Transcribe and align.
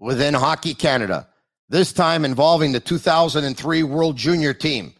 within 0.00 0.34
Hockey 0.34 0.74
Canada, 0.74 1.28
this 1.68 1.92
time 1.92 2.24
involving 2.24 2.72
the 2.72 2.80
2003 2.80 3.82
World 3.84 4.16
Junior 4.16 4.52
team. 4.52 4.94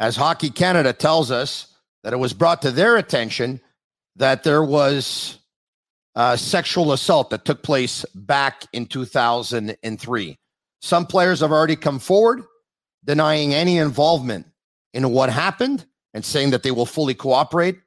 As 0.00 0.16
Hockey 0.16 0.48
Canada 0.48 0.92
tells 0.92 1.30
us 1.30 1.74
that 2.04 2.12
it 2.12 2.18
was 2.18 2.32
brought 2.32 2.62
to 2.62 2.70
their 2.70 2.96
attention 2.96 3.60
that 4.16 4.44
there 4.44 4.62
was 4.62 5.38
uh, 6.14 6.36
sexual 6.36 6.92
assault 6.92 7.30
that 7.30 7.44
took 7.44 7.62
place 7.62 8.04
back 8.14 8.64
in 8.72 8.86
2003. 8.86 10.38
Some 10.80 11.06
players 11.06 11.40
have 11.40 11.52
already 11.52 11.76
come 11.76 11.98
forward 11.98 12.42
denying 13.04 13.54
any 13.54 13.78
involvement 13.78 14.46
in 14.94 15.10
what 15.10 15.30
happened 15.30 15.84
and 16.14 16.24
saying 16.24 16.50
that 16.50 16.62
they 16.62 16.70
will 16.70 16.86
fully 16.86 17.14
cooperate. 17.14 17.78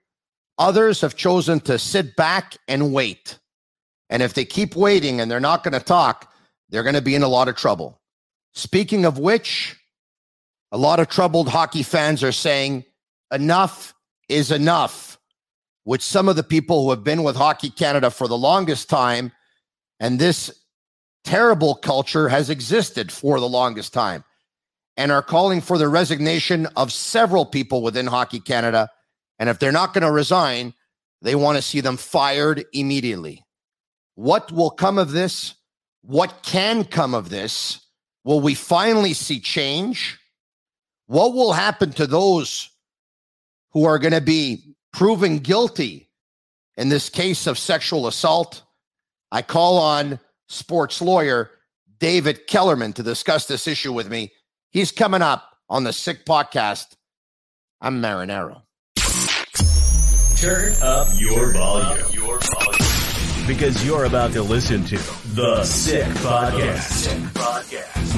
Others 0.58 1.02
have 1.02 1.16
chosen 1.16 1.60
to 1.62 1.80
sit 1.80 2.16
back 2.16 2.58
and 2.68 2.94
wait. 2.94 3.40
And 4.10 4.22
if 4.22 4.34
they 4.34 4.46
keep 4.46 4.76
waiting 4.76 5.22
and 5.22 5.32
they're 5.32 5.40
not 5.40 5.64
going 5.64 5.74
to 5.74 5.80
talk, 5.80 6.31
they're 6.72 6.84
going 6.84 6.96
to 6.96 7.02
be 7.02 7.16
in 7.16 7.24
a 7.24 7.28
lot 7.28 7.48
of 7.48 7.56
trouble. 7.56 8.02
Speaking 8.54 9.06
of 9.06 9.20
which, 9.20 9.78
a 10.72 10.78
lot 10.78 11.00
of 11.00 11.10
troubled 11.10 11.50
hockey 11.50 11.84
fans 11.84 12.24
are 12.24 12.32
saying 12.32 12.86
enough 13.32 13.94
is 14.30 14.52
enough, 14.52 15.20
which 15.84 16.02
some 16.02 16.30
of 16.30 16.36
the 16.36 16.44
people 16.44 16.84
who 16.84 16.90
have 16.90 17.04
been 17.04 17.24
with 17.24 17.36
Hockey 17.36 17.70
Canada 17.70 18.10
for 18.10 18.28
the 18.28 18.38
longest 18.38 18.90
time, 18.90 19.32
and 20.00 20.18
this 20.18 20.52
terrible 21.24 21.76
culture 21.76 22.30
has 22.30 22.50
existed 22.50 23.12
for 23.12 23.40
the 23.40 23.50
longest 23.50 23.94
time, 23.94 24.24
and 24.98 25.12
are 25.12 25.22
calling 25.22 25.62
for 25.62 25.78
the 25.78 25.88
resignation 25.88 26.68
of 26.76 26.92
several 26.92 27.46
people 27.46 27.82
within 27.82 28.08
Hockey 28.08 28.40
Canada. 28.40 28.90
And 29.40 29.50
if 29.50 29.60
they're 29.60 29.72
not 29.72 29.94
going 29.94 30.04
to 30.04 30.12
resign, 30.12 30.74
they 31.22 31.36
want 31.36 31.58
to 31.58 31.62
see 31.62 31.82
them 31.82 31.98
fired 31.98 32.66
immediately. 32.74 33.44
What 34.16 34.52
will 34.52 34.72
come 34.72 34.98
of 34.98 35.12
this? 35.12 35.56
What 36.02 36.42
can 36.44 36.84
come 36.84 37.14
of 37.14 37.30
this? 37.30 37.80
Will 38.24 38.40
we 38.40 38.56
finally 38.56 39.14
see 39.14 39.40
change? 39.40 40.20
What 41.08 41.34
will 41.34 41.54
happen 41.54 41.92
to 41.94 42.08
those 42.08 42.70
who 43.72 43.86
are 43.86 44.00
going 44.00 44.14
to 44.14 44.22
be 44.22 44.76
proven 44.94 45.40
guilty 45.40 46.10
in 46.78 46.90
this 46.90 47.10
case 47.10 47.48
of 47.48 47.58
sexual 47.58 48.08
assault? 48.08 48.64
I 49.32 49.42
call 49.42 49.78
on 49.78 50.20
sports 50.50 51.02
lawyer 51.02 51.52
David 52.00 52.48
Kellerman 52.48 52.94
to 52.94 53.04
discuss 53.04 53.46
this 53.46 53.68
issue 53.68 53.94
with 53.94 54.10
me. 54.10 54.32
He's 54.72 54.92
coming 54.92 55.22
up 55.22 55.58
on 55.70 55.84
the 55.84 55.94
Sick 55.94 56.26
Podcast. 56.26 56.96
I'm 57.80 58.02
Marinaro. 58.02 58.64
Turn 60.38 60.74
up 60.82 61.10
your 61.20 61.54
volume. 61.54 62.21
Your 63.52 63.60
volume. 63.60 63.60
Because 63.60 63.86
you're 63.86 64.06
about 64.06 64.32
to 64.34 64.44
listen 64.44 64.84
to 64.86 64.98
The 65.36 65.64
Sick 65.64 66.06
Podcast 66.24 67.18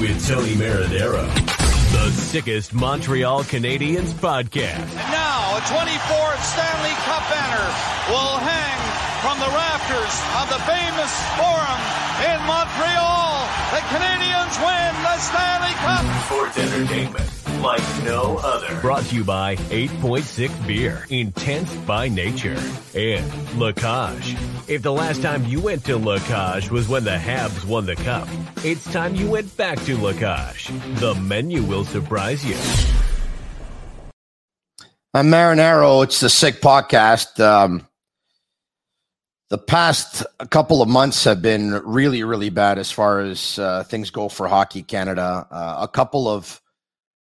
with 0.00 0.28
Tony 0.28 0.54
Marinaro. 0.54 1.26
The 1.92 2.10
sickest 2.10 2.72
Montreal 2.74 3.44
Canadiens 3.44 4.12
podcast. 4.14 4.78
And 4.78 5.10
now 5.10 5.56
a 5.56 5.60
24th 5.60 6.42
Stanley 6.42 6.94
Cup 7.02 7.22
banner 7.30 7.68
will 8.10 8.38
hang 8.38 8.78
from 9.22 9.38
the 9.38 9.50
rafters 9.50 10.14
of 10.38 10.48
the 10.50 10.60
famous 10.70 11.12
Forum 11.38 11.80
in 12.30 12.38
Montreal. 12.46 13.48
The 13.72 13.82
Canadiens 13.90 14.54
win 14.62 15.02
the 15.02 15.18
Stanley 15.18 15.74
Cup. 15.82 16.24
Sports 16.26 16.58
entertainment 16.58 17.33
like 17.64 18.04
no 18.04 18.36
other. 18.42 18.78
Brought 18.82 19.04
to 19.04 19.16
you 19.16 19.24
by 19.24 19.56
8.6 19.56 20.66
Beer, 20.66 21.06
intense 21.08 21.74
by 21.86 22.08
nature. 22.08 22.58
And 22.94 23.58
La 23.58 23.72
Cage. 23.72 24.36
If 24.68 24.82
the 24.82 24.92
last 24.92 25.22
time 25.22 25.46
you 25.46 25.60
went 25.60 25.82
to 25.86 25.96
La 25.96 26.18
Cage 26.18 26.70
was 26.70 26.88
when 26.88 27.04
the 27.04 27.16
Habs 27.16 27.64
won 27.64 27.86
the 27.86 27.96
cup, 27.96 28.28
it's 28.62 28.84
time 28.92 29.14
you 29.14 29.30
went 29.30 29.56
back 29.56 29.80
to 29.84 29.96
La 29.96 30.12
Cage. 30.12 30.68
The 30.96 31.14
menu 31.14 31.62
will 31.62 31.86
surprise 31.86 32.44
you. 32.44 32.56
I'm 35.14 35.28
Marinaro. 35.28 36.04
It's 36.04 36.20
the 36.20 36.28
Sick 36.28 36.60
Podcast. 36.60 37.40
Um, 37.40 37.86
the 39.48 39.58
past 39.58 40.26
couple 40.50 40.82
of 40.82 40.88
months 40.88 41.24
have 41.24 41.40
been 41.40 41.70
really, 41.84 42.24
really 42.24 42.50
bad 42.50 42.78
as 42.78 42.90
far 42.90 43.20
as 43.20 43.58
uh, 43.58 43.84
things 43.84 44.10
go 44.10 44.28
for 44.28 44.48
Hockey 44.48 44.82
Canada. 44.82 45.46
Uh, 45.50 45.78
a 45.80 45.88
couple 45.88 46.28
of 46.28 46.60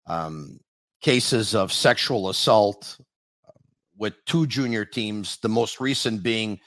um, 0.07 0.59
cases 1.01 1.55
of 1.55 1.71
sexual 1.71 2.29
assault 2.29 2.97
with 3.97 4.13
two 4.25 4.45
junior 4.47 4.85
teams, 4.85 5.38
the 5.38 5.49
most 5.49 5.79
recent 5.79 6.21
being 6.21 6.59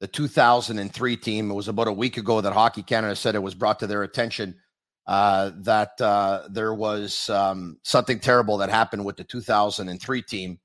the 0.00 0.06
2003 0.06 1.16
team. 1.16 1.50
It 1.50 1.54
was 1.54 1.68
about 1.68 1.88
a 1.88 1.92
week 1.92 2.16
ago 2.16 2.40
that 2.40 2.52
Hockey 2.52 2.82
Canada 2.82 3.16
said 3.16 3.34
it 3.34 3.42
was 3.42 3.54
brought 3.54 3.78
to 3.80 3.86
their 3.86 4.02
attention 4.02 4.56
uh, 5.06 5.52
that 5.58 6.00
uh, 6.00 6.48
there 6.50 6.74
was 6.74 7.28
um, 7.30 7.78
something 7.82 8.20
terrible 8.20 8.58
that 8.58 8.70
happened 8.70 9.04
with 9.04 9.16
the 9.16 9.24
2003 9.24 10.22
team 10.22 10.58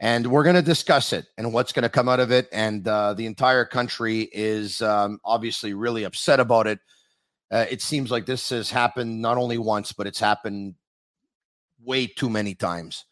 and 0.00 0.26
we're 0.26 0.44
going 0.44 0.56
to 0.56 0.62
discuss 0.62 1.12
it 1.12 1.26
and 1.36 1.52
what's 1.52 1.72
going 1.72 1.82
to 1.82 1.88
come 1.88 2.08
out 2.08 2.20
of 2.20 2.30
it. 2.30 2.48
And 2.52 2.86
uh, 2.86 3.14
the 3.14 3.26
entire 3.26 3.64
country 3.64 4.28
is 4.32 4.80
um, 4.80 5.18
obviously 5.24 5.74
really 5.74 6.04
upset 6.04 6.38
about 6.38 6.66
it. 6.66 6.78
Uh, 7.50 7.66
it 7.68 7.82
seems 7.82 8.10
like 8.10 8.24
this 8.24 8.50
has 8.50 8.70
happened 8.70 9.20
not 9.20 9.38
only 9.38 9.58
once, 9.58 9.92
but 9.92 10.06
it's 10.06 10.20
happened 10.20 10.74
way 11.88 12.06
too 12.06 12.30
many 12.30 12.54
times, 12.54 13.04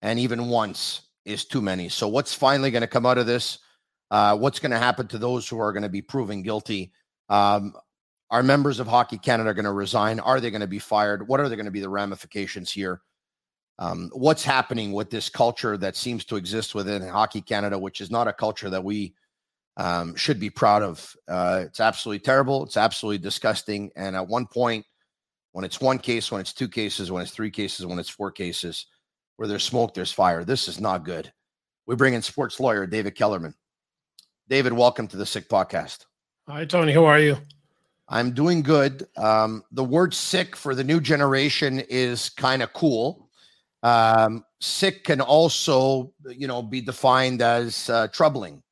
and 0.00 0.18
even 0.18 0.48
once 0.48 1.02
is 1.24 1.44
too 1.44 1.62
many. 1.62 1.88
So, 1.88 2.08
what's 2.08 2.34
finally 2.34 2.72
going 2.72 2.80
to 2.82 2.88
come 2.88 3.06
out 3.06 3.18
of 3.18 3.26
this? 3.26 3.60
Uh, 4.10 4.36
what's 4.36 4.58
going 4.58 4.72
to 4.72 4.78
happen 4.78 5.06
to 5.06 5.18
those 5.18 5.48
who 5.48 5.60
are 5.60 5.72
going 5.72 5.84
to 5.84 5.88
be 5.88 6.02
proven 6.02 6.42
guilty? 6.42 6.92
Um, 7.28 7.74
are 8.30 8.42
members 8.42 8.80
of 8.80 8.88
Hockey 8.88 9.18
Canada 9.18 9.54
going 9.54 9.66
to 9.66 9.72
resign? 9.72 10.18
Are 10.18 10.40
they 10.40 10.50
going 10.50 10.62
to 10.62 10.66
be 10.66 10.80
fired? 10.80 11.28
What 11.28 11.38
are 11.38 11.48
they 11.48 11.56
going 11.56 11.66
to 11.66 11.70
be 11.70 11.80
the 11.80 11.88
ramifications 11.88 12.72
here? 12.72 13.02
um, 13.78 14.10
what's 14.12 14.44
happening 14.44 14.92
with 14.92 15.10
this 15.10 15.28
culture 15.28 15.76
that 15.76 15.96
seems 15.96 16.24
to 16.26 16.36
exist 16.36 16.74
within 16.74 17.02
Hockey 17.02 17.40
Canada, 17.40 17.78
which 17.78 18.00
is 18.00 18.10
not 18.10 18.28
a 18.28 18.32
culture 18.32 18.70
that 18.70 18.84
we 18.84 19.14
um, 19.76 20.14
should 20.14 20.38
be 20.38 20.50
proud 20.50 20.82
of. 20.82 21.16
Uh, 21.26 21.62
it's 21.64 21.80
absolutely 21.80 22.20
terrible. 22.20 22.64
It's 22.64 22.76
absolutely 22.76 23.18
disgusting. 23.18 23.90
And 23.96 24.14
at 24.14 24.28
one 24.28 24.46
point, 24.46 24.84
when 25.52 25.64
it's 25.64 25.80
one 25.80 25.98
case, 25.98 26.32
when 26.32 26.40
it's 26.40 26.52
two 26.52 26.68
cases, 26.68 27.12
when 27.12 27.22
it's 27.22 27.30
three 27.30 27.50
cases, 27.50 27.86
when 27.86 27.98
it's 27.98 28.08
four 28.08 28.30
cases, 28.30 28.86
where 29.36 29.46
there's 29.46 29.64
smoke, 29.64 29.94
there's 29.94 30.12
fire. 30.12 30.44
This 30.44 30.66
is 30.66 30.80
not 30.80 31.04
good. 31.04 31.32
We 31.86 31.94
bring 31.94 32.14
in 32.14 32.22
sports 32.22 32.58
lawyer 32.58 32.86
David 32.86 33.14
Kellerman. 33.14 33.54
David, 34.48 34.72
welcome 34.72 35.06
to 35.08 35.16
the 35.16 35.26
Sick 35.26 35.48
Podcast. 35.48 36.06
Hi, 36.48 36.64
Tony. 36.64 36.92
How 36.92 37.04
are 37.04 37.18
you? 37.18 37.36
I'm 38.08 38.32
doing 38.32 38.62
good. 38.62 39.06
Um, 39.16 39.62
the 39.72 39.84
word 39.84 40.12
sick 40.12 40.56
for 40.56 40.74
the 40.74 40.84
new 40.84 41.00
generation 41.00 41.80
is 41.88 42.28
kind 42.28 42.62
of 42.62 42.72
cool. 42.72 43.28
Um, 43.82 44.44
sick 44.60 45.04
can 45.04 45.20
also, 45.20 46.12
you 46.28 46.46
know, 46.46 46.62
be 46.62 46.80
defined 46.80 47.42
as 47.42 47.88
uh, 47.90 48.08
troubling, 48.08 48.62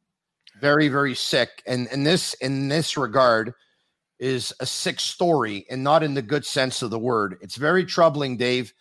very, 0.61 0.89
very 0.89 1.15
sick. 1.15 1.63
And 1.67 1.89
in 1.89 2.05
this, 2.05 2.35
in 2.35 2.69
this 2.69 2.97
regard, 2.97 3.55
is 4.21 4.53
a 4.61 4.67
sick 4.67 5.01
story, 5.01 5.67
and 5.71 5.83
not 5.83 6.03
in 6.03 6.15
the 6.15 6.23
good 6.23 6.45
sense 6.45 6.83
of 6.83 6.91
the 6.91 6.99
word. 6.99 7.39
It's 7.41 7.57
very 7.57 7.85
troubling, 7.85 8.37
Dave. 8.37 8.73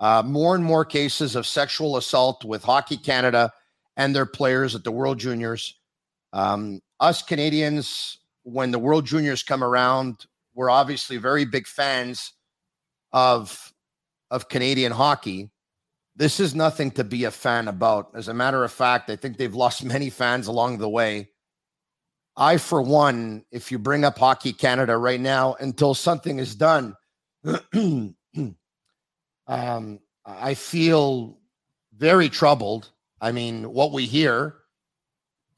Uh, 0.00 0.22
more 0.24 0.54
and 0.54 0.64
more 0.64 0.84
cases 0.84 1.36
of 1.36 1.46
sexual 1.46 1.96
assault 1.96 2.44
with 2.44 2.62
Hockey 2.62 2.96
Canada 2.96 3.52
and 3.96 4.14
their 4.14 4.26
players 4.26 4.74
at 4.74 4.82
the 4.82 4.90
World 4.90 5.18
Juniors. 5.18 5.78
Um, 6.32 6.80
us 6.98 7.22
Canadians, 7.22 8.18
when 8.42 8.70
the 8.70 8.78
World 8.78 9.06
Juniors 9.06 9.42
come 9.42 9.62
around, 9.62 10.26
we're 10.54 10.70
obviously 10.70 11.16
very 11.16 11.44
big 11.44 11.66
fans 11.66 12.32
of 13.12 13.72
of 14.30 14.48
Canadian 14.48 14.92
hockey. 14.92 15.50
This 16.14 16.38
is 16.38 16.54
nothing 16.54 16.90
to 16.92 17.04
be 17.04 17.24
a 17.24 17.30
fan 17.30 17.66
about. 17.66 18.10
As 18.14 18.28
a 18.28 18.34
matter 18.34 18.62
of 18.62 18.70
fact, 18.70 19.10
I 19.10 19.16
think 19.16 19.36
they've 19.36 19.54
lost 19.54 19.84
many 19.94 20.10
fans 20.10 20.46
along 20.46 20.78
the 20.78 20.88
way. 20.88 21.29
I, 22.36 22.56
for 22.56 22.80
one, 22.80 23.44
if 23.50 23.70
you 23.70 23.78
bring 23.78 24.04
up 24.04 24.18
Hockey 24.18 24.52
Canada 24.52 24.96
right 24.96 25.20
now 25.20 25.56
until 25.60 25.94
something 25.94 26.38
is 26.38 26.54
done, 26.54 26.96
um, 29.46 30.00
I 30.24 30.54
feel 30.54 31.38
very 31.96 32.28
troubled. 32.28 32.90
I 33.20 33.32
mean, 33.32 33.72
what 33.72 33.92
we 33.92 34.06
hear 34.06 34.56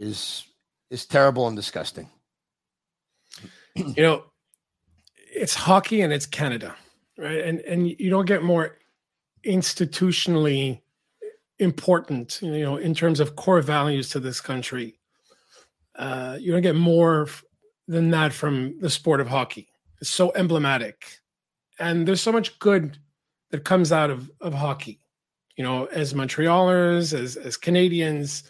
is 0.00 0.44
is 0.90 1.06
terrible 1.06 1.46
and 1.46 1.56
disgusting. 1.56 2.10
you 3.74 4.02
know, 4.02 4.24
it's 5.16 5.54
hockey 5.54 6.02
and 6.02 6.12
it's 6.12 6.26
Canada, 6.26 6.74
right? 7.16 7.40
And 7.40 7.60
and 7.60 7.88
you 7.88 8.10
don't 8.10 8.26
get 8.26 8.42
more 8.42 8.78
institutionally 9.46 10.80
important, 11.58 12.40
you 12.42 12.60
know, 12.60 12.76
in 12.76 12.94
terms 12.94 13.20
of 13.20 13.36
core 13.36 13.62
values 13.62 14.10
to 14.10 14.20
this 14.20 14.40
country. 14.40 14.98
Uh, 15.94 16.36
you 16.40 16.52
don't 16.52 16.62
get 16.62 16.76
more 16.76 17.28
than 17.88 18.10
that 18.10 18.32
from 18.32 18.78
the 18.80 18.90
sport 18.90 19.20
of 19.20 19.28
hockey. 19.28 19.68
It's 20.00 20.10
so 20.10 20.32
emblematic, 20.34 21.20
and 21.78 22.06
there's 22.06 22.22
so 22.22 22.32
much 22.32 22.58
good 22.58 22.98
that 23.50 23.64
comes 23.64 23.92
out 23.92 24.10
of 24.10 24.30
of 24.40 24.54
hockey. 24.54 25.00
You 25.56 25.64
know, 25.64 25.86
as 25.86 26.14
Montrealers, 26.14 27.12
as 27.12 27.36
as 27.36 27.56
Canadians, 27.56 28.44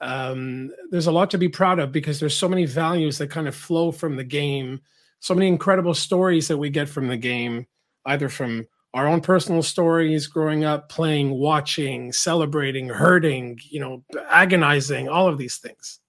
um, 0.00 0.70
there's 0.90 1.06
a 1.06 1.12
lot 1.12 1.30
to 1.30 1.38
be 1.38 1.48
proud 1.48 1.78
of 1.78 1.92
because 1.92 2.20
there's 2.20 2.36
so 2.36 2.48
many 2.48 2.64
values 2.66 3.18
that 3.18 3.30
kind 3.30 3.48
of 3.48 3.54
flow 3.54 3.92
from 3.92 4.16
the 4.16 4.24
game, 4.24 4.80
so 5.20 5.34
many 5.34 5.48
incredible 5.48 5.94
stories 5.94 6.48
that 6.48 6.58
we 6.58 6.70
get 6.70 6.88
from 6.88 7.08
the 7.08 7.16
game, 7.16 7.66
either 8.06 8.28
from 8.28 8.66
our 8.94 9.06
own 9.06 9.20
personal 9.20 9.62
stories 9.62 10.26
growing 10.26 10.64
up, 10.64 10.88
playing, 10.88 11.30
watching, 11.30 12.12
celebrating, 12.12 12.88
hurting, 12.88 13.58
you 13.68 13.78
know, 13.78 14.02
agonizing, 14.30 15.08
all 15.08 15.28
of 15.28 15.36
these 15.36 15.58
things. 15.58 16.00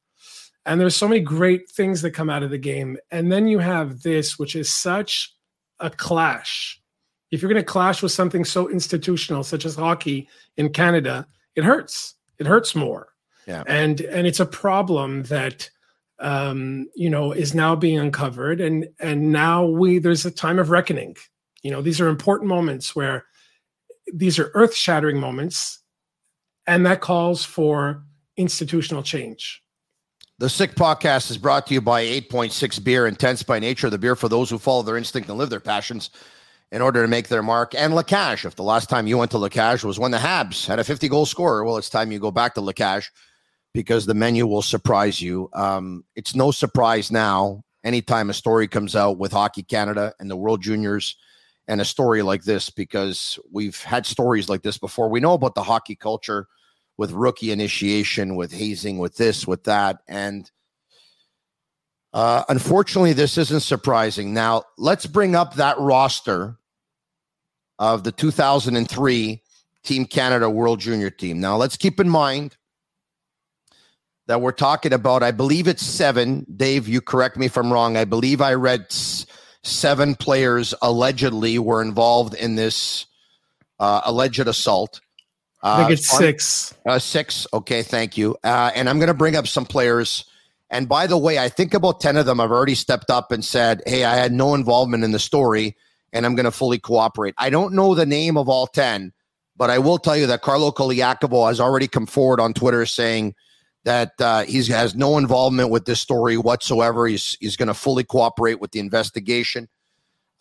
And 0.67 0.79
there's 0.79 0.95
so 0.95 1.07
many 1.07 1.21
great 1.21 1.69
things 1.69 2.01
that 2.01 2.11
come 2.11 2.29
out 2.29 2.43
of 2.43 2.51
the 2.51 2.57
game. 2.57 2.97
And 3.09 3.31
then 3.31 3.47
you 3.47 3.59
have 3.59 4.03
this, 4.03 4.37
which 4.37 4.55
is 4.55 4.71
such 4.71 5.33
a 5.79 5.89
clash. 5.89 6.79
If 7.31 7.41
you're 7.41 7.51
going 7.51 7.61
to 7.61 7.65
clash 7.65 8.03
with 8.03 8.11
something 8.11 8.45
so 8.45 8.69
institutional, 8.69 9.43
such 9.43 9.65
as 9.65 9.75
hockey 9.75 10.27
in 10.57 10.69
Canada, 10.69 11.25
it 11.55 11.63
hurts. 11.63 12.15
It 12.37 12.45
hurts 12.45 12.75
more. 12.75 13.07
Yeah. 13.47 13.63
And 13.65 14.01
and 14.01 14.27
it's 14.27 14.41
a 14.41 14.45
problem 14.45 15.23
that 15.23 15.69
um, 16.19 16.87
you 16.95 17.09
know 17.09 17.31
is 17.31 17.55
now 17.55 17.75
being 17.75 17.97
uncovered, 17.97 18.59
and 18.59 18.87
and 18.99 19.31
now 19.31 19.65
we 19.65 19.99
there's 19.99 20.25
a 20.25 20.31
time 20.31 20.59
of 20.59 20.69
reckoning 20.69 21.15
you 21.67 21.71
know, 21.71 21.81
these 21.81 21.99
are 21.99 22.07
important 22.07 22.47
moments 22.47 22.95
where 22.95 23.25
these 24.13 24.39
are 24.39 24.51
earth 24.53 24.73
shattering 24.73 25.19
moments, 25.19 25.79
and 26.65 26.85
that 26.85 27.01
calls 27.01 27.43
for 27.43 28.03
institutional 28.37 29.03
change. 29.03 29.61
The 30.39 30.49
Sick 30.49 30.75
Podcast 30.75 31.31
is 31.31 31.37
brought 31.39 31.65
to 31.65 31.73
you 31.73 31.81
by 31.81 32.03
8.6 32.03 32.83
Beer, 32.83 33.07
intense 33.07 33.41
by 33.41 33.57
nature, 33.57 33.89
the 33.89 33.97
beer 33.97 34.15
for 34.15 34.29
those 34.29 34.51
who 34.51 34.59
follow 34.59 34.83
their 34.83 34.95
instinct 34.95 35.29
and 35.29 35.37
live 35.39 35.49
their 35.49 35.59
passions 35.59 36.11
in 36.71 36.79
order 36.79 37.01
to 37.01 37.07
make 37.07 37.27
their 37.27 37.41
mark. 37.41 37.73
And 37.73 37.95
La 37.95 38.03
Cage, 38.03 38.45
if 38.45 38.55
the 38.55 38.61
last 38.61 38.87
time 38.87 39.07
you 39.07 39.17
went 39.17 39.31
to 39.31 39.39
La 39.39 39.49
Cage 39.49 39.83
was 39.83 39.97
when 39.97 40.11
the 40.11 40.19
Habs 40.19 40.67
had 40.67 40.77
a 40.77 40.83
50 40.83 41.09
goal 41.09 41.25
scorer, 41.25 41.63
well, 41.63 41.77
it's 41.77 41.89
time 41.89 42.11
you 42.11 42.19
go 42.19 42.29
back 42.29 42.53
to 42.53 42.61
La 42.61 42.71
Cage 42.71 43.11
because 43.73 44.05
the 44.05 44.13
menu 44.13 44.45
will 44.45 44.61
surprise 44.61 45.19
you. 45.19 45.49
Um, 45.53 46.03
it's 46.15 46.35
no 46.35 46.51
surprise 46.51 47.09
now, 47.09 47.63
anytime 47.83 48.29
a 48.29 48.33
story 48.35 48.67
comes 48.67 48.95
out 48.95 49.17
with 49.17 49.31
Hockey 49.31 49.63
Canada 49.63 50.13
and 50.19 50.29
the 50.29 50.37
World 50.37 50.61
Juniors 50.61 51.17
and 51.67 51.81
a 51.81 51.85
story 51.85 52.21
like 52.21 52.43
this 52.43 52.69
because 52.69 53.39
we've 53.51 53.81
had 53.81 54.05
stories 54.05 54.49
like 54.49 54.61
this 54.61 54.77
before. 54.77 55.09
We 55.09 55.19
know 55.19 55.33
about 55.33 55.55
the 55.55 55.63
hockey 55.63 55.95
culture 55.95 56.47
with 56.97 57.11
rookie 57.11 57.51
initiation, 57.51 58.35
with 58.35 58.51
hazing, 58.51 58.97
with 58.97 59.17
this, 59.17 59.47
with 59.47 59.63
that. 59.65 59.99
And 60.07 60.49
uh, 62.13 62.43
unfortunately, 62.49 63.13
this 63.13 63.37
isn't 63.37 63.61
surprising. 63.61 64.33
Now, 64.33 64.63
let's 64.77 65.05
bring 65.05 65.35
up 65.35 65.55
that 65.55 65.79
roster 65.79 66.57
of 67.79 68.03
the 68.03 68.11
2003 68.11 69.41
Team 69.83 70.05
Canada 70.05 70.49
World 70.49 70.79
Junior 70.79 71.09
team. 71.09 71.39
Now, 71.39 71.57
let's 71.57 71.77
keep 71.77 71.99
in 71.99 72.09
mind 72.09 72.57
that 74.27 74.41
we're 74.41 74.51
talking 74.51 74.93
about, 74.93 75.23
I 75.23 75.31
believe 75.31 75.67
it's 75.67 75.85
seven. 75.85 76.45
Dave, 76.55 76.87
you 76.87 77.01
correct 77.01 77.37
me 77.37 77.45
if 77.45 77.57
I'm 77.57 77.71
wrong. 77.71 77.95
I 77.95 78.03
believe 78.03 78.41
I 78.41 78.55
read 78.55 78.91
seven 79.63 80.15
players 80.15 80.73
allegedly 80.81 81.59
were 81.59 81.81
involved 81.81 82.33
in 82.33 82.55
this 82.55 83.05
uh, 83.79 84.01
alleged 84.03 84.47
assault. 84.47 84.99
I 85.63 85.77
think 85.77 85.91
it's 85.91 86.09
six. 86.09 86.73
Uh, 86.85 86.99
six. 86.99 87.47
Okay, 87.53 87.81
thank 87.81 88.17
you. 88.17 88.37
Uh, 88.43 88.71
and 88.75 88.89
I'm 88.89 88.99
going 88.99 89.07
to 89.07 89.13
bring 89.13 89.35
up 89.35 89.47
some 89.47 89.65
players. 89.65 90.25
And 90.69 90.87
by 90.87 91.07
the 91.07 91.17
way, 91.17 91.39
I 91.39 91.49
think 91.49 91.73
about 91.73 91.99
10 91.99 92.17
of 92.17 92.25
them 92.25 92.39
have 92.39 92.51
already 92.51 92.75
stepped 92.75 93.09
up 93.09 93.31
and 93.31 93.43
said, 93.43 93.81
hey, 93.85 94.03
I 94.03 94.15
had 94.15 94.31
no 94.31 94.53
involvement 94.53 95.03
in 95.03 95.11
the 95.11 95.19
story 95.19 95.75
and 96.13 96.25
I'm 96.25 96.35
going 96.35 96.45
to 96.45 96.51
fully 96.51 96.77
cooperate. 96.77 97.33
I 97.37 97.49
don't 97.49 97.73
know 97.73 97.95
the 97.95 98.05
name 98.05 98.37
of 98.37 98.49
all 98.49 98.67
10, 98.67 99.13
but 99.55 99.69
I 99.69 99.79
will 99.79 99.97
tell 99.97 100.15
you 100.15 100.27
that 100.27 100.41
Carlo 100.41 100.71
Colaiacovo 100.71 101.47
has 101.47 101.59
already 101.59 101.87
come 101.87 102.05
forward 102.05 102.39
on 102.39 102.53
Twitter 102.53 102.85
saying– 102.85 103.33
that 103.87 104.11
uh, 104.19 104.43
he 104.43 104.61
has 104.65 104.95
no 104.95 105.17
involvement 105.17 105.69
with 105.69 105.85
this 105.85 106.01
story 106.01 106.35
whatsoever. 106.35 107.07
He's 107.07 107.37
he's 107.39 107.55
going 107.55 107.69
to 107.69 107.73
fully 107.73 108.03
cooperate 108.03 108.59
with 108.59 108.71
the 108.71 108.79
investigation. 108.79 109.69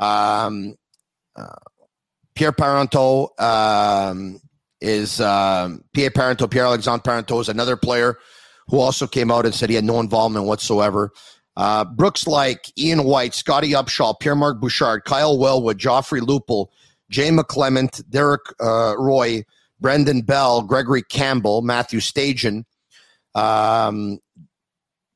Um, 0.01 0.75
uh, 1.37 1.55
Pierre 2.35 2.51
Parenteau 2.51 3.29
um, 3.41 4.41
is 4.81 5.21
um, 5.21 5.83
Pierre 5.95 6.11
Parenteau, 6.11 6.51
Pierre 6.51 6.67
Alexandre 6.67 7.03
Parenteau 7.03 7.41
is 7.41 7.49
another 7.49 7.77
player 7.77 8.19
who 8.69 8.81
also 8.81 9.07
came 9.07 9.31
out 9.31 9.47
and 9.47 9.55
said 9.55 9.69
he 9.69 9.77
had 9.77 9.85
no 9.85 10.01
involvement 10.01 10.47
whatsoever. 10.47 11.13
Uh, 11.57 11.85
Brooks 11.85 12.25
Laich 12.25 12.71
Ian 12.77 13.05
White, 13.05 13.35
Scottie 13.35 13.71
Upshall, 13.73 14.19
Pierre 14.21 14.37
Marc 14.37 14.61
Bouchard, 14.61 15.05
Kyle 15.05 15.39
Wellwood, 15.39 15.79
Joffrey 15.79 16.21
Lupul, 16.21 16.67
Jay 17.09 17.31
McClement, 17.31 18.03
Derek 18.11 18.43
uh, 18.61 18.95
Roy, 18.99 19.45
Brendan 19.81 20.23
Bell, 20.23 20.63
Gregory 20.63 21.03
Campbell, 21.03 21.63
Matthew 21.63 22.01
Stajan, 22.01 22.65
um, 23.35 24.19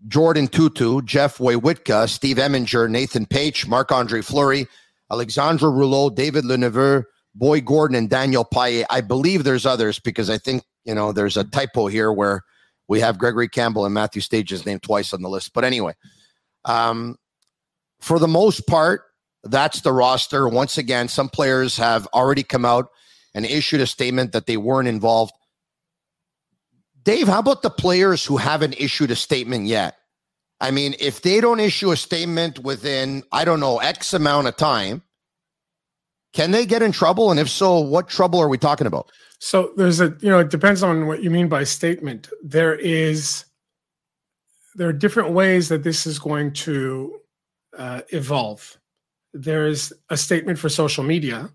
Jordin 0.08 0.48
Tootoo, 0.48 1.04
Jeff 1.04 1.38
Woywitka, 1.38 2.08
Steve 2.08 2.38
Eminger, 2.38 2.88
Nathan 2.88 3.26
Page, 3.26 3.66
Marc 3.66 3.92
Andre 3.92 4.22
Fleury, 4.22 4.66
Alexandre 5.10 5.70
Rouleau, 5.70 6.08
David 6.08 6.44
Lemieux, 6.44 7.04
Boyd 7.34 7.64
Gordon, 7.64 7.96
and 7.96 8.10
Daniel 8.10 8.44
Paille. 8.44 8.84
I 8.90 9.00
believe 9.00 9.44
there's 9.44 9.66
others 9.66 9.98
because 9.98 10.30
I 10.30 10.38
think, 10.38 10.62
you 10.84 10.94
know, 10.94 11.12
there's 11.12 11.36
a 11.36 11.44
typo 11.44 11.86
here 11.86 12.12
where 12.12 12.42
we 12.88 13.00
have 13.00 13.18
Gregory 13.18 13.48
Campbell 13.48 13.84
and 13.84 13.94
Matthew 13.94 14.20
Stajan's 14.20 14.66
name 14.66 14.80
twice 14.80 15.12
on 15.12 15.22
the 15.22 15.28
list. 15.28 15.52
But 15.54 15.64
anyway, 15.64 15.94
um, 16.64 17.16
for 18.00 18.18
the 18.18 18.28
most 18.28 18.66
part, 18.66 19.02
that's 19.44 19.82
the 19.82 19.92
roster. 19.92 20.48
Once 20.48 20.76
again, 20.76 21.08
some 21.08 21.28
players 21.28 21.76
have 21.76 22.06
already 22.08 22.42
come 22.42 22.64
out 22.64 22.88
and 23.34 23.46
issued 23.46 23.80
a 23.80 23.86
statement 23.86 24.32
that 24.32 24.46
they 24.46 24.56
weren't 24.56 24.88
involved. 24.88 25.32
Dave, 27.02 27.28
how 27.28 27.38
about 27.38 27.62
the 27.62 27.70
players 27.70 28.24
who 28.24 28.36
haven't 28.36 28.78
issued 28.78 29.10
a 29.10 29.16
statement 29.16 29.66
yet? 29.66 29.96
I 30.60 30.70
mean, 30.70 30.94
if 31.00 31.22
they 31.22 31.40
don't 31.40 31.60
issue 31.60 31.90
a 31.90 31.96
statement 31.96 32.58
within, 32.58 33.22
I 33.32 33.44
don't 33.44 33.60
know, 33.60 33.78
X 33.78 34.12
amount 34.12 34.48
of 34.48 34.56
time, 34.56 35.02
can 36.32 36.50
they 36.50 36.66
get 36.66 36.82
in 36.82 36.92
trouble? 36.92 37.30
And 37.30 37.40
if 37.40 37.48
so, 37.48 37.78
what 37.78 38.08
trouble 38.08 38.40
are 38.40 38.48
we 38.48 38.58
talking 38.58 38.86
about? 38.86 39.10
So 39.38 39.72
there's 39.76 40.00
a, 40.00 40.16
you 40.20 40.28
know, 40.28 40.38
it 40.38 40.50
depends 40.50 40.82
on 40.82 41.06
what 41.06 41.22
you 41.22 41.30
mean 41.30 41.48
by 41.48 41.64
statement. 41.64 42.28
There 42.42 42.74
is, 42.74 43.44
there 44.74 44.88
are 44.88 44.92
different 44.92 45.30
ways 45.30 45.68
that 45.68 45.82
this 45.82 46.06
is 46.06 46.18
going 46.18 46.52
to 46.52 47.18
uh, 47.76 48.02
evolve. 48.10 48.78
There's 49.32 49.92
a 50.08 50.16
statement 50.16 50.58
for 50.58 50.68
social 50.68 51.04
media 51.04 51.50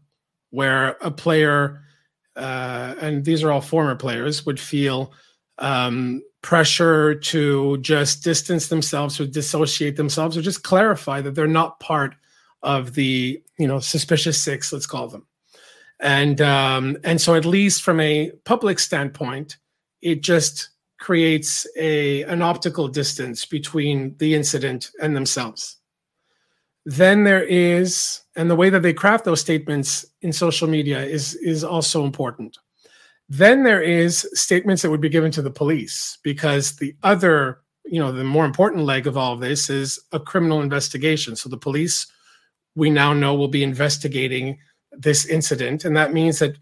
where 0.49 0.97
a 1.01 1.11
player, 1.11 1.81
uh, 2.35 2.95
and 2.99 3.23
these 3.23 3.43
are 3.43 3.51
all 3.51 3.61
former 3.61 3.95
players, 3.95 4.45
would 4.45 4.59
feel 4.59 5.13
um, 5.59 6.21
pressure 6.41 7.15
to 7.15 7.77
just 7.77 8.23
distance 8.23 8.67
themselves 8.67 9.19
or 9.19 9.25
dissociate 9.25 9.95
themselves 9.95 10.37
or 10.37 10.41
just 10.41 10.63
clarify 10.63 11.21
that 11.21 11.35
they're 11.35 11.47
not 11.47 11.79
part 11.79 12.15
of 12.65 12.95
the 12.95 13.41
you 13.57 13.67
know 13.67 13.79
suspicious 13.79 14.41
six 14.41 14.73
let's 14.73 14.85
call 14.85 15.07
them. 15.07 15.25
And 16.01 16.41
um, 16.41 16.97
and 17.05 17.21
so 17.21 17.35
at 17.35 17.45
least 17.45 17.81
from 17.81 18.01
a 18.01 18.31
public 18.43 18.79
standpoint 18.79 19.57
it 20.01 20.21
just 20.21 20.69
creates 20.99 21.67
a 21.77 22.23
an 22.23 22.41
optical 22.41 22.87
distance 22.87 23.45
between 23.45 24.15
the 24.17 24.35
incident 24.35 24.91
and 25.01 25.15
themselves. 25.15 25.77
Then 26.85 27.23
there 27.23 27.43
is 27.43 28.21
and 28.35 28.49
the 28.49 28.55
way 28.55 28.69
that 28.69 28.81
they 28.81 28.93
craft 28.93 29.25
those 29.25 29.41
statements 29.41 30.05
in 30.21 30.33
social 30.33 30.67
media 30.67 31.03
is 31.03 31.35
is 31.35 31.63
also 31.63 32.03
important. 32.03 32.57
Then 33.27 33.63
there 33.63 33.81
is 33.81 34.29
statements 34.33 34.81
that 34.81 34.91
would 34.91 35.01
be 35.01 35.09
given 35.09 35.31
to 35.31 35.41
the 35.41 35.49
police 35.49 36.19
because 36.23 36.75
the 36.75 36.95
other, 37.01 37.61
you 37.83 37.99
know, 37.99 38.11
the 38.11 38.23
more 38.23 38.45
important 38.45 38.83
leg 38.83 39.07
of 39.07 39.17
all 39.17 39.33
of 39.33 39.39
this 39.39 39.69
is 39.69 39.99
a 40.11 40.19
criminal 40.19 40.61
investigation. 40.61 41.35
So 41.35 41.49
the 41.49 41.57
police 41.57 42.05
we 42.75 42.89
now 42.89 43.13
know 43.13 43.33
will 43.33 43.47
be 43.47 43.63
investigating 43.63 44.59
this 44.91 45.25
incident. 45.25 45.85
And 45.85 45.95
that 45.97 46.13
means 46.13 46.39
that 46.39 46.57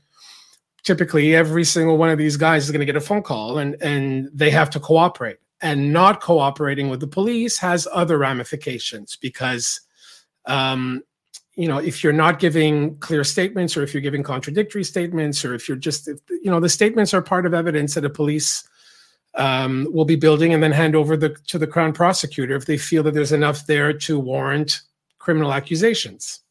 typically 0.84 1.36
every 1.36 1.63
single 1.63 1.98
one 1.98 2.10
of 2.10 2.17
these 2.17 2.38
guys 2.38 2.65
is 2.65 2.72
going 2.72 2.79
to 2.79 2.86
get 2.86 2.96
a 2.96 3.01
phone 3.01 3.24
call 3.24 3.58
and, 3.58 3.82
and 3.82 4.29
they 4.34 4.50
have 4.51 4.70
to 4.72 4.79
cooperate. 4.79 5.38
And 5.62 5.93
not 5.93 6.20
cooperating 6.20 6.89
with 6.89 7.00
the 7.00 7.08
police 7.08 7.58
has 7.60 7.88
other 7.93 8.17
ramifications 8.17 9.15
because, 9.15 9.79
um, 10.46 11.01
you 11.55 11.70
know, 11.70 11.77
if 11.77 12.03
you're 12.03 12.12
not 12.12 12.39
giving 12.39 12.98
clear 12.98 13.24
statements 13.24 13.77
or 13.77 13.84
if 13.84 13.93
you're 13.93 14.01
giving 14.01 14.24
contradictory 14.24 14.84
statements 14.84 15.46
or 15.46 15.53
if 15.53 15.70
you're 15.70 15.77
just, 15.77 16.10
if, 16.10 16.20
you 16.29 16.51
know, 16.51 16.60
the 16.60 16.67
statements 16.67 17.13
are 17.13 17.22
part 17.22 17.46
of 17.46 17.53
evidence 17.53 17.93
that 17.93 18.03
a 18.03 18.10
police 18.10 18.67
um, 19.36 19.88
will 19.89 20.03
be 20.03 20.17
building 20.17 20.53
and 20.53 20.62
then 20.62 20.74
hand 20.74 20.98
over 20.98 21.15
the, 21.15 21.29
to 21.48 21.58
the 21.58 21.67
crown 21.67 21.93
prosecutor 21.93 22.55
if 22.55 22.65
they 22.65 22.77
feel 22.77 23.01
that 23.03 23.13
there's 23.13 23.32
enough 23.32 23.65
there 23.65 23.93
to 23.93 24.20
warrant 24.20 24.82
criminal 25.23 25.53
accusations. 25.53 26.41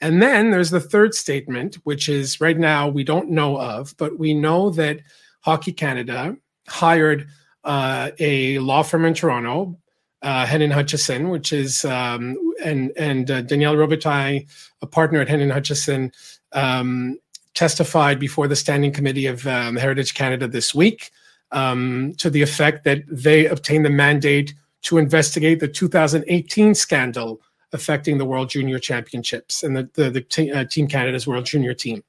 And 0.00 0.20
then 0.22 0.50
there's 0.50 0.70
the 0.70 0.80
third 0.80 1.14
statement, 1.14 1.76
which 1.84 2.08
is 2.08 2.40
right 2.40 2.58
now 2.58 2.88
we 2.88 3.04
don't 3.04 3.30
know 3.30 3.60
of, 3.60 3.94
but 3.98 4.18
we 4.18 4.32
know 4.32 4.70
that 4.70 5.00
Hockey 5.40 5.72
Canada 5.72 6.36
hired 6.66 7.28
uh, 7.64 8.10
a 8.18 8.58
law 8.60 8.82
firm 8.82 9.04
in 9.04 9.12
Toronto, 9.12 9.78
uh, 10.22 10.46
Henein 10.46 10.72
Hutchison, 10.72 11.28
which 11.28 11.52
is 11.52 11.84
um, 11.84 12.36
and 12.64 12.92
and 12.96 13.30
uh, 13.30 13.42
Danielle 13.42 13.76
Robitaille, 13.76 14.46
a 14.80 14.86
partner 14.86 15.20
at 15.20 15.28
Henein 15.28 15.50
Hutchison, 15.50 16.10
um, 16.52 17.18
testified 17.52 18.18
before 18.18 18.48
the 18.48 18.56
Standing 18.56 18.92
Committee 18.92 19.26
of 19.26 19.46
um, 19.46 19.76
Heritage 19.76 20.14
Canada 20.14 20.48
this 20.48 20.74
week 20.74 21.10
um, 21.52 22.14
to 22.16 22.30
the 22.30 22.40
effect 22.40 22.84
that 22.84 23.02
they 23.06 23.46
obtained 23.46 23.84
the 23.84 23.90
mandate 23.90 24.54
to 24.82 24.96
investigate 24.96 25.60
the 25.60 25.68
2018 25.68 26.74
scandal 26.74 27.40
affecting 27.74 28.16
the 28.16 28.24
World 28.24 28.48
Junior 28.48 28.78
Championships 28.78 29.62
and 29.62 29.76
the, 29.76 29.90
the, 29.94 30.10
the 30.10 30.20
t- 30.22 30.50
uh, 30.50 30.64
Team 30.64 30.86
Canada's 30.86 31.26
World 31.26 31.44
Junior 31.44 31.74
team. 31.74 32.02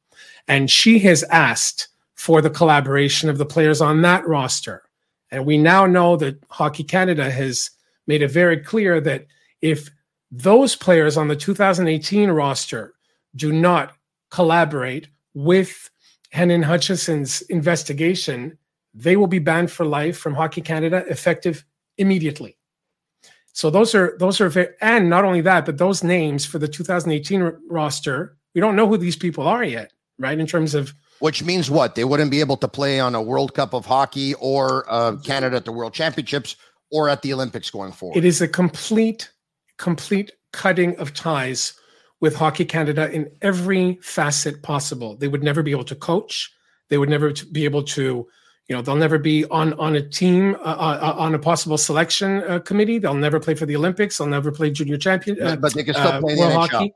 And 0.48 0.72
she 0.72 1.00
has 1.00 1.24
asked 1.24 1.90
for 2.14 2.42
the 2.42 2.50
collaboration 2.50 3.30
of 3.30 3.38
the 3.38 3.46
players 3.46 3.82
on 3.82 4.02
that 4.04 4.26
roster. 4.26 4.84
And 5.32 5.46
we 5.46 5.58
now 5.58 5.86
know 5.86 6.16
that 6.18 6.42
Hockey 6.50 6.84
Canada 6.84 7.30
has 7.30 7.72
made 8.08 8.22
it 8.22 8.32
very 8.32 8.58
clear 8.58 9.02
that 9.02 9.26
if 9.62 9.90
those 10.32 10.76
players 10.76 11.18
on 11.18 11.28
the 11.28 11.36
2018 11.36 12.30
roster 12.30 12.94
do 13.36 13.52
not 13.52 13.94
collaborate 14.30 15.08
with 15.34 15.90
Henein 16.32 16.64
Hutchison's 16.64 17.42
investigation, 17.44 18.58
they 18.94 19.18
will 19.18 19.28
be 19.28 19.40
banned 19.40 19.72
for 19.72 19.86
life 19.86 20.18
from 20.18 20.36
Hockey 20.36 20.62
Canada 20.62 21.04
effective 21.10 21.66
immediately. 21.98 22.58
So 23.56 23.70
those 23.70 23.96
are 23.96 24.18
those 24.20 24.42
are 24.42 24.50
very, 24.50 24.68
and 24.82 25.10
not 25.10 25.24
only 25.24 25.40
that, 25.42 25.66
but 25.66 25.78
those 25.78 26.04
names 26.04 26.46
for 26.46 26.60
the 26.60 26.68
2018 26.68 27.42
r- 27.42 27.58
roster, 27.70 28.38
we 28.54 28.60
don't 28.60 28.76
know 28.76 28.86
who 28.86 28.98
these 28.98 29.16
people 29.16 29.48
are 29.48 29.64
yet, 29.64 29.94
right? 30.20 30.38
In 30.38 30.46
terms 30.46 30.76
of 30.76 30.94
which 31.20 31.42
means 31.42 31.72
what 31.72 31.96
they 31.96 32.04
wouldn't 32.04 32.32
be 32.32 32.42
able 32.42 32.58
to 32.58 32.68
play 32.68 33.00
on 33.00 33.16
a 33.16 33.22
World 33.22 33.54
Cup 33.54 33.74
of 33.74 33.86
Hockey 33.86 34.34
or 34.36 34.86
uh, 34.90 35.16
Canada 35.24 35.56
at 35.56 35.64
the 35.64 35.72
World 35.72 35.94
Championships 35.94 36.58
or 36.92 37.08
at 37.08 37.22
the 37.22 37.32
Olympics 37.32 37.70
going 37.70 37.94
forward. 37.94 38.18
It 38.18 38.26
is 38.26 38.42
a 38.42 38.48
complete, 38.48 39.32
complete 39.78 40.34
cutting 40.52 40.98
of 40.98 41.14
ties 41.14 41.76
with 42.20 42.36
Hockey 42.36 42.66
Canada 42.66 43.10
in 43.10 43.32
every 43.42 44.00
facet 44.02 44.64
possible. 44.64 45.16
They 45.16 45.30
would 45.30 45.44
never 45.44 45.64
be 45.64 45.72
able 45.72 45.86
to 45.86 45.96
coach. 45.96 46.52
They 46.90 46.98
would 46.98 47.10
never 47.10 47.32
be 47.54 47.64
able 47.64 47.84
to 47.84 48.28
you 48.68 48.76
know 48.76 48.82
they'll 48.82 48.96
never 48.96 49.18
be 49.18 49.46
on 49.46 49.74
on 49.74 49.96
a 49.96 50.02
team 50.02 50.56
uh, 50.56 50.64
uh, 50.64 51.00
uh, 51.02 51.16
on 51.18 51.36
a 51.36 51.40
possible 51.40 51.78
selection 51.78 52.44
uh, 52.44 52.60
committee. 52.60 52.98
They'll 52.98 53.14
never 53.14 53.40
play 53.40 53.54
for 53.56 53.66
the 53.66 53.76
olympics. 53.76 54.18
They'll 54.18 54.28
never 54.28 54.52
play 54.52 54.72
junior 54.72 54.98
champion 54.98 55.42
uh, 55.42 55.56
but 55.56 55.74
they 55.74 55.84
can 55.84 55.94
still 55.94 56.08
uh, 56.08 56.20
play 56.20 56.36
World 56.36 56.54
NHL. 56.54 56.70
hockey. 56.70 56.94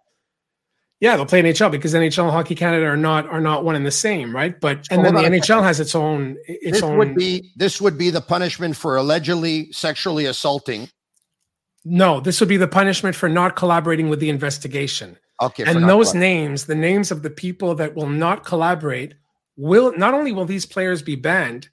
Yeah 1.00 1.16
they'll 1.16 1.26
play 1.26 1.42
nhl 1.42 1.72
because 1.72 1.94
nhl 1.94 2.24
and 2.24 2.32
hockey 2.32 2.56
canada 2.56 2.86
are 2.86 2.98
not 2.98 3.28
are 3.30 3.40
not 3.40 3.64
one 3.64 3.76
and 3.76 3.86
the 3.86 3.92
same 3.92 4.36
right? 4.36 4.60
But 4.60 4.88
and 4.90 5.06
then 5.06 5.14
the 5.14 5.22
nhl 5.22 5.64
has 5.64 5.80
its 5.80 5.96
own 5.96 6.38
its 6.48 6.78
this 6.78 6.84
own 6.84 6.98
would 6.98 7.16
be 7.16 7.52
this 7.56 7.80
would 7.80 7.98
be 7.98 8.10
the 8.10 8.22
punishment 8.22 8.76
for 8.76 8.98
allegedly 8.98 9.72
sexually 9.72 10.26
assaulting? 10.26 10.90
No 11.86 12.20
this 12.20 12.40
would 12.40 12.50
be 12.50 12.58
the 12.58 12.68
punishment 12.68 13.16
for 13.16 13.30
not 13.30 13.56
collaborating 13.56 14.10
with 14.10 14.20
the 14.20 14.30
investigation. 14.30 15.18
Okay 15.42 15.66
and 15.68 15.88
those 15.88 16.16
names 16.16 16.66
the 16.66 16.76
names 16.76 17.12
of 17.12 17.22
the 17.22 17.30
people 17.30 17.76
that 17.76 17.94
will 17.96 18.10
not 18.10 18.44
collaborate 18.44 19.14
will 19.60 19.94
not 19.98 20.14
only 20.14 20.32
will 20.32 20.46
these 20.46 20.66
players 20.66 21.02
be 21.02 21.18
banned, 21.18 21.68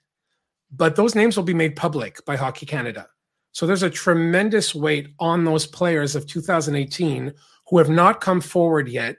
but 0.73 0.97
those 0.97 1.15
names 1.15 1.37
will 1.37 1.45
be 1.45 1.55
made 1.55 1.77
public 1.77 2.23
by 2.25 2.35
Hockey 2.35 2.67
Canada. 2.67 3.09
So 3.53 3.65
there's 3.65 3.85
a 3.85 3.91
tremendous 3.91 4.75
weight 4.75 5.15
on 5.21 5.45
those 5.45 5.67
players 5.67 6.17
of 6.17 6.27
2018 6.27 7.33
who 7.69 7.79
have 7.79 7.89
not 7.89 8.21
come 8.21 8.41
forward 8.41 8.89
yet 8.89 9.19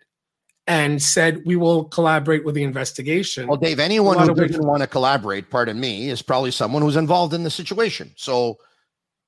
and 0.68 1.02
said 1.02 1.42
we 1.46 1.56
will 1.56 1.86
collaborate 1.86 2.44
with 2.44 2.56
the 2.56 2.64
investigation. 2.64 3.48
Well, 3.48 3.56
Dave, 3.56 3.80
anyone 3.80 4.20
who 4.20 4.36
doesn't 4.36 4.66
want 4.66 4.82
to 4.82 4.88
collaborate, 4.88 5.50
pardon 5.50 5.80
me, 5.80 6.10
is 6.10 6.22
probably 6.22 6.52
someone 6.52 6.82
who's 6.82 6.98
involved 6.98 7.34
in 7.34 7.46
the 7.46 7.50
situation. 7.50 8.12
So 8.18 8.58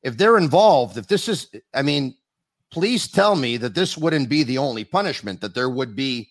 if 0.04 0.18
they're 0.18 0.38
involved, 0.38 0.98
if 0.98 1.08
this 1.08 1.30
is, 1.30 1.50
I 1.74 1.82
mean, 1.82 2.14
please 2.72 3.08
tell 3.08 3.38
me 3.38 3.56
that 3.56 3.74
this 3.74 3.98
wouldn't 3.98 4.28
be 4.28 4.44
the 4.44 4.58
only 4.58 4.84
punishment, 4.84 5.40
that 5.40 5.56
there 5.56 5.70
would 5.70 5.96
be 5.96 6.30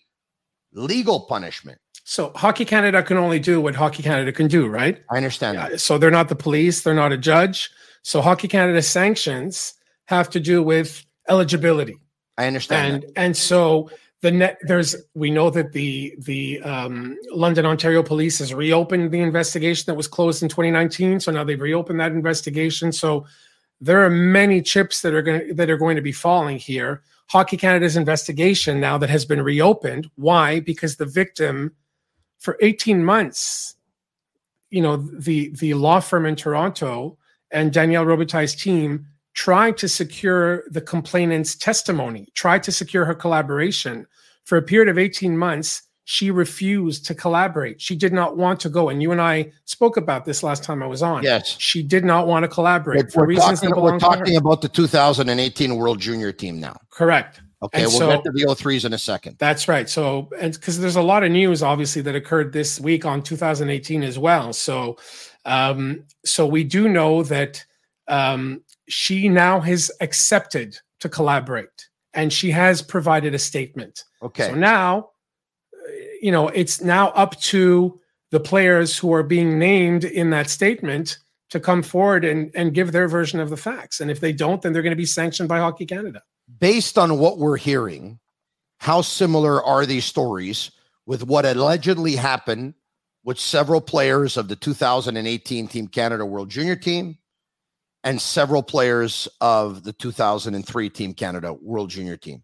legal 0.73 1.21
punishment. 1.21 1.79
So 2.09 2.31
Hockey 2.35 2.65
Canada 2.65 3.03
can 3.03 3.17
only 3.17 3.37
do 3.37 3.61
what 3.61 3.75
Hockey 3.75 4.01
Canada 4.01 4.31
can 4.31 4.47
do, 4.47 4.65
right? 4.65 4.99
I 5.11 5.17
understand 5.17 5.59
yeah, 5.59 5.69
that. 5.69 5.79
So 5.79 5.99
they're 5.99 6.09
not 6.09 6.27
the 6.27 6.35
police, 6.35 6.81
they're 6.81 6.95
not 6.95 7.11
a 7.11 7.17
judge. 7.19 7.69
So 8.01 8.19
Hockey 8.19 8.47
Canada 8.47 8.81
sanctions 8.81 9.75
have 10.05 10.27
to 10.31 10.39
do 10.39 10.63
with 10.63 11.05
eligibility. 11.29 11.97
I 12.35 12.47
understand. 12.47 12.93
And 12.95 13.03
that. 13.03 13.11
and 13.15 13.37
so 13.37 13.91
the 14.21 14.31
net 14.31 14.57
there's 14.63 14.95
we 15.13 15.29
know 15.29 15.51
that 15.51 15.73
the 15.73 16.15
the 16.17 16.59
um, 16.61 17.15
London 17.31 17.67
Ontario 17.67 18.01
Police 18.01 18.39
has 18.39 18.55
reopened 18.55 19.11
the 19.11 19.19
investigation 19.19 19.83
that 19.85 19.95
was 19.95 20.07
closed 20.07 20.41
in 20.41 20.49
2019. 20.49 21.19
So 21.19 21.31
now 21.31 21.43
they've 21.43 21.61
reopened 21.61 21.99
that 21.99 22.11
investigation. 22.11 22.91
So 22.91 23.27
there 23.79 24.03
are 24.03 24.09
many 24.09 24.63
chips 24.63 25.03
that 25.03 25.13
are 25.13 25.21
going 25.21 25.55
that 25.55 25.69
are 25.69 25.77
going 25.77 25.95
to 25.95 26.01
be 26.01 26.11
falling 26.11 26.57
here. 26.57 27.03
Hockey 27.27 27.55
Canada's 27.55 27.95
investigation 27.95 28.79
now 28.79 28.97
that 28.97 29.11
has 29.11 29.25
been 29.25 29.43
reopened. 29.43 30.09
Why? 30.15 30.59
Because 30.59 30.95
the 30.95 31.05
victim 31.05 31.75
for 32.39 32.57
18 32.61 33.03
months, 33.03 33.75
you 34.69 34.81
know, 34.81 34.97
the 34.97 35.49
the 35.55 35.73
law 35.73 35.99
firm 35.99 36.25
in 36.25 36.35
Toronto 36.35 37.17
and 37.51 37.73
Danielle 37.73 38.05
Robitaille's 38.05 38.55
team 38.55 39.05
tried 39.33 39.77
to 39.77 39.87
secure 39.87 40.63
the 40.69 40.81
complainant's 40.81 41.55
testimony, 41.55 42.27
tried 42.33 42.63
to 42.63 42.71
secure 42.71 43.05
her 43.05 43.15
collaboration. 43.15 44.05
For 44.45 44.57
a 44.57 44.61
period 44.61 44.89
of 44.89 44.97
18 44.97 45.37
months, 45.37 45.83
she 46.05 46.31
refused 46.31 47.05
to 47.05 47.13
collaborate. 47.13 47.79
She 47.79 47.95
did 47.95 48.11
not 48.11 48.35
want 48.35 48.59
to 48.61 48.69
go. 48.69 48.89
And 48.89 48.99
you 48.99 49.11
and 49.11 49.21
I 49.21 49.51
spoke 49.65 49.95
about 49.95 50.25
this 50.25 50.41
last 50.41 50.63
time 50.63 50.81
I 50.81 50.87
was 50.87 51.03
on. 51.03 51.21
Yes. 51.21 51.55
She 51.59 51.83
did 51.83 52.03
not 52.03 52.25
want 52.25 52.43
to 52.43 52.47
collaborate 52.47 53.03
we're, 53.05 53.09
for 53.11 53.25
reasons 53.27 53.59
talking, 53.59 53.69
that 53.69 53.75
belong 53.75 53.93
We're 53.93 53.99
talking 53.99 54.35
about 54.35 54.61
the 54.61 54.69
2018 54.69 55.75
World 55.75 55.99
Junior 55.99 56.31
team 56.31 56.59
now. 56.59 56.75
Correct. 56.89 57.41
Okay, 57.61 57.83
and 57.83 57.89
we'll 57.89 57.99
so, 57.99 58.07
get 58.07 58.23
to 58.23 58.31
the 58.31 58.45
O3s 58.45 58.85
in 58.85 58.93
a 58.93 58.97
second. 58.97 59.35
That's 59.37 59.67
right. 59.67 59.89
So, 59.89 60.29
and 60.39 60.53
because 60.53 60.79
there's 60.79 60.95
a 60.95 61.01
lot 61.01 61.23
of 61.23 61.31
news, 61.31 61.61
obviously, 61.61 62.01
that 62.03 62.15
occurred 62.15 62.53
this 62.53 62.79
week 62.79 63.05
on 63.05 63.21
2018 63.21 64.01
as 64.01 64.17
well. 64.17 64.53
So, 64.53 64.97
um, 65.43 66.05
so 66.23 66.47
we 66.47 66.63
do 66.63 66.87
know 66.87 67.23
that 67.23 67.63
um, 68.07 68.61
she 68.87 69.27
now 69.27 69.59
has 69.59 69.91
accepted 69.99 70.79
to 71.01 71.09
collaborate, 71.09 71.89
and 72.13 72.31
she 72.31 72.49
has 72.51 72.81
provided 72.81 73.35
a 73.35 73.39
statement. 73.39 74.05
Okay. 74.21 74.47
So 74.47 74.55
now, 74.55 75.09
you 76.21 76.31
know, 76.31 76.47
it's 76.47 76.81
now 76.81 77.09
up 77.09 77.37
to 77.41 77.99
the 78.31 78.39
players 78.39 78.97
who 78.97 79.13
are 79.13 79.23
being 79.23 79.59
named 79.59 80.05
in 80.05 80.29
that 80.29 80.49
statement 80.49 81.17
to 81.49 81.59
come 81.59 81.83
forward 81.83 82.23
and, 82.23 82.51
and 82.55 82.73
give 82.73 82.93
their 82.93 83.09
version 83.09 83.39
of 83.41 83.49
the 83.49 83.57
facts. 83.57 83.99
And 83.99 84.09
if 84.09 84.21
they 84.21 84.31
don't, 84.31 84.61
then 84.61 84.71
they're 84.71 84.83
going 84.83 84.91
to 84.91 84.95
be 84.95 85.05
sanctioned 85.05 85.49
by 85.49 85.57
Hockey 85.57 85.85
Canada 85.85 86.21
based 86.59 86.97
on 86.97 87.17
what 87.17 87.37
we're 87.37 87.57
hearing, 87.57 88.19
how 88.77 89.01
similar 89.01 89.63
are 89.63 89.85
these 89.85 90.05
stories 90.05 90.71
with 91.05 91.23
what 91.23 91.45
allegedly 91.45 92.15
happened 92.15 92.73
with 93.23 93.39
several 93.39 93.81
players 93.81 94.37
of 94.37 94.47
the 94.47 94.55
2018 94.55 95.67
Team 95.67 95.87
Canada 95.87 96.25
World 96.25 96.49
Junior 96.49 96.75
team 96.75 97.17
and 98.03 98.21
several 98.21 98.63
players 98.63 99.27
of 99.41 99.83
the 99.83 99.93
2003 99.93 100.89
Team 100.89 101.13
Canada 101.13 101.53
World 101.53 101.89
Junior 101.89 102.17
team? 102.17 102.43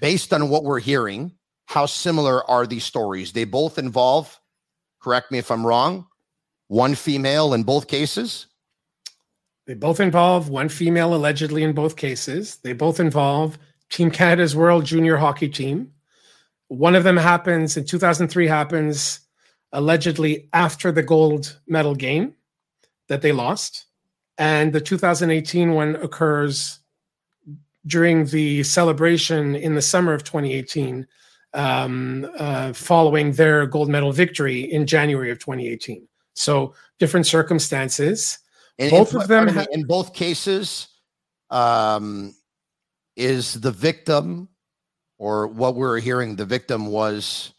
Based 0.00 0.32
on 0.32 0.48
what 0.48 0.64
we're 0.64 0.80
hearing, 0.80 1.32
how 1.66 1.86
similar 1.86 2.48
are 2.48 2.66
these 2.66 2.84
stories? 2.84 3.32
They 3.32 3.44
both 3.44 3.78
involve, 3.78 4.38
correct 5.02 5.30
me 5.32 5.38
if 5.38 5.50
I'm 5.50 5.66
wrong, 5.66 6.06
one 6.68 6.94
female 6.94 7.54
in 7.54 7.62
both 7.62 7.88
cases. 7.88 8.46
They 9.66 9.74
both 9.74 10.00
involve 10.00 10.50
one 10.50 10.68
female 10.68 11.14
allegedly 11.14 11.62
in 11.62 11.72
both 11.72 11.96
cases. 11.96 12.56
They 12.56 12.74
both 12.74 13.00
involve 13.00 13.58
Team 13.90 14.10
Canada's 14.10 14.54
World 14.54 14.84
Junior 14.84 15.16
Hockey 15.16 15.48
Team. 15.48 15.92
One 16.68 16.94
of 16.94 17.04
them 17.04 17.16
happens 17.16 17.76
in 17.76 17.84
2003 17.84 18.46
happens 18.46 19.20
allegedly 19.72 20.48
after 20.52 20.92
the 20.92 21.02
gold 21.02 21.58
medal 21.66 21.94
game 21.94 22.34
that 23.08 23.22
they 23.22 23.32
lost. 23.32 23.86
And 24.38 24.72
the 24.72 24.80
2018 24.80 25.72
one 25.72 25.96
occurs 25.96 26.80
during 27.86 28.26
the 28.26 28.62
celebration 28.62 29.54
in 29.54 29.74
the 29.74 29.82
summer 29.82 30.14
of 30.14 30.24
2018, 30.24 31.06
um, 31.52 32.28
uh, 32.38 32.72
following 32.72 33.32
their 33.32 33.66
gold 33.66 33.88
medal 33.88 34.12
victory 34.12 34.60
in 34.60 34.86
January 34.86 35.30
of 35.30 35.38
2018. 35.38 36.06
So 36.34 36.74
different 36.98 37.26
circumstances. 37.26 38.38
And 38.78 38.90
both 38.90 39.14
in, 39.14 39.20
of 39.20 39.28
them 39.28 39.48
ha- 39.48 39.66
in 39.72 39.84
both 39.84 40.14
cases, 40.14 40.88
um, 41.50 42.34
is 43.16 43.60
the 43.60 43.70
victim, 43.70 44.48
or 45.18 45.46
what 45.46 45.76
we're 45.76 46.00
hearing, 46.00 46.36
the 46.36 46.44
victim 46.44 46.86
was 46.86 47.52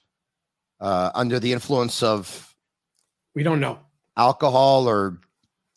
uh, 0.81 1.12
under 1.15 1.39
the 1.39 1.53
influence 1.53 2.03
of. 2.03 2.53
We 3.34 3.43
don't 3.43 3.60
know 3.60 3.79
alcohol 4.17 4.88
or 4.88 5.19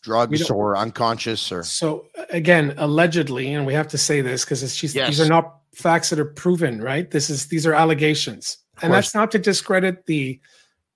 drugs 0.03 0.49
or 0.49 0.77
unconscious 0.77 1.51
or 1.51 1.65
so 1.65 2.07
again 2.31 2.73
allegedly 2.77 3.53
and 3.53 3.67
we 3.67 3.75
have 3.75 3.89
to 3.89 3.99
say 3.99 4.21
this 4.21 4.45
because 4.45 4.63
it's 4.63 4.77
just 4.77 4.95
yes. 4.95 5.09
these 5.09 5.21
are 5.21 5.29
not 5.29 5.59
facts 5.75 6.11
that 6.11 6.19
are 6.19 6.25
proven 6.25 6.81
right 6.81 7.11
this 7.11 7.29
is 7.29 7.47
these 7.47 7.67
are 7.67 7.75
allegations 7.75 8.59
and 8.81 8.93
that's 8.93 9.15
not 9.15 9.31
to 9.31 9.39
discredit 9.39 10.07
the 10.07 10.41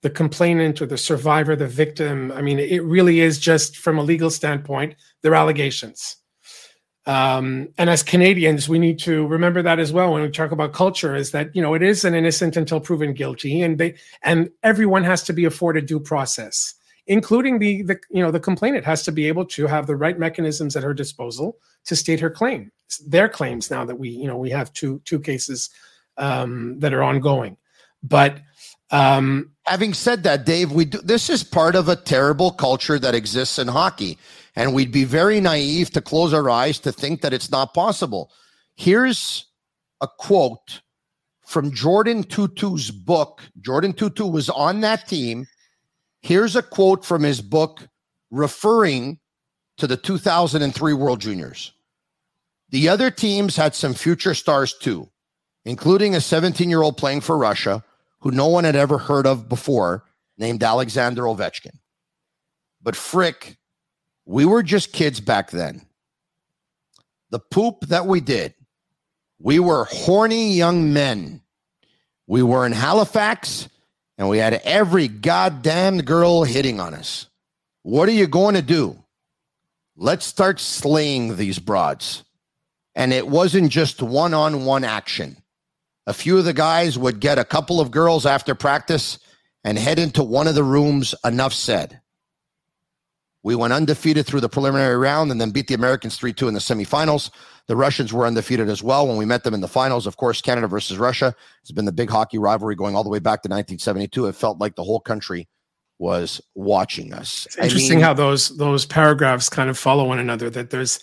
the 0.03 0.09
complainant 0.09 0.81
or 0.81 0.85
the 0.85 0.97
survivor 0.97 1.55
the 1.55 1.67
victim. 1.67 2.31
I 2.31 2.41
mean 2.41 2.59
it 2.59 2.83
really 2.83 3.19
is 3.19 3.39
just 3.39 3.77
from 3.77 3.97
a 3.97 4.03
legal 4.03 4.29
standpoint 4.29 4.95
they're 5.21 5.35
allegations. 5.35 6.17
Um, 7.05 7.67
and 7.77 7.89
as 7.89 8.01
canadians 8.03 8.69
we 8.69 8.79
need 8.79 8.99
to 8.99 9.27
remember 9.27 9.61
that 9.61 9.79
as 9.79 9.91
well 9.91 10.13
when 10.13 10.21
we 10.21 10.29
talk 10.29 10.51
about 10.51 10.71
culture 10.71 11.15
is 11.15 11.31
that 11.31 11.53
you 11.53 11.61
know 11.61 11.73
it 11.73 11.81
is 11.81 12.05
an 12.05 12.13
innocent 12.13 12.55
until 12.55 12.79
proven 12.79 13.13
guilty 13.13 13.61
and 13.61 13.77
they 13.77 13.95
and 14.21 14.49
everyone 14.61 15.03
has 15.03 15.21
to 15.23 15.33
be 15.33 15.43
afforded 15.43 15.85
due 15.85 15.99
process 15.99 16.75
including 17.07 17.59
the 17.59 17.81
the 17.81 17.99
you 18.09 18.23
know 18.23 18.31
the 18.31 18.39
complainant 18.39 18.85
has 18.85 19.03
to 19.03 19.11
be 19.11 19.27
able 19.27 19.43
to 19.45 19.67
have 19.67 19.85
the 19.85 19.97
right 19.97 20.17
mechanisms 20.17 20.77
at 20.77 20.83
her 20.83 20.93
disposal 20.93 21.57
to 21.83 21.93
state 21.93 22.21
her 22.21 22.29
claim 22.29 22.71
their 23.05 23.27
claims 23.27 23.69
now 23.69 23.83
that 23.83 23.99
we 23.99 24.07
you 24.07 24.27
know 24.27 24.37
we 24.37 24.49
have 24.49 24.71
two 24.71 25.01
two 25.03 25.19
cases 25.19 25.69
um, 26.17 26.79
that 26.79 26.93
are 26.93 27.03
ongoing. 27.03 27.57
But 28.01 28.39
um, 28.91 29.51
having 29.65 29.93
said 29.93 30.23
that 30.23 30.45
dave 30.45 30.71
we 30.71 30.85
do, 30.85 30.99
this 30.99 31.29
is 31.29 31.43
part 31.43 31.75
of 31.75 31.87
a 31.87 31.95
terrible 31.95 32.51
culture 32.51 32.99
that 32.99 33.15
exists 33.15 33.59
in 33.59 33.67
hockey 33.67 34.17
and 34.55 34.73
we'd 34.73 34.91
be 34.91 35.03
very 35.03 35.39
naive 35.41 35.89
to 35.91 36.01
close 36.01 36.33
our 36.33 36.49
eyes 36.49 36.79
to 36.79 36.91
think 36.91 37.21
that 37.21 37.33
it's 37.33 37.51
not 37.51 37.73
possible. 37.73 38.31
Here's 38.75 39.45
a 40.01 40.07
quote 40.07 40.81
from 41.45 41.71
Jordin 41.71 42.23
Tootoo's 42.23 42.91
book. 42.91 43.41
Jordin 43.61 43.93
Tootoo 43.93 44.31
was 44.31 44.49
on 44.49 44.81
that 44.81 45.07
team. 45.07 45.47
Here's 46.21 46.55
a 46.55 46.63
quote 46.63 47.03
from 47.03 47.23
his 47.23 47.41
book 47.41 47.87
referring 48.31 49.19
to 49.77 49.87
the 49.87 49.97
2003 49.97 50.93
World 50.93 51.19
Juniors. 51.19 51.73
The 52.69 52.89
other 52.89 53.11
teams 53.11 53.55
had 53.55 53.75
some 53.75 53.93
future 53.93 54.33
stars 54.33 54.73
too, 54.73 55.09
including 55.65 56.15
a 56.15 56.21
17 56.21 56.69
year 56.69 56.81
old 56.81 56.97
playing 56.97 57.21
for 57.21 57.37
Russia 57.37 57.83
who 58.23 58.31
no 58.31 58.47
one 58.47 58.63
had 58.63 58.75
ever 58.75 58.97
heard 58.97 59.27
of 59.27 59.49
before, 59.49 60.05
named 60.37 60.63
Alexander 60.63 61.23
Ovechkin. 61.23 61.77
But 62.81 62.95
frick, 62.95 63.57
we 64.25 64.45
were 64.45 64.63
just 64.63 64.93
kids 64.93 65.19
back 65.19 65.51
then. 65.51 65.81
The 67.31 67.39
poop 67.39 67.81
that 67.87 68.07
we 68.07 68.21
did, 68.21 68.53
we 69.39 69.59
were 69.59 69.83
horny 69.85 70.53
young 70.53 70.93
men. 70.93 71.41
We 72.25 72.41
were 72.43 72.65
in 72.65 72.71
Halifax 72.71 73.67
and 74.17 74.29
we 74.29 74.37
had 74.37 74.53
every 74.63 75.09
goddamn 75.09 75.99
girl 75.99 76.43
hitting 76.43 76.79
on 76.79 76.93
us. 76.93 77.27
What 77.81 78.07
are 78.07 78.13
you 78.13 78.27
going 78.27 78.55
to 78.55 78.61
do? 78.61 79.03
Let's 79.97 80.25
start 80.25 80.61
slaying 80.61 81.35
these 81.35 81.59
broads. 81.59 82.23
And 82.95 83.11
it 83.11 83.27
wasn't 83.27 83.69
just 83.69 84.01
one 84.01 84.33
on 84.33 84.63
one 84.63 84.85
action. 84.85 85.42
A 86.05 86.13
few 86.13 86.37
of 86.37 86.45
the 86.45 86.53
guys 86.53 86.97
would 86.97 87.19
get 87.19 87.39
a 87.39 87.45
couple 87.45 87.79
of 87.79 87.91
girls 87.91 88.25
after 88.25 88.55
practice 88.55 89.19
and 89.63 89.77
head 89.77 89.99
into 89.99 90.23
one 90.23 90.47
of 90.47 90.55
the 90.55 90.63
rooms. 90.63 91.15
Enough 91.23 91.53
said. 91.53 92.01
We 93.43 93.55
went 93.55 93.73
undefeated 93.73 94.25
through 94.25 94.39
the 94.39 94.49
preliminary 94.49 94.95
round 94.95 95.29
and 95.29 95.39
then 95.39 95.51
beat 95.51 95.67
the 95.67 95.73
Americans 95.73 96.17
3 96.17 96.31
2 96.33 96.47
in 96.47 96.53
the 96.53 96.61
semifinals. 96.61 97.29
The 97.67 97.75
Russians 97.75 98.11
were 98.11 98.25
undefeated 98.25 98.69
as 98.69 98.81
well 98.81 99.07
when 99.07 99.17
we 99.17 99.25
met 99.25 99.43
them 99.43 99.53
in 99.53 99.61
the 99.61 99.67
finals. 99.67 100.07
Of 100.07 100.17
course, 100.17 100.41
Canada 100.41 100.67
versus 100.67 100.97
Russia 100.97 101.35
has 101.61 101.71
been 101.71 101.85
the 101.85 101.91
big 101.91 102.09
hockey 102.09 102.37
rivalry 102.37 102.75
going 102.75 102.95
all 102.95 103.03
the 103.03 103.09
way 103.09 103.19
back 103.19 103.41
to 103.43 103.49
1972. 103.49 104.27
It 104.27 104.35
felt 104.35 104.59
like 104.59 104.75
the 104.75 104.83
whole 104.83 104.99
country 104.99 105.47
was 105.99 106.41
watching 106.55 107.13
us. 107.13 107.45
It's 107.45 107.57
interesting 107.57 107.91
I 107.91 107.95
mean, 107.95 108.03
how 108.03 108.13
those 108.13 108.57
those 108.57 108.85
paragraphs 108.85 109.49
kind 109.49 109.69
of 109.69 109.77
follow 109.77 110.05
one 110.05 110.19
another. 110.19 110.49
That 110.49 110.69
there's 110.69 110.99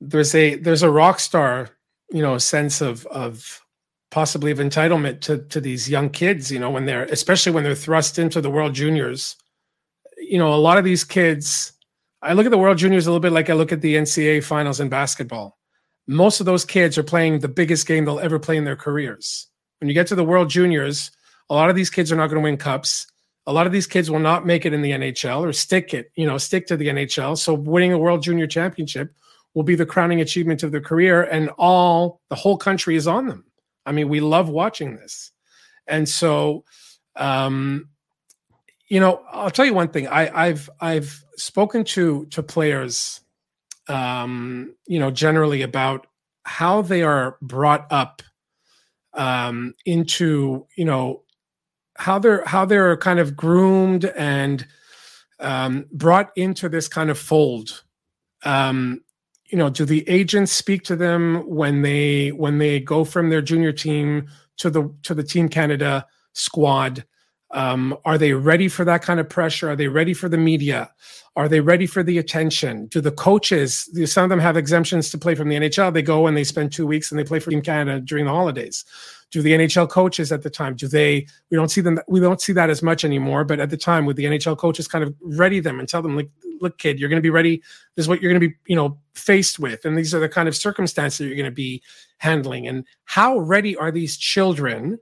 there's 0.00 0.34
a 0.34 0.56
there's 0.56 0.82
a 0.82 0.90
rock 0.90 1.20
star, 1.20 1.70
you 2.10 2.22
know, 2.22 2.38
sense 2.38 2.80
of 2.80 3.06
of 3.06 3.63
possibly 4.14 4.52
of 4.52 4.58
entitlement 4.58 5.20
to 5.22 5.38
to 5.38 5.60
these 5.60 5.90
young 5.90 6.08
kids. 6.08 6.50
You 6.50 6.60
know, 6.60 6.70
when 6.70 6.86
they're 6.86 7.04
especially 7.04 7.52
when 7.52 7.64
they're 7.64 7.74
thrust 7.74 8.18
into 8.18 8.40
the 8.40 8.50
World 8.50 8.74
Juniors. 8.74 9.36
You 10.16 10.38
know, 10.38 10.54
a 10.54 10.56
lot 10.56 10.78
of 10.78 10.84
these 10.84 11.04
kids. 11.04 11.72
I 12.22 12.32
look 12.32 12.46
at 12.46 12.52
the 12.52 12.58
World 12.58 12.78
Juniors 12.78 13.06
a 13.06 13.10
little 13.10 13.20
bit 13.20 13.32
like 13.32 13.50
I 13.50 13.52
look 13.52 13.72
at 13.72 13.82
the 13.82 13.96
NCAA 13.96 14.42
finals 14.42 14.80
in 14.80 14.88
basketball 14.88 15.58
most 16.06 16.40
of 16.40 16.46
those 16.46 16.64
kids 16.64 16.98
are 16.98 17.02
playing 17.02 17.38
the 17.38 17.48
biggest 17.48 17.86
game 17.86 18.04
they'll 18.04 18.20
ever 18.20 18.38
play 18.38 18.56
in 18.56 18.64
their 18.64 18.76
careers. 18.76 19.48
When 19.80 19.88
you 19.88 19.94
get 19.94 20.06
to 20.08 20.14
the 20.14 20.24
World 20.24 20.50
Juniors, 20.50 21.10
a 21.50 21.54
lot 21.54 21.70
of 21.70 21.76
these 21.76 21.90
kids 21.90 22.12
are 22.12 22.16
not 22.16 22.28
going 22.28 22.42
to 22.42 22.44
win 22.44 22.56
cups. 22.56 23.06
A 23.46 23.52
lot 23.52 23.66
of 23.66 23.72
these 23.72 23.86
kids 23.86 24.10
will 24.10 24.20
not 24.20 24.46
make 24.46 24.64
it 24.64 24.72
in 24.72 24.82
the 24.82 24.92
NHL 24.92 25.42
or 25.42 25.52
stick 25.52 25.92
it, 25.92 26.10
you 26.14 26.26
know, 26.26 26.38
stick 26.38 26.66
to 26.68 26.76
the 26.76 26.88
NHL. 26.88 27.36
So 27.36 27.54
winning 27.54 27.92
a 27.92 27.98
World 27.98 28.22
Junior 28.22 28.46
Championship 28.46 29.14
will 29.54 29.62
be 29.62 29.74
the 29.74 29.86
crowning 29.86 30.20
achievement 30.20 30.62
of 30.62 30.72
their 30.72 30.80
career, 30.80 31.22
and 31.24 31.50
all 31.58 32.20
the 32.28 32.34
whole 32.34 32.56
country 32.56 32.96
is 32.96 33.06
on 33.06 33.26
them. 33.26 33.44
I 33.86 33.92
mean, 33.92 34.08
we 34.08 34.20
love 34.20 34.48
watching 34.48 34.96
this, 34.96 35.32
and 35.86 36.08
so, 36.08 36.64
um, 37.16 37.88
you 38.88 39.00
know, 39.00 39.22
I'll 39.30 39.50
tell 39.50 39.66
you 39.66 39.74
one 39.74 39.88
thing. 39.88 40.08
I, 40.08 40.46
I've 40.46 40.70
I've 40.80 41.24
spoken 41.36 41.84
to 41.84 42.26
to 42.26 42.42
players 42.42 43.20
um, 43.88 44.74
you 44.86 44.98
know, 44.98 45.10
generally 45.10 45.62
about 45.62 46.06
how 46.44 46.82
they 46.82 47.02
are 47.02 47.36
brought 47.40 47.86
up 47.90 48.22
um, 49.12 49.74
into, 49.84 50.66
you 50.76 50.84
know, 50.84 51.22
how 51.96 52.18
they're 52.18 52.44
how 52.44 52.64
they're 52.64 52.96
kind 52.96 53.20
of 53.20 53.36
groomed 53.36 54.04
and 54.04 54.66
um, 55.38 55.86
brought 55.92 56.32
into 56.36 56.68
this 56.68 56.88
kind 56.88 57.10
of 57.10 57.18
fold. 57.18 57.84
Um, 58.44 59.02
you 59.54 59.58
know, 59.58 59.70
do 59.70 59.84
the 59.84 60.02
agents 60.08 60.50
speak 60.50 60.82
to 60.82 60.96
them 60.96 61.44
when 61.46 61.82
they 61.82 62.30
when 62.30 62.58
they 62.58 62.80
go 62.80 63.04
from 63.04 63.30
their 63.30 63.40
junior 63.40 63.70
team 63.70 64.26
to 64.56 64.68
the 64.68 64.92
to 65.04 65.14
the 65.14 65.22
Team 65.22 65.48
Canada 65.48 66.04
squad? 66.32 67.04
Um, 67.52 67.96
are 68.04 68.18
they 68.18 68.32
ready 68.32 68.66
for 68.66 68.84
that 68.84 69.02
kind 69.02 69.20
of 69.20 69.28
pressure? 69.28 69.70
Are 69.70 69.76
they 69.76 69.86
ready 69.86 70.12
for 70.12 70.28
the 70.28 70.36
media? 70.36 70.90
Are 71.36 71.48
they 71.48 71.60
ready 71.60 71.86
for 71.86 72.02
the 72.02 72.18
attention? 72.18 72.86
Do 72.86 73.00
the 73.00 73.12
coaches, 73.12 73.88
some 74.06 74.24
of 74.24 74.30
them 74.30 74.40
have 74.40 74.56
exemptions 74.56 75.08
to 75.10 75.18
play 75.18 75.36
from 75.36 75.48
the 75.48 75.54
NHL. 75.54 75.94
They 75.94 76.02
go 76.02 76.26
and 76.26 76.36
they 76.36 76.42
spend 76.42 76.72
two 76.72 76.84
weeks 76.84 77.12
and 77.12 77.18
they 77.18 77.22
play 77.22 77.38
for 77.38 77.50
Team 77.50 77.62
Canada 77.62 78.00
during 78.00 78.24
the 78.24 78.32
holidays. 78.32 78.84
Do 79.30 79.40
the 79.40 79.52
NHL 79.52 79.88
coaches 79.88 80.32
at 80.32 80.42
the 80.42 80.50
time, 80.50 80.74
do 80.74 80.88
they, 80.88 81.28
we 81.50 81.56
don't 81.56 81.70
see 81.70 81.80
them, 81.80 81.98
we 82.08 82.18
don't 82.18 82.40
see 82.40 82.52
that 82.54 82.70
as 82.70 82.82
much 82.82 83.04
anymore, 83.04 83.44
but 83.44 83.60
at 83.60 83.70
the 83.70 83.76
time 83.76 84.04
would 84.06 84.16
the 84.16 84.24
NHL 84.24 84.58
coaches 84.58 84.88
kind 84.88 85.04
of 85.04 85.14
ready 85.22 85.60
them 85.60 85.78
and 85.78 85.88
tell 85.88 86.02
them 86.02 86.16
like, 86.16 86.30
look, 86.64 86.78
kid, 86.78 86.98
you're 86.98 87.08
going 87.08 87.22
to 87.22 87.22
be 87.22 87.30
ready. 87.30 87.58
This 87.94 88.04
is 88.04 88.08
what 88.08 88.20
you're 88.20 88.32
going 88.32 88.40
to 88.40 88.48
be, 88.48 88.56
you 88.66 88.74
know, 88.74 88.98
faced 89.14 89.60
with. 89.60 89.84
And 89.84 89.96
these 89.96 90.12
are 90.12 90.20
the 90.20 90.28
kind 90.28 90.48
of 90.48 90.56
circumstances 90.56 91.20
you're 91.20 91.36
going 91.36 91.44
to 91.44 91.52
be 91.52 91.80
handling. 92.18 92.66
And 92.66 92.84
how 93.04 93.38
ready 93.38 93.76
are 93.76 93.92
these 93.92 94.16
children 94.16 94.98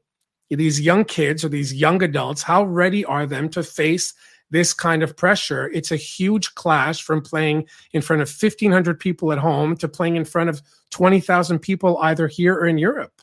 these 0.57 0.81
young 0.81 1.05
kids 1.05 1.44
or 1.44 1.48
these 1.48 1.75
young 1.75 2.03
adults, 2.03 2.42
how 2.42 2.64
ready 2.64 3.05
are 3.05 3.27
them 3.27 3.48
to 3.51 3.62
face 3.62 4.14
this 4.51 4.72
kind 4.72 5.03
of 5.03 5.16
pressure? 5.16 5.70
It's 5.72 5.92
a 5.92 5.96
huge 5.96 6.55
clash 6.55 7.03
from 7.03 7.22
playing 7.22 7.68
in 7.92 8.03
front 8.03 8.22
of 8.22 8.29
1,500 8.29 8.98
people 8.98 9.33
at 9.33 9.38
home 9.38 9.77
to 9.79 9.88
playing 9.88 10.16
in 10.16 10.25
front 10.25 10.51
of 10.51 10.62
20,000 10.90 11.59
people 11.59 11.98
either 11.98 12.29
here 12.29 12.55
or 12.55 12.66
in 12.66 12.79
Europe. 12.79 13.22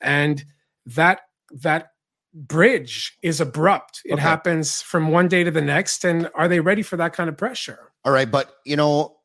And 0.00 0.44
that, 0.86 1.20
that 1.62 1.92
bridge 2.36 3.16
is 3.22 3.40
abrupt. 3.40 4.02
It 4.04 4.14
okay. 4.14 4.22
happens 4.22 4.82
from 4.82 5.08
one 5.08 5.28
day 5.28 5.42
to 5.42 5.50
the 5.50 5.62
next. 5.62 6.04
And 6.04 6.30
are 6.34 6.48
they 6.48 6.60
ready 6.60 6.82
for 6.82 6.96
that 6.96 7.12
kind 7.12 7.28
of 7.28 7.36
pressure? 7.36 7.90
All 8.04 8.12
right. 8.12 8.30
But, 8.30 8.54
you 8.64 8.76
know, 8.76 9.16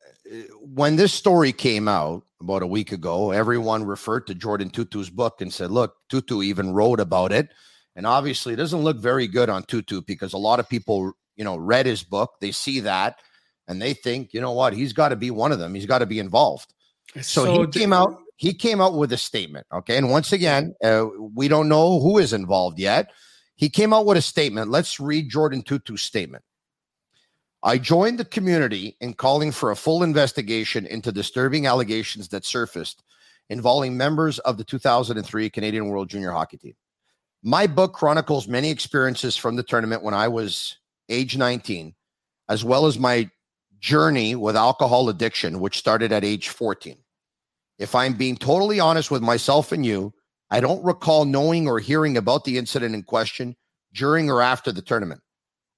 when 0.60 0.96
this 0.96 1.12
story 1.12 1.52
came 1.52 1.86
out, 1.88 2.24
about 2.42 2.62
a 2.62 2.66
week 2.66 2.92
ago, 2.92 3.30
everyone 3.30 3.84
referred 3.84 4.26
to 4.26 4.34
Jordin 4.34 4.70
Tootoo's 4.70 5.10
book 5.10 5.40
and 5.40 5.52
said, 5.52 5.70
look, 5.70 5.94
Tootoo 6.10 6.44
even 6.44 6.74
wrote 6.74 7.00
about 7.00 7.32
it. 7.32 7.48
And 7.96 8.06
obviously, 8.06 8.52
it 8.52 8.56
doesn't 8.56 8.82
look 8.82 8.98
very 8.98 9.26
good 9.26 9.48
on 9.48 9.62
Tootoo 9.64 10.04
because 10.04 10.32
a 10.32 10.38
lot 10.38 10.60
of 10.60 10.68
people, 10.68 11.12
you 11.36 11.44
know, 11.44 11.56
read 11.56 11.86
his 11.86 12.02
book. 12.02 12.32
They 12.40 12.50
see 12.50 12.80
that 12.80 13.20
and 13.68 13.80
they 13.80 13.94
think, 13.94 14.34
you 14.34 14.40
know 14.40 14.52
what, 14.52 14.74
he's 14.74 14.92
got 14.92 15.10
to 15.10 15.16
be 15.16 15.30
one 15.30 15.52
of 15.52 15.58
them. 15.58 15.74
He's 15.74 15.86
got 15.86 15.98
to 15.98 16.06
be 16.06 16.18
involved. 16.18 16.72
So, 17.16 17.44
so, 17.44 17.60
he 17.62 17.66
came 17.68 17.92
out. 17.92 18.18
He 18.36 18.54
came 18.54 18.80
out 18.80 18.94
with 18.94 19.12
a 19.12 19.16
statement. 19.16 19.66
Okay, 19.72 19.96
and 19.96 20.10
once 20.10 20.32
again, 20.32 20.74
uh, 20.82 21.06
we 21.34 21.48
don't 21.48 21.68
know 21.68 22.00
who 22.00 22.18
is 22.18 22.32
involved 22.32 22.78
yet. 22.78 23.10
He 23.56 23.68
came 23.68 23.92
out 23.92 24.06
with 24.06 24.16
a 24.16 24.22
statement. 24.22 24.70
Let's 24.70 24.98
read 24.98 25.30
Jordin 25.30 25.64
Tootoo's 25.64 26.02
statement. 26.02 26.42
I 27.62 27.78
joined 27.78 28.18
the 28.18 28.24
community 28.24 28.96
in 29.00 29.14
calling 29.14 29.52
for 29.52 29.70
a 29.70 29.76
full 29.76 30.02
investigation 30.02 30.84
into 30.86 31.12
disturbing 31.12 31.66
allegations 31.66 32.28
that 32.28 32.44
surfaced 32.44 33.04
involving 33.50 33.96
members 33.96 34.40
of 34.40 34.58
the 34.58 34.64
2003 34.64 35.50
Canadian 35.50 35.86
World 35.86 36.08
Junior 36.08 36.32
Hockey 36.32 36.56
Team. 36.56 36.74
My 37.44 37.66
book 37.66 37.92
chronicles 37.92 38.48
many 38.48 38.70
experiences 38.70 39.36
from 39.36 39.56
the 39.56 39.62
tournament 39.62 40.02
when 40.02 40.14
I 40.14 40.28
was 40.28 40.78
age 41.08 41.36
19, 41.36 41.94
as 42.48 42.64
well 42.64 42.86
as 42.86 42.98
my 42.98 43.30
journey 43.78 44.34
with 44.34 44.56
alcohol 44.56 45.08
addiction, 45.08 45.60
which 45.60 45.78
started 45.78 46.12
at 46.12 46.24
age 46.24 46.48
14. 46.48 46.96
If 47.82 47.94
I'm 47.94 48.14
being 48.14 48.36
totally 48.36 48.80
honest 48.80 49.10
with 49.10 49.22
myself 49.22 49.72
and 49.72 49.84
you, 49.84 50.14
I 50.50 50.60
don't 50.60 50.84
recall 50.84 51.24
knowing 51.24 51.66
or 51.66 51.80
hearing 51.80 52.16
about 52.16 52.44
the 52.44 52.58
incident 52.58 52.94
in 52.94 53.02
question 53.02 53.56
during 53.92 54.30
or 54.30 54.40
after 54.40 54.70
the 54.70 54.82
tournament. 54.82 55.20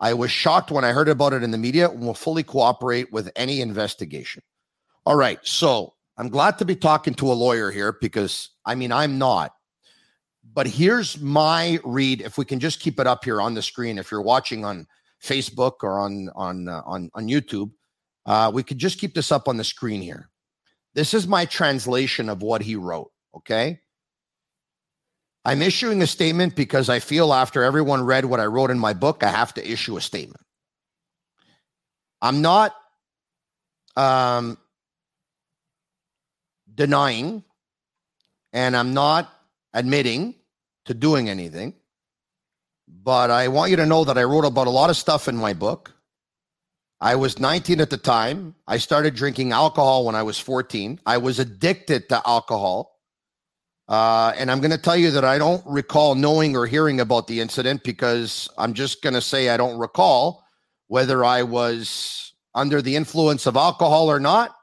I 0.01 0.15
was 0.15 0.31
shocked 0.31 0.71
when 0.71 0.85
I 0.85 0.93
heard 0.93 1.09
about 1.09 1.33
it 1.33 1.43
in 1.43 1.51
the 1.51 1.59
media 1.59 1.89
and 1.89 2.01
will 2.01 2.15
fully 2.15 2.43
cooperate 2.43 3.13
with 3.13 3.31
any 3.37 3.61
investigation. 3.61 4.43
All 5.07 5.17
right. 5.17 5.39
So 5.43 5.95
I'm 6.19 6.29
glad 6.29 6.59
to 6.59 6.65
be 6.65 6.77
talking 6.77 7.15
to 7.15 7.33
a 7.33 7.35
lawyer 7.35 7.71
here 7.71 7.97
because 8.01 8.51
I 8.67 8.75
mean, 8.75 8.93
I'm 8.93 9.19
not. 9.19 9.55
But 10.53 10.67
here's 10.67 11.19
my 11.21 11.79
read. 11.85 12.21
If 12.21 12.37
we 12.37 12.45
can 12.45 12.61
just 12.61 12.81
keep 12.81 13.01
it 13.01 13.07
up 13.07 13.25
here 13.25 13.41
on 13.41 13.55
the 13.55 13.63
screen, 13.63 13.97
if 13.97 14.11
you're 14.11 14.23
watching 14.23 14.65
on 14.65 14.87
Facebook 15.23 15.83
or 15.83 15.99
on 15.99 16.29
on 16.35 16.69
uh, 16.69 16.83
on 16.85 17.11
on 17.15 17.29
YouTube, 17.29 17.71
uh, 18.27 18.51
we 18.53 18.63
could 18.63 18.79
just 18.79 18.99
keep 18.99 19.15
this 19.15 19.33
up 19.33 19.49
on 19.49 19.57
the 19.57 19.65
screen 19.65 20.03
here. 20.03 20.29
This 20.95 21.15
is 21.15 21.27
my 21.27 21.45
translation 21.45 22.29
of 22.29 22.43
what 22.43 22.63
he 22.63 22.77
wrote. 22.77 23.11
Okay. 23.37 23.81
I'm 25.45 25.61
issuing 25.61 26.01
a 26.01 26.07
statement 26.07 26.57
because 26.57 26.89
I 26.89 27.01
feel 27.01 27.33
after 27.33 27.63
everyone 27.63 28.05
read 28.05 28.25
what 28.25 28.41
I 28.41 28.47
wrote 28.47 28.71
in 28.71 28.79
my 28.79 28.95
book, 28.95 29.23
I 29.23 29.29
have 29.29 29.53
to 29.55 29.71
issue 29.71 29.97
a 29.97 30.01
statement. 30.01 30.41
I'm 32.23 32.41
not 32.41 32.75
um, 33.97 34.57
denying 36.75 37.45
and 38.53 38.77
I'm 38.77 38.95
not 38.95 39.31
admitting 39.75 40.35
to 40.87 40.95
doing 40.95 41.29
anything, 41.29 41.75
but 42.89 43.31
I 43.31 43.49
want 43.49 43.71
you 43.71 43.77
to 43.77 43.87
know 43.87 44.05
that 44.05 44.17
I 44.17 44.25
wrote 44.25 44.45
about 44.45 44.67
a 44.67 44.71
lot 44.71 44.89
of 44.89 44.97
stuff 44.97 45.29
in 45.29 45.37
my 45.37 45.53
book. 45.53 45.94
I 47.05 47.17
was 47.17 47.39
19 47.39 47.83
at 47.83 47.91
the 47.91 47.99
time. 47.99 48.55
I 48.67 48.79
started 48.79 49.15
drinking 49.15 49.53
alcohol 49.53 50.07
when 50.07 50.15
I 50.15 50.23
was 50.23 50.39
14. 50.39 51.01
I 51.05 51.19
was 51.19 51.39
addicted 51.39 52.09
to 52.09 52.23
alcohol. 52.27 52.99
Uh, 53.87 54.33
and 54.39 54.51
I'm 54.51 54.61
going 54.61 54.71
to 54.71 54.79
tell 54.79 54.97
you 54.97 55.11
that 55.11 55.25
I 55.25 55.37
don't 55.37 55.63
recall 55.67 56.15
knowing 56.15 56.57
or 56.57 56.65
hearing 56.65 57.01
about 57.01 57.27
the 57.27 57.43
incident 57.43 57.85
because 57.85 58.49
I'm 58.57 58.73
just 58.73 59.03
going 59.03 59.13
to 59.13 59.21
say 59.21 59.51
I 59.51 59.59
don't 59.59 59.79
recall 59.79 60.47
whether 60.87 61.23
I 61.23 61.43
was 61.43 62.33
under 62.55 62.81
the 62.81 62.97
influence 62.97 63.45
of 63.45 63.55
alcohol 63.55 64.11
or 64.11 64.19
not. 64.19 64.57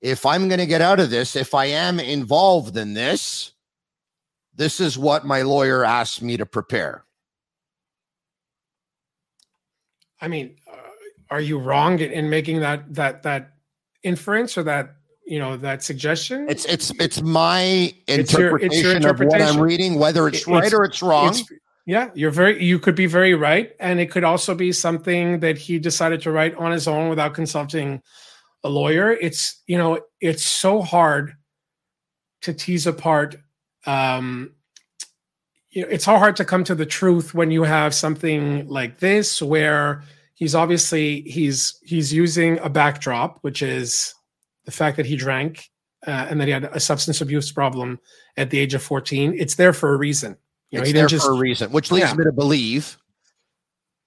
If 0.00 0.26
I'm 0.26 0.48
going 0.48 0.58
to 0.58 0.66
get 0.66 0.80
out 0.80 0.98
of 0.98 1.10
this, 1.10 1.36
if 1.36 1.54
I 1.54 1.66
am 1.66 2.00
involved 2.00 2.76
in 2.76 2.94
this, 2.94 3.52
this 4.56 4.80
is 4.80 4.98
what 4.98 5.24
my 5.24 5.42
lawyer 5.42 5.84
asked 5.84 6.22
me 6.22 6.38
to 6.38 6.44
prepare. 6.44 7.06
I 10.20 10.28
mean, 10.28 10.56
are 11.30 11.40
you 11.40 11.58
wrong 11.58 11.98
in 11.98 12.30
making 12.30 12.60
that 12.60 12.94
that 12.94 13.22
that 13.24 13.52
inference 14.02 14.56
or 14.56 14.62
that 14.64 14.96
you 15.26 15.38
know 15.38 15.56
that 15.56 15.82
suggestion? 15.82 16.46
It's 16.48 16.64
it's 16.66 16.90
it's 17.00 17.22
my 17.22 17.94
it's 18.06 18.32
interpretation, 18.32 18.40
your, 18.40 18.56
it's 18.58 18.82
your 18.82 18.96
interpretation, 18.96 19.40
of 19.40 19.48
what 19.48 19.56
I'm 19.56 19.62
reading, 19.62 19.98
whether 19.98 20.28
it's, 20.28 20.38
it's 20.38 20.46
right 20.46 20.72
or 20.72 20.84
it's 20.84 21.02
wrong. 21.02 21.30
It's, 21.30 21.50
yeah, 21.86 22.10
you're 22.14 22.30
very 22.30 22.62
you 22.62 22.78
could 22.78 22.94
be 22.94 23.06
very 23.06 23.34
right, 23.34 23.72
and 23.78 24.00
it 24.00 24.10
could 24.10 24.24
also 24.24 24.54
be 24.54 24.72
something 24.72 25.40
that 25.40 25.58
he 25.58 25.78
decided 25.78 26.20
to 26.22 26.32
write 26.32 26.54
on 26.56 26.72
his 26.72 26.88
own 26.88 27.08
without 27.08 27.34
consulting 27.34 28.02
a 28.64 28.68
lawyer. 28.68 29.12
It's 29.12 29.62
you 29.66 29.78
know 29.78 30.00
it's 30.20 30.44
so 30.44 30.82
hard 30.82 31.34
to 32.42 32.52
tease 32.52 32.86
apart. 32.86 33.36
Um, 33.86 34.52
you 35.70 35.82
know, 35.82 35.88
it's 35.88 36.06
so 36.06 36.16
hard 36.16 36.36
to 36.36 36.44
come 36.44 36.64
to 36.64 36.74
the 36.74 36.86
truth 36.86 37.34
when 37.34 37.50
you 37.50 37.62
have 37.62 37.94
something 37.94 38.66
like 38.66 38.98
this 38.98 39.42
where 39.42 40.02
he's 40.36 40.54
obviously 40.54 41.22
he's 41.22 41.80
he's 41.82 42.12
using 42.12 42.58
a 42.60 42.68
backdrop 42.68 43.38
which 43.40 43.62
is 43.62 44.14
the 44.64 44.70
fact 44.70 44.96
that 44.96 45.06
he 45.06 45.16
drank 45.16 45.70
uh, 46.06 46.26
and 46.30 46.40
that 46.40 46.46
he 46.46 46.52
had 46.52 46.64
a 46.64 46.78
substance 46.78 47.20
abuse 47.20 47.50
problem 47.50 47.98
at 48.36 48.50
the 48.50 48.58
age 48.58 48.74
of 48.74 48.82
14 48.82 49.34
it's 49.36 49.56
there 49.56 49.72
for 49.72 49.92
a 49.92 49.96
reason 49.96 50.36
you 50.70 50.78
know 50.78 50.82
it's 50.82 50.90
he 50.90 50.92
didn't 50.92 51.10
just 51.10 51.26
for 51.26 51.32
a 51.32 51.38
reason 51.38 51.70
which 51.72 51.90
leads 51.90 52.10
yeah. 52.10 52.14
me 52.14 52.24
to 52.24 52.32
believe 52.32 52.96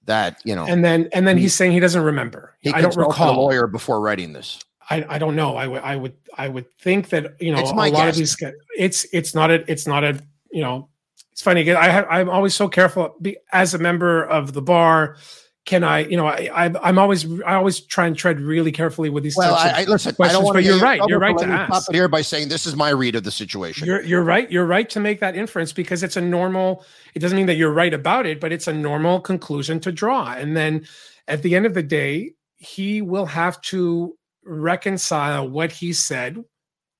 that 0.06 0.40
you 0.44 0.54
know 0.54 0.64
and 0.64 0.82
then 0.82 1.08
and 1.12 1.28
then 1.28 1.36
he, 1.36 1.42
he's 1.42 1.54
saying 1.54 1.72
he 1.72 1.80
doesn't 1.80 2.02
remember 2.02 2.56
he 2.60 2.72
i 2.72 2.80
don't 2.80 2.96
recall 2.96 3.34
a 3.34 3.38
lawyer 3.38 3.66
before 3.66 4.00
writing 4.00 4.32
this 4.32 4.58
I, 4.92 5.06
I 5.08 5.18
don't 5.18 5.36
know. 5.36 5.56
I 5.56 5.68
would 5.68 5.82
I 5.82 5.94
would 5.94 6.16
I 6.36 6.48
would 6.48 6.66
think 6.80 7.10
that 7.10 7.40
you 7.40 7.54
know 7.54 7.62
a 7.62 7.70
lot 7.72 7.92
guess. 7.92 8.14
of 8.14 8.16
these 8.16 8.36
it's 8.76 9.06
it's 9.12 9.36
not 9.36 9.48
a 9.48 9.70
it's 9.70 9.86
not 9.86 10.02
a 10.02 10.20
you 10.50 10.62
know 10.62 10.88
it's 11.30 11.42
funny. 11.42 11.72
I 11.72 11.88
have, 11.88 12.06
I'm 12.10 12.28
always 12.28 12.54
so 12.54 12.68
careful 12.68 13.16
as 13.52 13.72
a 13.72 13.78
member 13.78 14.24
of 14.24 14.52
the 14.52 14.60
bar 14.60 15.16
can 15.66 15.84
I, 15.84 16.00
you 16.00 16.16
know, 16.16 16.26
I, 16.26 16.48
I 16.52 16.88
am 16.88 16.98
always 16.98 17.26
I 17.42 17.54
always 17.54 17.80
try 17.80 18.06
and 18.06 18.16
tread 18.16 18.40
really 18.40 18.72
carefully 18.72 19.10
with 19.10 19.22
these. 19.22 19.36
Well, 19.36 19.54
I, 19.54 19.82
I 19.82 19.84
listen. 19.84 20.16
I 20.20 20.32
don't 20.32 20.42
want 20.42 20.56
to. 20.56 20.62
You're 20.62 20.80
right. 20.80 21.00
You're 21.06 21.18
right 21.18 21.36
to 21.38 21.46
ask. 21.46 21.72
Stop 21.72 21.94
it 21.94 21.96
here 21.96 22.08
by 22.08 22.22
saying 22.22 22.48
this 22.48 22.66
is 22.66 22.74
my 22.74 22.90
read 22.90 23.14
of 23.14 23.24
the 23.24 23.30
situation. 23.30 23.86
You're 23.86 24.02
you're 24.02 24.22
right. 24.22 24.50
You're 24.50 24.66
right 24.66 24.88
to 24.90 25.00
make 25.00 25.20
that 25.20 25.36
inference 25.36 25.72
because 25.72 26.02
it's 26.02 26.16
a 26.16 26.20
normal. 26.20 26.84
It 27.14 27.18
doesn't 27.18 27.36
mean 27.36 27.46
that 27.46 27.56
you're 27.56 27.72
right 27.72 27.92
about 27.92 28.26
it, 28.26 28.40
but 28.40 28.52
it's 28.52 28.68
a 28.68 28.72
normal 28.72 29.20
conclusion 29.20 29.80
to 29.80 29.92
draw. 29.92 30.32
And 30.32 30.56
then 30.56 30.86
at 31.28 31.42
the 31.42 31.54
end 31.54 31.66
of 31.66 31.74
the 31.74 31.82
day, 31.82 32.32
he 32.56 33.02
will 33.02 33.26
have 33.26 33.60
to 33.62 34.16
reconcile 34.44 35.48
what 35.48 35.70
he 35.70 35.92
said 35.92 36.42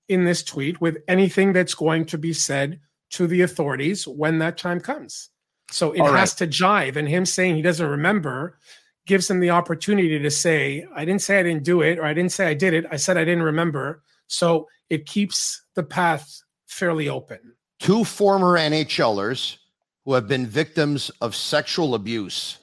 in 0.08 0.24
this 0.24 0.42
tweet 0.42 0.80
with 0.80 0.98
anything 1.08 1.52
that's 1.52 1.74
going 1.74 2.04
to 2.04 2.18
be 2.18 2.32
said 2.32 2.80
to 3.10 3.26
the 3.26 3.40
authorities 3.40 4.06
when 4.06 4.38
that 4.38 4.58
time 4.58 4.80
comes. 4.80 5.30
So 5.70 5.92
it 5.92 6.00
All 6.00 6.12
has 6.12 6.32
right. 6.32 6.50
to 6.50 6.62
jive. 6.62 6.96
And 6.96 7.08
him 7.08 7.24
saying 7.24 7.56
he 7.56 7.62
doesn't 7.62 7.86
remember 7.86 8.58
gives 9.06 9.30
him 9.30 9.40
the 9.40 9.50
opportunity 9.50 10.18
to 10.18 10.30
say, 10.30 10.86
I 10.94 11.04
didn't 11.04 11.22
say 11.22 11.38
I 11.38 11.42
didn't 11.42 11.64
do 11.64 11.80
it, 11.80 11.98
or 11.98 12.04
I 12.04 12.14
didn't 12.14 12.32
say 12.32 12.46
I 12.46 12.54
did 12.54 12.74
it. 12.74 12.84
I 12.90 12.96
said 12.96 13.16
I 13.16 13.24
didn't 13.24 13.42
remember. 13.42 14.02
So 14.26 14.68
it 14.88 15.06
keeps 15.06 15.62
the 15.74 15.82
path 15.82 16.42
fairly 16.66 17.08
open. 17.08 17.38
Two 17.78 18.04
former 18.04 18.56
NHLers 18.58 19.56
who 20.04 20.14
have 20.14 20.28
been 20.28 20.46
victims 20.46 21.10
of 21.20 21.34
sexual 21.34 21.94
abuse 21.94 22.58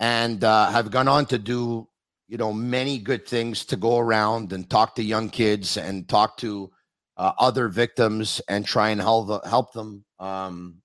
and 0.00 0.42
uh, 0.42 0.70
have 0.70 0.90
gone 0.90 1.08
on 1.08 1.26
to 1.26 1.38
do, 1.38 1.88
you 2.28 2.36
know, 2.36 2.52
many 2.52 2.98
good 2.98 3.26
things 3.26 3.64
to 3.66 3.76
go 3.76 3.98
around 3.98 4.52
and 4.52 4.68
talk 4.68 4.94
to 4.96 5.02
young 5.02 5.28
kids 5.28 5.76
and 5.76 6.08
talk 6.08 6.36
to 6.38 6.70
uh, 7.16 7.32
other 7.38 7.68
victims 7.68 8.40
and 8.48 8.64
try 8.64 8.90
and 8.90 9.00
help 9.00 9.44
help 9.44 9.72
them 9.72 10.04
um, 10.18 10.76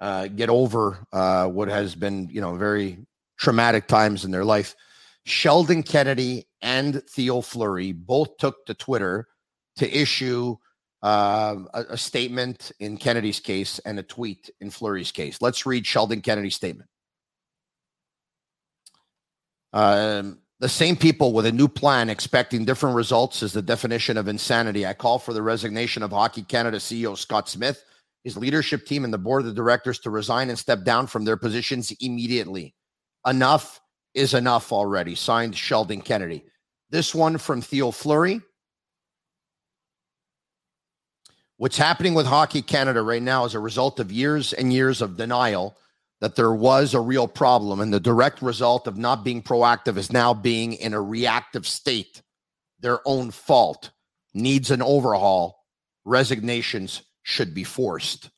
uh, 0.00 0.28
get 0.28 0.50
over 0.50 0.98
uh, 1.12 1.48
what 1.48 1.68
has 1.68 1.94
been, 1.94 2.28
you 2.30 2.40
know, 2.40 2.56
very 2.56 2.98
traumatic 3.38 3.86
times 3.86 4.24
in 4.24 4.30
their 4.30 4.44
life. 4.44 4.74
Sheldon 5.24 5.82
Kennedy 5.82 6.46
and 6.62 7.02
Theo 7.08 7.40
Fleury 7.40 7.92
both 7.92 8.36
took 8.36 8.64
to 8.66 8.74
Twitter 8.74 9.26
to 9.76 9.96
issue 9.96 10.56
uh, 11.02 11.56
a, 11.74 11.84
a, 11.90 11.96
statement 11.96 12.72
in 12.80 12.96
Kennedy's 12.96 13.40
case 13.40 13.78
and 13.80 13.98
a 13.98 14.02
tweet 14.02 14.50
in 14.60 14.70
Fleury's 14.70 15.12
case. 15.12 15.42
Let's 15.42 15.66
read 15.66 15.86
Sheldon 15.86 16.22
Kennedy's 16.22 16.54
statement. 16.54 16.88
Um, 19.72 20.38
the 20.58 20.68
same 20.68 20.96
people 20.96 21.34
with 21.34 21.44
a 21.44 21.52
new 21.52 21.68
plan 21.68 22.08
expecting 22.08 22.64
different 22.64 22.96
results 22.96 23.42
is 23.42 23.52
the 23.52 23.60
definition 23.60 24.16
of 24.16 24.26
insanity. 24.26 24.86
I 24.86 24.94
call 24.94 25.18
for 25.18 25.34
the 25.34 25.42
resignation 25.42 26.02
of 26.02 26.12
Hockey 26.12 26.42
Canada 26.42 26.78
CEO 26.78 27.16
Scott 27.16 27.48
Smith 27.48 27.84
his 28.26 28.36
leadership 28.36 28.84
team 28.84 29.04
and 29.04 29.14
the 29.14 29.18
board 29.18 29.46
of 29.46 29.54
directors 29.54 30.00
to 30.00 30.10
resign 30.10 30.48
and 30.50 30.58
step 30.58 30.82
down 30.82 31.06
from 31.06 31.24
their 31.24 31.36
positions 31.36 31.92
immediately. 32.00 32.74
Enough 33.24 33.80
is 34.14 34.34
enough 34.34 34.72
already. 34.72 35.14
Signed 35.14 35.56
Sheldon 35.56 36.00
Kennedy. 36.00 36.44
This 36.90 37.14
one 37.14 37.38
from 37.38 37.62
Theo 37.62 37.92
Fleury. 37.92 38.40
What's 41.56 41.76
happening 41.76 42.14
with 42.14 42.26
Hockey 42.26 42.62
Canada 42.62 43.00
right 43.00 43.22
now 43.22 43.44
is 43.44 43.54
a 43.54 43.60
result 43.60 44.00
of 44.00 44.10
years 44.10 44.52
and 44.52 44.72
years 44.72 45.00
of 45.00 45.16
denial 45.16 45.76
that 46.20 46.34
there 46.34 46.52
was 46.52 46.94
a 46.94 47.00
real 47.00 47.28
problem. 47.28 47.78
And 47.78 47.94
the 47.94 48.00
direct 48.00 48.42
result 48.42 48.88
of 48.88 48.98
not 48.98 49.22
being 49.22 49.40
proactive 49.40 49.96
is 49.96 50.10
now 50.10 50.34
being 50.34 50.72
in 50.72 50.94
a 50.94 51.00
reactive 51.00 51.64
state. 51.64 52.22
Their 52.80 52.98
own 53.06 53.30
fault 53.30 53.92
needs 54.34 54.72
an 54.72 54.82
overhaul. 54.82 55.62
Resignations 56.04 57.02
should 57.26 57.52
be 57.52 57.64
forced. 57.64 58.30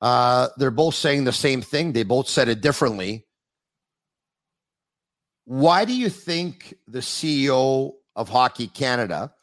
Uh, 0.00 0.48
they're 0.56 0.70
both 0.70 0.94
saying 0.94 1.24
the 1.24 1.32
same 1.32 1.60
thing. 1.60 1.92
They 1.92 2.02
both 2.02 2.28
said 2.28 2.48
it 2.48 2.62
differently. 2.62 3.26
Why 5.44 5.84
do 5.84 5.94
you 5.94 6.08
think 6.08 6.74
the 6.88 7.00
CEO 7.00 7.92
of 8.16 8.30
Hockey 8.30 8.68
Canada 8.68 9.34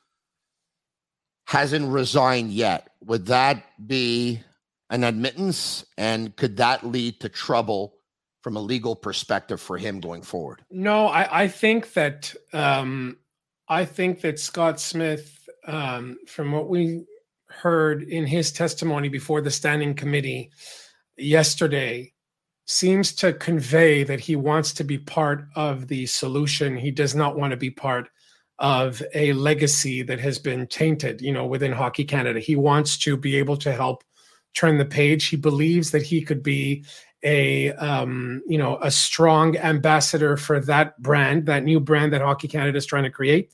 hasn't 1.45 1.88
resigned 1.88 2.51
yet? 2.51 2.89
Would 3.05 3.27
that 3.27 3.63
be 3.86 4.41
an 4.89 5.03
admittance? 5.03 5.86
And 5.95 6.36
could 6.36 6.57
that 6.57 6.83
lead 6.83 7.19
to 7.19 7.29
trouble 7.29 7.93
from 8.41 8.55
a 8.57 8.59
legal 8.59 8.95
perspective 8.95 9.62
for 9.62 9.77
him 9.77 9.99
going 9.99 10.23
forward? 10.23 10.65
No, 10.71 11.05
I, 11.05 11.43
I 11.43 11.47
think 11.47 11.93
that 11.93 12.33
um, 12.53 13.17
I 13.69 13.86
think 13.86 14.21
that 14.21 14.39
Scott 14.39 14.79
Smith, 14.79 15.47
um, 15.67 16.17
from 16.27 16.51
what 16.51 16.69
we 16.69 17.05
heard 17.61 18.03
in 18.03 18.25
his 18.25 18.51
testimony 18.51 19.09
before 19.09 19.41
the 19.41 19.51
standing 19.51 19.93
committee 19.93 20.51
yesterday 21.17 22.13
seems 22.65 23.13
to 23.13 23.33
convey 23.33 24.03
that 24.03 24.19
he 24.19 24.35
wants 24.35 24.73
to 24.73 24.83
be 24.83 24.97
part 24.97 25.45
of 25.55 25.87
the 25.87 26.05
solution. 26.05 26.77
He 26.77 26.91
does 26.91 27.13
not 27.13 27.37
want 27.37 27.51
to 27.51 27.57
be 27.57 27.69
part 27.69 28.09
of 28.59 29.01
a 29.13 29.33
legacy 29.33 30.03
that 30.03 30.19
has 30.19 30.39
been 30.39 30.67
tainted, 30.67 31.21
you 31.21 31.33
know, 31.33 31.45
within 31.45 31.71
Hockey 31.71 32.05
Canada. 32.05 32.39
He 32.39 32.55
wants 32.55 32.97
to 32.99 33.17
be 33.17 33.35
able 33.35 33.57
to 33.57 33.73
help 33.73 34.03
turn 34.53 34.77
the 34.77 34.85
page. 34.85 35.25
He 35.25 35.35
believes 35.35 35.91
that 35.91 36.03
he 36.03 36.21
could 36.21 36.43
be 36.43 36.85
a 37.23 37.71
um, 37.73 38.41
you 38.47 38.57
know 38.57 38.77
a 38.81 38.91
strong 38.91 39.57
ambassador 39.57 40.37
for 40.37 40.59
that 40.61 41.01
brand, 41.01 41.45
that 41.45 41.63
new 41.63 41.79
brand 41.79 42.13
that 42.13 42.21
Hockey 42.21 42.47
Canada 42.47 42.77
is 42.77 42.85
trying 42.85 43.03
to 43.03 43.09
create. 43.09 43.51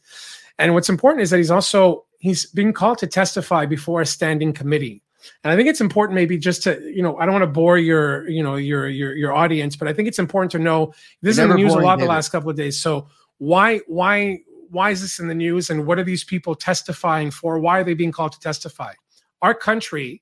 And 0.57 0.73
what's 0.73 0.89
important 0.89 1.23
is 1.23 1.29
that 1.29 1.37
he's 1.37 1.51
also 1.51 2.05
he's 2.19 2.45
being 2.45 2.73
called 2.73 2.99
to 2.99 3.07
testify 3.07 3.65
before 3.65 4.01
a 4.01 4.05
standing 4.05 4.53
committee. 4.53 5.01
And 5.43 5.51
I 5.51 5.55
think 5.55 5.67
it's 5.67 5.81
important 5.81 6.15
maybe 6.15 6.37
just 6.37 6.63
to, 6.63 6.79
you 6.81 7.01
know, 7.01 7.17
I 7.17 7.25
don't 7.25 7.33
want 7.33 7.43
to 7.43 7.47
bore 7.47 7.77
your, 7.77 8.29
you 8.29 8.41
know, 8.41 8.55
your 8.55 8.87
your 8.87 9.15
your 9.15 9.33
audience, 9.33 9.75
but 9.75 9.87
I 9.87 9.93
think 9.93 10.07
it's 10.07 10.19
important 10.19 10.51
to 10.51 10.59
know 10.59 10.93
this 11.21 11.33
is 11.33 11.39
in 11.39 11.49
the 11.49 11.55
news 11.55 11.73
a 11.73 11.79
lot 11.79 11.99
the 11.99 12.05
last 12.05 12.29
couple 12.29 12.49
of 12.49 12.55
days. 12.55 12.79
So 12.79 13.09
why 13.39 13.79
why 13.87 14.39
why 14.69 14.91
is 14.91 15.01
this 15.01 15.19
in 15.19 15.27
the 15.27 15.35
news 15.35 15.69
and 15.69 15.85
what 15.85 15.99
are 15.99 16.03
these 16.03 16.23
people 16.23 16.55
testifying 16.55 17.31
for? 17.31 17.59
Why 17.59 17.79
are 17.79 17.83
they 17.83 17.95
being 17.95 18.11
called 18.11 18.31
to 18.33 18.39
testify? 18.39 18.93
Our 19.41 19.53
country 19.53 20.21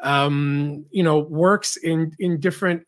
um, 0.00 0.84
you 0.90 1.02
know, 1.02 1.18
works 1.18 1.76
in 1.76 2.12
in 2.18 2.40
different 2.40 2.86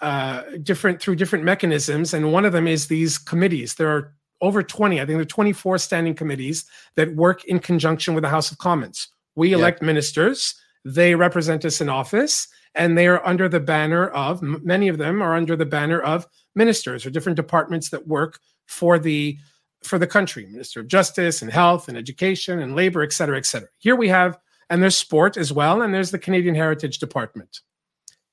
uh, 0.00 0.42
different 0.62 1.00
through 1.00 1.16
different 1.16 1.44
mechanisms, 1.44 2.14
and 2.14 2.32
one 2.32 2.44
of 2.44 2.52
them 2.52 2.66
is 2.66 2.86
these 2.86 3.18
committees. 3.18 3.74
There 3.74 3.88
are 3.88 4.14
over 4.42 4.62
20, 4.62 4.96
I 4.96 5.06
think 5.06 5.16
there 5.16 5.20
are 5.20 5.24
24 5.24 5.78
standing 5.78 6.14
committees 6.14 6.66
that 6.96 7.14
work 7.14 7.44
in 7.44 7.58
conjunction 7.58 8.14
with 8.14 8.22
the 8.22 8.28
House 8.28 8.50
of 8.50 8.58
Commons. 8.58 9.08
We 9.34 9.54
elect 9.54 9.80
ministers, 9.80 10.54
they 10.84 11.14
represent 11.14 11.64
us 11.64 11.80
in 11.80 11.88
office, 11.88 12.48
and 12.74 12.98
they 12.98 13.06
are 13.06 13.26
under 13.26 13.48
the 13.48 13.60
banner 13.60 14.08
of 14.08 14.42
many 14.42 14.88
of 14.88 14.98
them 14.98 15.22
are 15.22 15.34
under 15.34 15.56
the 15.56 15.64
banner 15.64 16.00
of 16.00 16.26
ministers 16.54 17.06
or 17.06 17.10
different 17.10 17.36
departments 17.36 17.88
that 17.90 18.06
work 18.06 18.40
for 18.66 18.98
the 18.98 19.38
for 19.82 19.98
the 19.98 20.06
country 20.06 20.46
minister 20.46 20.80
of 20.80 20.86
justice 20.86 21.42
and 21.42 21.50
health 21.50 21.88
and 21.88 21.98
education 21.98 22.60
and 22.60 22.76
labor 22.76 23.02
et 23.02 23.12
cetera 23.12 23.36
et 23.36 23.44
cetera 23.44 23.68
here 23.78 23.96
we 23.96 24.08
have 24.08 24.38
and 24.72 24.82
there's 24.82 24.96
sport 24.96 25.36
as 25.36 25.52
well, 25.52 25.82
and 25.82 25.92
there's 25.92 26.12
the 26.12 26.18
Canadian 26.18 26.54
Heritage 26.54 26.98
Department. 26.98 27.60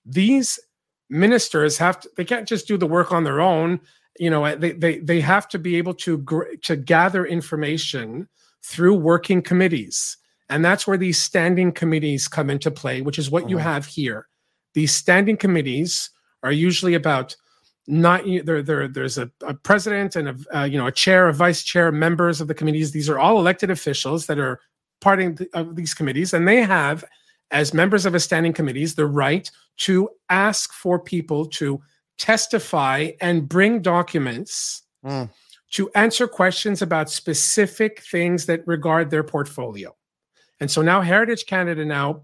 These 0.06 0.58
ministers 1.10 1.78
have 1.80 2.00
to, 2.00 2.10
they 2.16 2.24
can't 2.24 2.48
just 2.48 2.66
do 2.66 2.78
the 2.78 2.88
work 2.88 3.12
on 3.12 3.26
their 3.26 3.42
own. 3.42 3.82
You 4.20 4.30
know, 4.30 4.56
they 4.56 4.74
they 4.74 5.00
they 5.00 5.22
have 5.22 5.48
to 5.50 5.60
be 5.60 5.78
able 5.78 5.96
to 5.96 6.24
to 6.64 6.76
gather 6.76 7.26
information 7.26 8.28
through 8.64 8.96
working 8.96 9.42
committees. 9.42 10.18
And 10.50 10.64
that's 10.64 10.86
where 10.86 10.98
these 10.98 11.22
standing 11.22 11.72
committees 11.72 12.28
come 12.28 12.50
into 12.50 12.72
play, 12.72 13.02
which 13.02 13.20
is 13.20 13.32
what 13.32 13.44
uh-huh. 13.44 13.50
you 13.50 13.58
have 13.58 13.86
here. 13.86 14.28
These 14.74 14.94
standing 14.94 15.38
committees 15.38 16.10
are 16.44 16.52
usually 16.52 16.96
about 16.96 17.36
not 17.88 18.24
there, 18.44 18.62
there 18.62 18.88
there's 18.88 19.18
a, 19.18 19.32
a 19.48 19.54
president 19.54 20.16
and 20.16 20.30
a 20.30 20.36
uh, 20.56 20.64
you 20.66 20.78
know 20.78 20.88
a 20.88 20.92
chair 20.92 21.28
a 21.28 21.34
vice 21.34 21.64
chair 21.64 21.92
members 21.92 22.40
of 22.40 22.48
the 22.48 22.54
committees 22.54 22.92
these 22.92 23.10
are 23.10 23.18
all 23.18 23.40
elected 23.40 23.72
officials 23.72 24.28
that 24.28 24.38
are 24.38 24.60
part 25.02 25.22
of 25.54 25.76
these 25.76 25.94
committees, 25.94 26.34
and 26.34 26.48
they 26.48 26.62
have, 26.62 27.04
as 27.52 27.74
members 27.74 28.06
of 28.06 28.16
a 28.16 28.20
standing 28.20 28.54
committees, 28.54 28.96
the 28.96 29.06
right 29.06 29.50
to 29.78 30.10
ask 30.30 30.74
for 30.74 31.00
people 31.00 31.46
to 31.46 31.82
testify 32.20 33.12
and 33.22 33.50
bring 33.50 33.82
documents 33.82 34.84
mm. 35.04 35.30
to 35.72 35.90
answer 35.96 36.28
questions 36.28 36.82
about 36.82 37.10
specific 37.10 38.02
things 38.02 38.46
that 38.46 38.62
regard 38.68 39.10
their 39.10 39.24
portfolio. 39.24 39.96
And 40.60 40.70
so 40.70 40.82
now 40.82 41.02
Heritage 41.02 41.46
Canada 41.48 41.86
now 41.86 42.24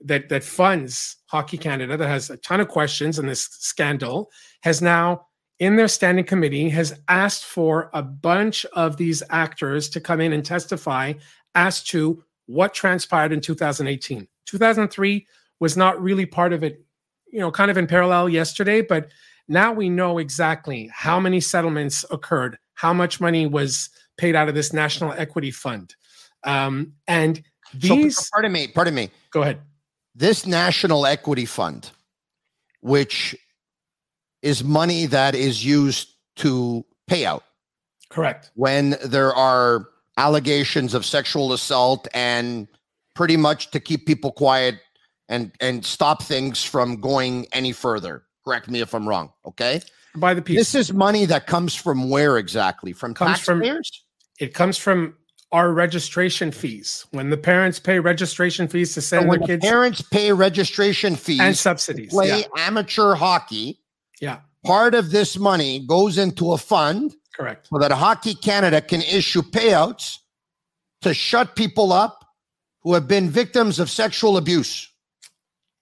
that 0.00 0.28
that 0.28 0.42
funds 0.42 1.16
Hockey 1.26 1.58
Canada 1.58 1.96
that 1.96 2.08
has 2.08 2.30
a 2.30 2.36
ton 2.38 2.60
of 2.60 2.68
questions 2.68 3.18
in 3.18 3.26
this 3.26 3.44
scandal 3.44 4.30
has 4.62 4.82
now 4.82 5.26
in 5.58 5.76
their 5.76 5.88
standing 5.88 6.24
committee 6.24 6.68
has 6.68 7.00
asked 7.08 7.44
for 7.44 7.90
a 7.94 8.02
bunch 8.02 8.64
of 8.74 8.96
these 8.96 9.22
actors 9.30 9.88
to 9.90 10.00
come 10.00 10.20
in 10.20 10.32
and 10.32 10.44
testify 10.44 11.12
as 11.54 11.82
to 11.84 12.22
what 12.46 12.74
transpired 12.74 13.32
in 13.32 13.40
2018. 13.40 14.26
2003 14.46 15.26
was 15.60 15.76
not 15.76 16.00
really 16.02 16.26
part 16.26 16.52
of 16.52 16.62
it, 16.62 16.84
you 17.32 17.38
know, 17.38 17.50
kind 17.50 17.70
of 17.70 17.76
in 17.76 17.86
parallel 17.86 18.28
yesterday, 18.28 18.82
but 18.82 19.08
now 19.48 19.72
we 19.72 19.88
know 19.88 20.18
exactly 20.18 20.90
how 20.92 21.20
many 21.20 21.40
settlements 21.40 22.04
occurred, 22.10 22.58
how 22.74 22.92
much 22.92 23.20
money 23.20 23.46
was 23.46 23.90
paid 24.16 24.34
out 24.36 24.48
of 24.48 24.54
this 24.54 24.72
national 24.72 25.12
equity 25.12 25.50
fund. 25.50 25.94
Um, 26.44 26.92
and 27.06 27.42
these. 27.72 28.16
So, 28.16 28.24
pardon 28.32 28.52
me, 28.52 28.68
pardon 28.68 28.94
me. 28.94 29.10
Go 29.30 29.42
ahead. 29.42 29.60
This 30.14 30.46
national 30.46 31.06
equity 31.06 31.44
fund, 31.44 31.90
which 32.80 33.36
is 34.42 34.62
money 34.62 35.06
that 35.06 35.34
is 35.34 35.64
used 35.64 36.08
to 36.36 36.84
pay 37.06 37.24
out. 37.24 37.44
Correct. 38.10 38.50
When 38.54 38.96
there 39.04 39.34
are 39.34 39.88
allegations 40.16 40.94
of 40.94 41.04
sexual 41.04 41.52
assault 41.52 42.06
and 42.14 42.68
pretty 43.14 43.36
much 43.36 43.70
to 43.72 43.80
keep 43.80 44.06
people 44.06 44.30
quiet 44.32 44.76
and 45.28 45.52
and 45.60 45.84
stop 45.84 46.22
things 46.22 46.62
from 46.62 47.00
going 47.00 47.46
any 47.52 47.72
further. 47.72 48.23
Correct 48.44 48.68
me 48.68 48.80
if 48.80 48.94
I'm 48.94 49.08
wrong. 49.08 49.32
Okay. 49.46 49.80
By 50.14 50.34
the 50.34 50.42
piece. 50.42 50.58
This 50.58 50.74
is 50.74 50.92
money 50.92 51.24
that 51.26 51.46
comes 51.46 51.74
from 51.74 52.10
where 52.10 52.38
exactly? 52.38 52.92
From 52.92 53.14
comes 53.14 53.38
taxpayers? 53.38 54.02
From, 54.38 54.46
it 54.46 54.54
comes 54.54 54.78
from 54.78 55.16
our 55.50 55.72
registration 55.72 56.50
fees. 56.50 57.06
When 57.10 57.30
the 57.30 57.36
parents 57.36 57.78
pay 57.78 58.00
registration 58.00 58.68
fees 58.68 58.94
to 58.94 59.00
send 59.00 59.30
their 59.30 59.38
kids, 59.38 59.64
parents 59.64 60.02
pay 60.02 60.32
registration 60.32 61.16
fees 61.16 61.40
and 61.40 61.56
subsidies. 61.56 62.10
Play 62.10 62.40
yeah. 62.40 62.46
amateur 62.58 63.14
hockey. 63.14 63.80
Yeah. 64.20 64.40
Part 64.64 64.94
of 64.94 65.10
this 65.10 65.36
money 65.36 65.84
goes 65.86 66.16
into 66.18 66.52
a 66.52 66.58
fund 66.58 67.14
Correct. 67.34 67.66
So 67.68 67.78
that 67.78 67.90
Hockey 67.90 68.34
Canada 68.34 68.80
can 68.80 69.02
issue 69.02 69.42
payouts 69.42 70.18
to 71.02 71.12
shut 71.12 71.56
people 71.56 71.92
up 71.92 72.24
who 72.82 72.94
have 72.94 73.08
been 73.08 73.28
victims 73.28 73.78
of 73.78 73.90
sexual 73.90 74.36
abuse. 74.36 74.88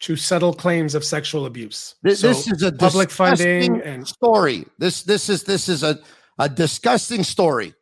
To 0.02 0.16
settle 0.16 0.52
claims 0.52 0.96
of 0.96 1.04
sexual 1.04 1.46
abuse. 1.46 1.94
This, 2.02 2.20
so 2.20 2.28
this 2.28 2.48
is 2.48 2.62
a 2.62 2.72
public 2.72 3.08
funding 3.08 3.80
and 3.82 4.06
story. 4.06 4.66
This 4.78 5.04
this 5.04 5.28
is 5.28 5.44
this 5.44 5.68
is 5.68 5.84
a, 5.84 6.00
a 6.38 6.48
disgusting 6.48 7.22
story. 7.22 7.72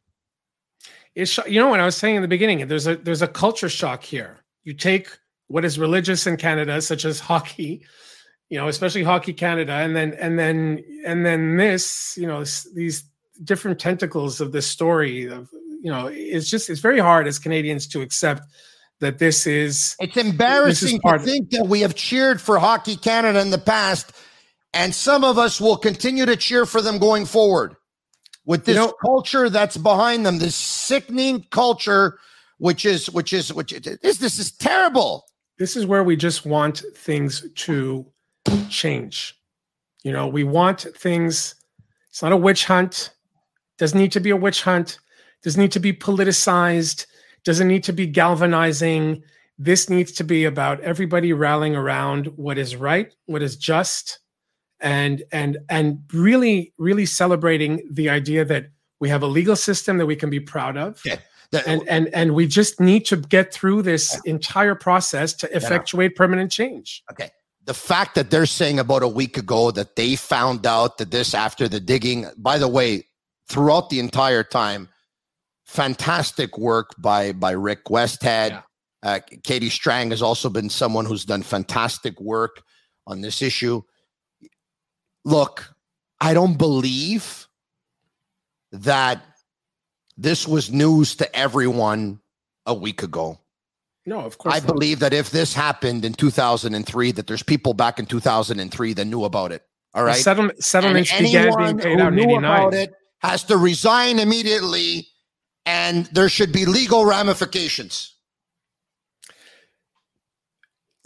It's 1.15 1.39
you 1.47 1.59
know 1.61 1.69
what 1.69 1.81
I 1.81 1.85
was 1.87 1.97
saying 1.97 2.17
in 2.17 2.23
the 2.23 2.29
beginning. 2.29 2.67
There's 2.69 2.87
a 2.87 2.97
there's 2.97 3.23
a 3.23 3.29
culture 3.29 3.71
shock 3.71 4.03
here. 4.03 4.41
You 4.65 4.75
take 4.75 5.09
what 5.49 5.65
is 5.65 5.79
religious 5.79 6.27
in 6.27 6.37
Canada, 6.37 6.81
such 6.81 7.05
as 7.05 7.21
hockey, 7.31 7.85
you 8.51 8.59
know, 8.59 8.69
especially 8.69 9.03
Hockey 9.03 9.33
Canada, 9.33 9.73
and 9.73 9.97
then 9.97 10.13
and 10.15 10.39
then 10.39 10.85
and 11.07 11.25
then 11.25 11.57
this, 11.57 12.17
you 12.17 12.27
know, 12.27 12.45
these 12.75 13.05
different 13.45 13.79
tentacles 13.79 14.41
of 14.41 14.53
this 14.53 14.67
story 14.67 15.27
of 15.27 15.49
you 15.83 15.91
know 15.91 16.09
it's 16.09 16.51
just 16.51 16.69
it's 16.69 16.81
very 16.81 16.99
hard 16.99 17.27
as 17.27 17.39
canadians 17.39 17.87
to 17.87 18.03
accept 18.03 18.43
that 19.01 19.19
this 19.19 19.47
is 19.47 19.97
it's 20.01 20.17
embarrassing 20.17 21.01
is 21.03 21.13
to 21.13 21.19
think 21.19 21.51
that 21.51 21.67
we 21.67 21.81
have 21.81 21.95
cheered 21.95 22.41
for 22.41 22.59
hockey 22.59 22.97
canada 22.97 23.41
in 23.41 23.51
the 23.51 23.59
past 23.59 24.13
and 24.73 24.95
some 24.95 25.25
of 25.25 25.39
us 25.39 25.61
will 25.61 25.77
continue 25.77 26.27
to 26.27 26.37
cheer 26.37 26.67
for 26.67 26.81
them 26.81 26.99
going 26.99 27.27
forward 27.27 27.75
with 28.47 28.65
this 28.65 28.77
you 28.77 28.83
know, 28.83 28.93
culture 29.05 29.51
that's 29.51 29.77
behind 29.77 30.25
them 30.25 30.39
this 30.39 30.57
sickening 30.57 31.45
culture 31.51 32.19
which 32.59 32.85
is 32.85 33.11
which 33.11 33.33
is 33.33 33.53
which 33.53 33.73
is 33.73 33.99
this 34.03 34.39
is 34.39 34.53
terrible 34.53 35.25
this 35.59 35.77
is 35.77 35.87
where 35.87 36.05
we 36.05 36.17
just 36.17 36.47
want 36.47 36.83
things 36.95 37.47
to 37.55 38.07
change 38.69 39.35
you 40.03 40.13
know 40.13 40.27
we 40.27 40.45
want 40.45 40.87
things 40.97 41.55
it's 42.09 42.23
not 42.23 42.33
a 42.33 42.37
witch 42.37 42.65
hunt 42.65 43.11
doesn't 43.81 43.99
need 43.99 44.13
to 44.13 44.21
be 44.21 44.29
a 44.29 44.37
witch 44.37 44.63
hunt. 44.63 44.99
Doesn't 45.43 45.61
need 45.61 45.73
to 45.73 45.81
be 45.81 45.95
politicized. 45.95 47.07
Doesn't 47.45 47.69
need 47.69 47.85
to 47.85 47.93
be 47.93 48.07
galvanizing. 48.07 49.23
This 49.59 49.91
needs 49.91 50.13
to 50.13 50.25
be 50.25 50.45
about 50.45 50.81
everybody 50.81 51.33
rallying 51.33 51.77
around 51.77 52.27
what 52.37 52.59
is 52.59 52.77
right, 52.77 53.15
what 53.27 53.43
is 53.43 53.57
just, 53.57 54.21
and 54.81 55.23
and 55.33 55.59
and 55.69 56.01
really, 56.13 56.73
really 56.79 57.07
celebrating 57.07 57.87
the 57.91 58.09
idea 58.09 58.45
that 58.45 58.67
we 59.01 59.09
have 59.09 59.23
a 59.23 59.27
legal 59.27 59.57
system 59.57 59.99
that 59.99 60.07
we 60.07 60.17
can 60.17 60.31
be 60.31 60.41
proud 60.41 60.77
of. 60.77 61.01
Yeah. 61.05 61.17
That, 61.53 61.67
and 61.67 61.87
and 61.89 62.09
and 62.15 62.35
we 62.35 62.47
just 62.47 62.81
need 62.81 63.05
to 63.07 63.17
get 63.17 63.53
through 63.53 63.83
this 63.83 64.19
yeah. 64.25 64.31
entire 64.31 64.77
process 64.77 65.35
to 65.35 65.57
effectuate 65.57 66.15
permanent 66.15 66.53
change. 66.53 67.03
Okay 67.11 67.31
the 67.67 67.75
fact 67.75 68.15
that 68.15 68.31
they're 68.31 68.47
saying 68.47 68.79
about 68.79 69.03
a 69.03 69.09
week 69.09 69.37
ago 69.37 69.71
that 69.71 69.95
they 69.95 70.17
found 70.17 70.67
out 70.67 70.99
that 70.99 71.11
this 71.11 71.35
after 71.35 71.69
the 71.69 71.79
digging 71.79 72.27
by 72.37 72.59
the 72.59 72.67
way 72.67 73.05
throughout 73.51 73.91
the 73.91 73.99
entire 73.99 74.45
time. 74.45 74.89
Fantastic 75.71 76.59
work 76.59 76.97
by 76.99 77.31
by 77.31 77.53
Rick 77.53 77.85
Westhead. 77.85 78.51
Yeah. 78.51 78.63
Uh, 79.05 79.21
Katie 79.45 79.71
Strang 79.71 80.11
has 80.11 80.21
also 80.21 80.51
been 80.51 80.69
someone 80.69 81.05
who's 81.05 81.25
done 81.25 81.43
fantastic 81.43 82.21
work 82.21 82.63
on 83.07 83.21
this 83.21 83.41
issue. 83.41 83.81
Look, 85.25 85.73
I 86.21 86.35
don't 86.35 86.59
believe 86.59 87.47
that 88.73 89.23
this 90.19 90.47
was 90.49 90.73
news 90.73 91.15
to 91.17 91.37
everyone 91.37 92.21
a 92.67 92.75
week 92.75 93.05
ago. 93.05 93.39
No, 94.07 94.21
of 94.23 94.39
course. 94.39 94.57
I 94.57 94.59
not. 94.59 94.67
believe 94.67 94.99
that 94.99 95.13
if 95.13 95.31
this 95.31 95.55
happened 95.55 96.05
in 96.05 96.15
2003, 96.15 97.13
that 97.13 97.29
there's 97.29 97.45
people 97.45 97.75
back 97.75 98.01
in 98.01 98.07
2003 98.07 98.93
that 98.95 99.05
knew 99.05 99.23
about 99.23 99.53
it. 99.53 99.63
All 99.95 100.03
right. 100.03 100.17
settlement, 100.17 100.63
settlements 100.65 101.17
began 101.17 101.57
being 101.57 101.79
paid 101.79 102.01
out 102.01 102.13
in 102.13 102.19
89. 102.19 102.75
It 102.75 102.93
has 103.19 103.45
to 103.45 103.57
resign 103.57 104.19
immediately 104.19 105.07
and 105.67 106.07
there 106.07 106.29
should 106.29 106.53
be 106.53 106.67
legal 106.67 107.05
ramifications. 107.05 108.15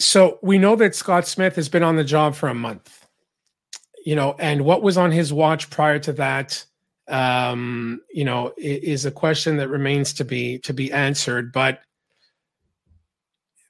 So 0.00 0.38
we 0.42 0.58
know 0.58 0.76
that 0.76 0.94
Scott 0.94 1.26
Smith 1.26 1.56
has 1.56 1.68
been 1.68 1.82
on 1.82 1.96
the 1.96 2.04
job 2.04 2.34
for 2.34 2.48
a 2.48 2.54
month, 2.54 3.06
you 4.04 4.16
know, 4.16 4.34
and 4.38 4.64
what 4.64 4.82
was 4.82 4.98
on 4.98 5.12
his 5.12 5.32
watch 5.32 5.70
prior 5.70 5.98
to 6.00 6.12
that, 6.14 6.64
um, 7.08 8.00
you 8.12 8.24
know, 8.24 8.52
is 8.56 9.06
a 9.06 9.10
question 9.10 9.56
that 9.58 9.68
remains 9.68 10.12
to 10.14 10.24
be 10.24 10.58
to 10.60 10.72
be 10.72 10.92
answered. 10.92 11.52
But 11.52 11.80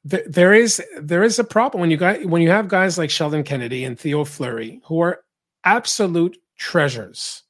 th- 0.08 0.24
there 0.26 0.54
is 0.54 0.82
there 0.98 1.24
is 1.24 1.38
a 1.38 1.44
problem 1.44 1.80
when 1.80 1.90
you 1.90 1.96
got 1.96 2.24
when 2.24 2.42
you 2.42 2.50
have 2.50 2.68
guys 2.68 2.96
like 2.96 3.10
Sheldon 3.10 3.44
Kennedy 3.44 3.84
and 3.84 3.98
Theo 3.98 4.24
Fleury 4.24 4.80
who 4.84 5.00
are 5.00 5.22
absolute 5.64 6.38
treasures 6.58 7.42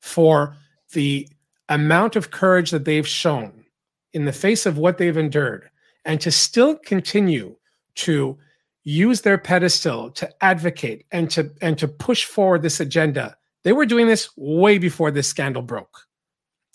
for 0.00 0.56
the 0.92 1.28
amount 1.74 2.16
of 2.16 2.30
courage 2.30 2.70
that 2.70 2.84
they've 2.84 3.06
shown 3.06 3.64
in 4.12 4.24
the 4.24 4.32
face 4.32 4.66
of 4.66 4.78
what 4.78 4.98
they've 4.98 5.16
endured 5.16 5.70
and 6.04 6.20
to 6.20 6.30
still 6.30 6.76
continue 6.76 7.56
to 7.94 8.36
use 8.84 9.20
their 9.20 9.38
pedestal 9.38 10.10
to 10.10 10.28
advocate 10.44 11.06
and 11.12 11.30
to 11.30 11.50
and 11.60 11.78
to 11.78 11.86
push 11.88 12.24
forward 12.24 12.62
this 12.62 12.80
agenda. 12.80 13.36
They 13.62 13.72
were 13.72 13.86
doing 13.86 14.06
this 14.06 14.28
way 14.36 14.78
before 14.78 15.10
this 15.10 15.28
scandal 15.28 15.62
broke. 15.62 16.06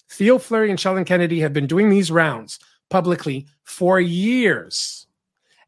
Theo 0.10 0.38
Fleury 0.38 0.69
and 0.69 0.79
Sheldon 0.79 1.03
Kennedy 1.03 1.41
have 1.41 1.53
been 1.53 1.67
doing 1.67 1.89
these 1.89 2.10
rounds 2.10 2.60
publicly 2.89 3.45
for 3.63 3.99
years 3.99 5.05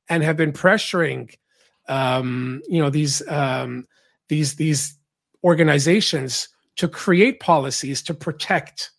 and 0.07 0.23
have 0.23 0.37
been 0.37 0.53
pressuring 0.53 1.35
um, 1.89 2.61
you 2.69 2.81
know 2.81 2.89
these 2.89 3.27
um, 3.27 3.85
these 4.29 4.55
these 4.55 4.95
organizations 5.43 6.47
to 6.77 6.87
create 6.87 7.39
policies 7.39 8.01
to 8.03 8.13
protect 8.13 8.91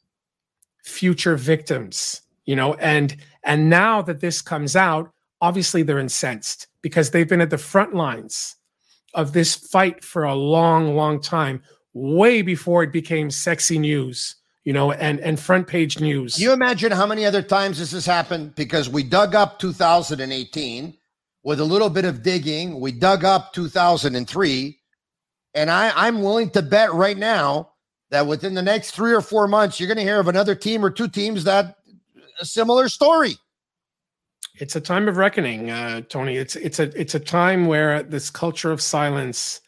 future 0.90 1.37
victims 1.37 2.22
you 2.44 2.57
know 2.57 2.74
and 2.74 3.16
and 3.44 3.70
now 3.70 4.03
that 4.03 4.20
this 4.20 4.42
comes 4.42 4.76
out 4.76 5.11
obviously 5.40 5.83
they're 5.83 5.98
incensed 5.98 6.66
because 6.83 7.11
they've 7.11 7.29
been 7.29 7.40
at 7.40 7.50
the 7.50 7.59
front 7.59 7.94
lines 7.94 8.57
of 9.14 9.33
this 9.33 9.55
fight 9.55 10.05
for 10.05 10.24
a 10.24 10.35
long 10.35 10.96
long 10.96 11.20
time 11.20 11.62
way 11.92 12.42
before 12.42 12.83
it 12.83 12.92
became 12.92 13.31
sexy 13.31 13.79
news 13.79 14.37
you 14.64 14.72
know 14.72 14.92
and 14.92 15.20
and 15.20 15.40
front 15.40 15.66
page 15.66 16.00
news. 16.00 16.35
Can 16.35 16.42
you 16.42 16.53
imagine 16.53 16.92
how 16.92 17.07
many 17.07 17.24
other 17.24 17.42
times 17.42 17.79
this 17.79 17.92
has 17.92 18.05
happened? 18.05 18.55
Because 18.55 18.90
we 18.90 19.03
dug 19.03 19.35
up 19.35 19.59
2018 19.59 20.94
with 21.42 21.61
a 21.61 21.64
little 21.64 21.88
bit 21.88 22.05
of 22.05 22.22
digging. 22.22 22.79
We 22.79 22.92
dug 22.92 23.24
up 23.24 23.55
2003 23.55 24.81
and 25.55 25.70
i 25.70 25.92
i'm 25.96 26.22
willing 26.22 26.50
to 26.50 26.62
bet 26.62 26.92
right 26.92 27.18
now 27.18 27.70
that 28.11 28.27
within 28.27 28.55
the 28.55 28.62
next 28.62 28.90
three 28.90 29.12
or 29.12 29.20
four 29.20 29.49
months, 29.49 29.79
you're 29.81 29.87
going 29.87 29.96
to 29.96 30.03
hear 30.03 30.20
of 30.20 30.29
another 30.29 30.55
team 30.55 30.85
or 30.85 30.90
two 30.90 31.09
teams 31.09 31.44
that 31.44 31.77
a 32.40 32.44
similar 32.44 32.88
story. 32.88 33.37
It's 34.59 34.77
a 34.77 34.81
time 34.81 35.09
of 35.09 35.16
reckoning, 35.16 35.70
uh, 35.70 36.03
Tony. 36.03 36.37
It's 36.37 36.57
it's 36.57 36.79
a 36.81 37.01
it's 37.01 37.14
a 37.14 37.20
time 37.20 37.66
where 37.66 38.03
this 38.03 38.29
culture 38.29 38.70
of 38.70 38.83
silence 38.83 39.61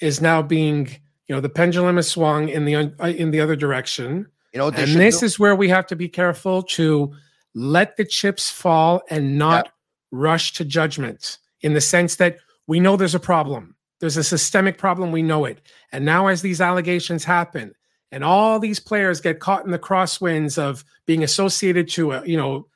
is 0.00 0.20
now 0.20 0.42
being, 0.42 0.88
you 1.28 1.34
know, 1.34 1.40
the 1.40 1.48
pendulum 1.48 1.96
is 1.98 2.08
swung 2.08 2.48
in 2.48 2.64
the 2.64 2.76
uh, 2.76 3.08
in 3.08 3.30
the 3.30 3.40
other 3.40 3.54
direction. 3.54 4.26
You 4.52 4.58
know, 4.58 4.68
and 4.68 4.96
this 4.96 5.20
do- 5.20 5.26
is 5.26 5.38
where 5.38 5.54
we 5.54 5.68
have 5.68 5.86
to 5.88 5.96
be 5.96 6.08
careful 6.08 6.62
to 6.62 7.14
let 7.54 7.96
the 7.96 8.04
chips 8.04 8.50
fall 8.50 9.02
and 9.10 9.38
not 9.38 9.70
rush 10.10 10.54
to 10.54 10.64
judgment. 10.64 11.38
In 11.60 11.74
the 11.74 11.80
sense 11.80 12.16
that 12.16 12.38
we 12.66 12.80
know 12.80 12.96
there's 12.96 13.14
a 13.14 13.20
problem 13.20 13.75
there's 14.00 14.16
a 14.16 14.24
systemic 14.24 14.78
problem. 14.78 15.12
We 15.12 15.22
know 15.22 15.44
it. 15.44 15.60
And 15.92 16.04
now, 16.04 16.26
as 16.28 16.42
these 16.42 16.60
allegations 16.60 17.24
happen, 17.24 17.74
and 18.12 18.22
all 18.22 18.58
these 18.58 18.80
players 18.80 19.20
get 19.20 19.40
caught 19.40 19.64
in 19.64 19.70
the 19.70 19.78
crosswinds 19.78 20.58
of 20.58 20.84
being 21.06 21.22
associated 21.22 21.88
to 21.90 22.12
a, 22.12 22.26
you 22.26 22.36
know, 22.36 22.66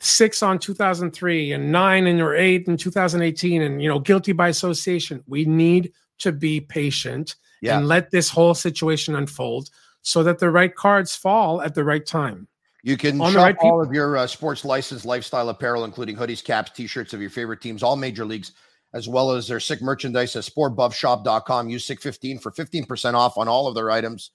six 0.00 0.42
on 0.42 0.58
2003 0.58 1.52
and 1.52 1.72
nine 1.72 2.06
and 2.06 2.20
or 2.20 2.34
eight 2.34 2.68
in 2.68 2.76
2018, 2.76 3.62
and 3.62 3.82
you 3.82 3.88
know, 3.88 3.98
guilty 3.98 4.32
by 4.32 4.48
association. 4.48 5.22
We 5.26 5.44
need 5.44 5.92
to 6.18 6.32
be 6.32 6.60
patient 6.60 7.36
yeah. 7.60 7.78
and 7.78 7.88
let 7.88 8.10
this 8.10 8.28
whole 8.28 8.54
situation 8.54 9.14
unfold 9.14 9.70
so 10.02 10.22
that 10.22 10.38
the 10.38 10.50
right 10.50 10.74
cards 10.74 11.16
fall 11.16 11.62
at 11.62 11.74
the 11.74 11.84
right 11.84 12.04
time. 12.04 12.46
You 12.82 12.98
can 12.98 13.18
shop 13.18 13.34
right 13.34 13.56
all 13.60 13.82
of 13.82 13.94
your 13.94 14.18
uh, 14.18 14.26
sports 14.26 14.62
license 14.62 15.06
lifestyle 15.06 15.48
apparel, 15.48 15.84
including 15.84 16.16
hoodies, 16.16 16.44
caps, 16.44 16.70
t-shirts 16.72 17.14
of 17.14 17.20
your 17.22 17.30
favorite 17.30 17.62
teams, 17.62 17.82
all 17.82 17.96
major 17.96 18.26
leagues 18.26 18.52
as 18.94 19.08
well 19.08 19.32
as 19.32 19.48
their 19.48 19.60
sick 19.60 19.82
merchandise 19.82 20.36
at 20.36 20.44
sportbuffshop.com. 20.44 21.68
Use 21.68 21.86
SICK15 21.86 22.40
for 22.40 22.52
15% 22.52 23.14
off 23.14 23.36
on 23.36 23.48
all 23.48 23.66
of 23.66 23.74
their 23.74 23.90
items. 23.90 24.30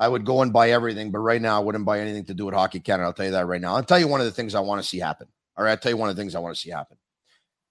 I 0.00 0.08
would 0.08 0.26
go 0.26 0.42
and 0.42 0.52
buy 0.52 0.72
everything, 0.72 1.12
but 1.12 1.20
right 1.20 1.40
now 1.40 1.56
I 1.56 1.64
wouldn't 1.64 1.84
buy 1.84 2.00
anything 2.00 2.24
to 2.24 2.34
do 2.34 2.46
with 2.46 2.54
Hockey 2.54 2.80
Canada. 2.80 3.06
I'll 3.06 3.12
tell 3.12 3.26
you 3.26 3.32
that 3.32 3.46
right 3.46 3.60
now. 3.60 3.76
I'll 3.76 3.84
tell 3.84 4.00
you 4.00 4.08
one 4.08 4.20
of 4.20 4.26
the 4.26 4.32
things 4.32 4.56
I 4.56 4.60
want 4.60 4.82
to 4.82 4.88
see 4.88 4.98
happen. 4.98 5.28
All 5.56 5.64
right, 5.64 5.70
I'll 5.70 5.76
tell 5.76 5.92
you 5.92 5.96
one 5.96 6.10
of 6.10 6.16
the 6.16 6.20
things 6.20 6.34
I 6.34 6.40
want 6.40 6.56
to 6.56 6.60
see 6.60 6.70
happen. 6.70 6.96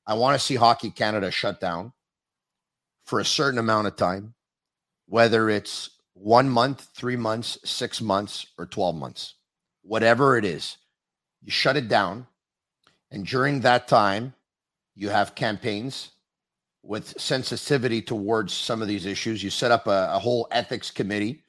I 0.08 0.13
want 0.13 0.39
to 0.39 0.45
see 0.45 0.56
Hockey 0.56 0.91
Canada 0.91 1.30
shut 1.30 1.60
down 1.60 1.91
for 3.06 3.19
a 3.19 3.25
certain 3.25 3.60
amount 3.60 3.88
of 3.88 3.97
time, 3.97 4.34
whether 5.08 5.49
it's 5.49 5.89
one 6.13 6.47
month, 6.47 6.88
three 6.95 7.17
months, 7.17 7.58
six 7.65 7.99
months, 7.99 8.45
or 8.58 8.65
12 8.65 8.95
months, 8.95 9.36
whatever 9.82 10.38
it 10.38 10.45
is. 10.45 10.78
You 11.41 11.52
shut 11.52 11.75
it 11.75 11.89
down. 11.89 12.28
And 13.12 13.25
during 13.25 13.62
that 13.62 13.88
time, 13.88 14.36
you 14.95 15.10
have 15.10 15.36
campaigns 15.36 16.12
with 16.89 17.21
sensitivity 17.21 18.02
towards 18.02 18.52
some 18.52 18.82
of 18.82 18.88
these 18.88 19.06
issues. 19.06 19.43
You 19.43 19.52
set 19.52 19.69
up 19.69 19.86
a, 19.86 20.10
a 20.12 20.17
whole 20.17 20.47
ethics 20.49 20.89
committee. 20.89 21.43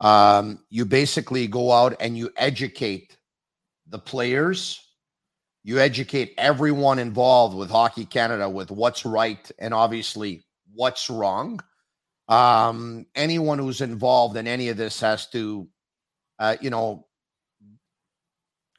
Um, 0.00 0.58
you 0.68 0.84
basically 0.84 1.46
go 1.46 1.72
out 1.72 1.96
and 1.98 2.18
you 2.18 2.28
educate 2.36 3.16
the 3.88 3.98
players. 3.98 4.86
You 5.64 5.78
educate 5.78 6.34
everyone 6.36 6.98
involved 6.98 7.56
with 7.56 7.70
Hockey 7.70 8.04
Canada 8.04 8.50
with 8.50 8.70
what's 8.70 9.06
right 9.06 9.50
and 9.58 9.72
obviously 9.72 10.44
what's 10.74 11.08
wrong. 11.08 11.60
Um, 12.28 13.06
anyone 13.14 13.58
who's 13.58 13.80
involved 13.80 14.36
in 14.36 14.46
any 14.46 14.68
of 14.68 14.76
this 14.76 15.00
has 15.00 15.26
to, 15.28 15.68
uh, 16.38 16.56
you 16.60 16.68
know, 16.68 17.06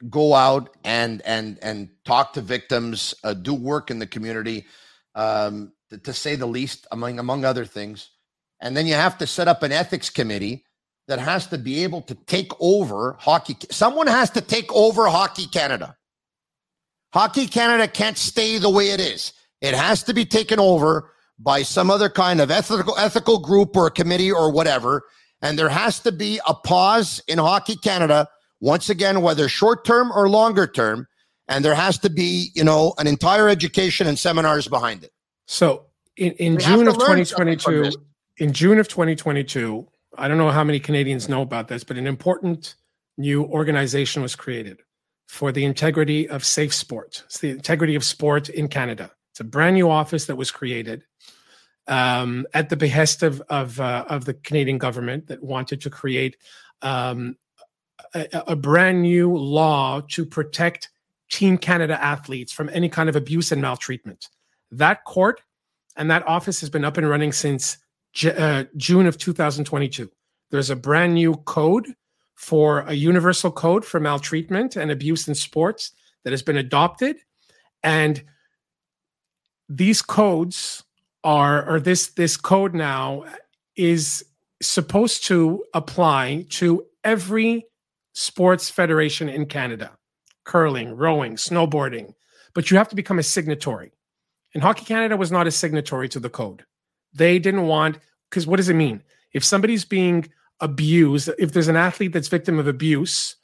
go 0.08 0.32
out 0.32 0.76
and 0.84 1.22
and 1.22 1.58
and 1.60 1.88
talk 2.04 2.34
to 2.34 2.40
victims, 2.40 3.16
uh, 3.24 3.34
do 3.34 3.52
work 3.52 3.90
in 3.90 3.98
the 3.98 4.06
community. 4.06 4.66
Um, 5.16 5.72
to, 5.98 6.12
say 6.12 6.36
the 6.36 6.46
least, 6.46 6.86
among 6.90 7.18
among 7.18 7.44
other 7.44 7.64
things. 7.64 8.10
And 8.60 8.76
then 8.76 8.86
you 8.86 8.94
have 8.94 9.18
to 9.18 9.26
set 9.26 9.48
up 9.48 9.62
an 9.62 9.72
ethics 9.72 10.10
committee 10.10 10.64
that 11.08 11.18
has 11.18 11.46
to 11.48 11.58
be 11.58 11.84
able 11.84 12.02
to 12.02 12.14
take 12.14 12.50
over 12.60 13.16
hockey. 13.20 13.56
Someone 13.70 14.06
has 14.06 14.30
to 14.30 14.40
take 14.40 14.72
over 14.72 15.06
Hockey 15.06 15.46
Canada. 15.46 15.96
Hockey 17.12 17.46
Canada 17.46 17.86
can't 17.86 18.18
stay 18.18 18.58
the 18.58 18.70
way 18.70 18.90
it 18.90 19.00
is. 19.00 19.32
It 19.60 19.74
has 19.74 20.02
to 20.04 20.14
be 20.14 20.24
taken 20.24 20.58
over 20.58 21.10
by 21.38 21.62
some 21.62 21.90
other 21.90 22.08
kind 22.08 22.40
of 22.40 22.50
ethical 22.50 22.96
ethical 22.98 23.38
group 23.38 23.76
or 23.76 23.90
committee 23.90 24.32
or 24.32 24.50
whatever. 24.50 25.02
And 25.42 25.58
there 25.58 25.68
has 25.68 26.00
to 26.00 26.12
be 26.12 26.40
a 26.46 26.54
pause 26.54 27.22
in 27.28 27.38
Hockey 27.38 27.76
Canada 27.76 28.28
once 28.60 28.88
again, 28.88 29.20
whether 29.20 29.48
short 29.48 29.84
term 29.84 30.10
or 30.10 30.28
longer 30.28 30.66
term. 30.66 31.06
And 31.48 31.64
there 31.64 31.74
has 31.74 31.98
to 31.98 32.10
be, 32.10 32.50
you 32.54 32.64
know, 32.64 32.94
an 32.98 33.06
entire 33.06 33.48
education 33.48 34.06
and 34.06 34.18
seminars 34.18 34.68
behind 34.68 35.04
it. 35.04 35.10
So 35.46 35.86
in, 36.16 36.32
in 36.32 36.58
June 36.58 36.88
of 36.88 36.94
2022, 36.94 37.90
in 38.38 38.52
June 38.52 38.78
of 38.78 38.88
2022, 38.88 39.86
I 40.16 40.28
don't 40.28 40.38
know 40.38 40.50
how 40.50 40.64
many 40.64 40.80
Canadians 40.80 41.28
know 41.28 41.42
about 41.42 41.68
this, 41.68 41.84
but 41.84 41.96
an 41.96 42.06
important 42.06 42.76
new 43.16 43.44
organization 43.44 44.22
was 44.22 44.36
created 44.36 44.82
for 45.26 45.52
the 45.52 45.64
integrity 45.64 46.28
of 46.28 46.44
safe 46.44 46.74
sport. 46.74 47.22
It's 47.26 47.38
the 47.38 47.50
integrity 47.50 47.94
of 47.94 48.04
sport 48.04 48.48
in 48.48 48.68
Canada. 48.68 49.10
It's 49.32 49.40
a 49.40 49.44
brand 49.44 49.74
new 49.74 49.90
office 49.90 50.26
that 50.26 50.36
was 50.36 50.50
created 50.50 51.04
um, 51.86 52.46
at 52.54 52.68
the 52.68 52.76
behest 52.76 53.22
of 53.22 53.40
of, 53.48 53.80
uh, 53.80 54.04
of 54.08 54.24
the 54.24 54.34
Canadian 54.34 54.78
government 54.78 55.26
that 55.26 55.42
wanted 55.42 55.80
to 55.82 55.90
create 55.90 56.36
um, 56.82 57.36
a, 58.14 58.28
a 58.48 58.56
brand 58.56 59.02
new 59.02 59.36
law 59.36 60.00
to 60.08 60.24
protect 60.24 60.90
Team 61.30 61.58
Canada 61.58 62.02
athletes 62.02 62.52
from 62.52 62.70
any 62.72 62.88
kind 62.88 63.08
of 63.08 63.16
abuse 63.16 63.50
and 63.50 63.60
maltreatment. 63.60 64.28
That 64.78 65.04
court 65.04 65.40
and 65.96 66.10
that 66.10 66.26
office 66.26 66.60
has 66.60 66.70
been 66.70 66.84
up 66.84 66.96
and 66.96 67.08
running 67.08 67.32
since 67.32 67.78
uh, 68.24 68.64
June 68.76 69.06
of 69.06 69.18
2022. 69.18 70.10
There's 70.50 70.70
a 70.70 70.76
brand 70.76 71.14
new 71.14 71.34
code 71.34 71.94
for 72.34 72.80
a 72.80 72.92
universal 72.92 73.50
code 73.50 73.84
for 73.84 74.00
maltreatment 74.00 74.76
and 74.76 74.90
abuse 74.90 75.28
in 75.28 75.34
sports 75.34 75.92
that 76.24 76.32
has 76.32 76.42
been 76.42 76.56
adopted. 76.56 77.16
And 77.82 78.22
these 79.68 80.02
codes 80.02 80.84
are, 81.22 81.68
or 81.68 81.80
this, 81.80 82.08
this 82.08 82.36
code 82.36 82.74
now 82.74 83.24
is 83.76 84.24
supposed 84.60 85.24
to 85.26 85.64
apply 85.74 86.46
to 86.50 86.84
every 87.02 87.66
sports 88.12 88.70
federation 88.70 89.28
in 89.28 89.46
Canada 89.46 89.92
curling, 90.44 90.94
rowing, 90.94 91.36
snowboarding, 91.36 92.12
but 92.54 92.70
you 92.70 92.76
have 92.76 92.88
to 92.88 92.94
become 92.94 93.18
a 93.18 93.22
signatory. 93.22 93.93
And 94.54 94.62
Hockey 94.62 94.84
Canada 94.84 95.16
was 95.16 95.32
not 95.32 95.46
a 95.46 95.50
signatory 95.50 96.08
to 96.10 96.20
the 96.20 96.30
code. 96.30 96.64
They 97.12 97.38
didn't 97.38 97.66
want, 97.66 97.98
because 98.30 98.46
what 98.46 98.56
does 98.56 98.68
it 98.68 98.74
mean? 98.74 99.02
If 99.32 99.44
somebody's 99.44 99.84
being 99.84 100.28
abused, 100.60 101.28
if 101.38 101.52
there's 101.52 101.68
an 101.68 101.76
athlete 101.76 102.12
that's 102.12 102.28
victim 102.28 102.58
of 102.58 102.68
abuse 102.68 103.36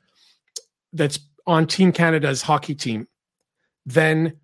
that's 0.93 1.19
on 1.47 1.67
Team 1.67 1.93
Canada's 1.93 2.43
hockey 2.43 2.75
team, 2.75 3.09
then 3.85 4.37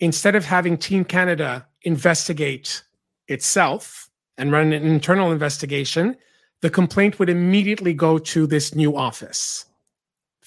instead 0.00 0.34
of 0.34 0.44
having 0.44 0.76
Team 0.76 1.04
Canada 1.04 1.66
investigate 1.82 2.82
itself 3.28 4.10
and 4.36 4.50
run 4.50 4.72
an 4.72 4.84
internal 4.84 5.30
investigation, 5.30 6.16
the 6.62 6.70
complaint 6.70 7.18
would 7.18 7.28
immediately 7.28 7.94
go 7.94 8.18
to 8.18 8.46
this 8.46 8.74
new 8.74 8.96
office 8.96 9.66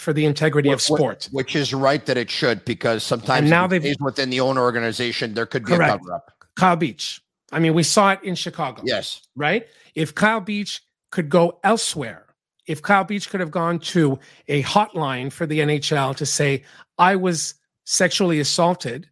for 0.01 0.13
the 0.13 0.25
integrity 0.25 0.71
of 0.71 0.81
sport. 0.81 1.29
What, 1.31 1.45
which 1.45 1.55
is 1.55 1.73
right 1.73 2.03
that 2.07 2.17
it 2.17 2.29
should, 2.29 2.65
because 2.65 3.03
sometimes 3.03 3.41
and 3.41 3.49
now 3.49 3.67
they've 3.67 3.95
within 3.99 4.29
the 4.29 4.39
owner 4.39 4.61
organization, 4.61 5.33
there 5.35 5.45
could 5.45 5.63
be 5.63 5.73
correct. 5.75 5.95
a 5.95 5.97
cover 5.99 6.13
up. 6.13 6.31
Kyle 6.55 6.75
Beach. 6.75 7.21
I 7.51 7.59
mean, 7.59 7.73
we 7.73 7.83
saw 7.83 8.11
it 8.11 8.23
in 8.23 8.35
Chicago. 8.35 8.81
Yes. 8.85 9.21
Right? 9.35 9.67
If 9.93 10.15
Kyle 10.15 10.41
Beach 10.41 10.81
could 11.11 11.29
go 11.29 11.59
elsewhere, 11.63 12.25
if 12.65 12.81
Kyle 12.81 13.03
Beach 13.03 13.29
could 13.29 13.39
have 13.39 13.51
gone 13.51 13.79
to 13.79 14.19
a 14.47 14.63
hotline 14.63 15.31
for 15.31 15.45
the 15.45 15.59
NHL 15.59 16.15
to 16.15 16.25
say, 16.25 16.63
I 16.97 17.15
was 17.15 17.55
sexually 17.85 18.39
assaulted, 18.39 19.07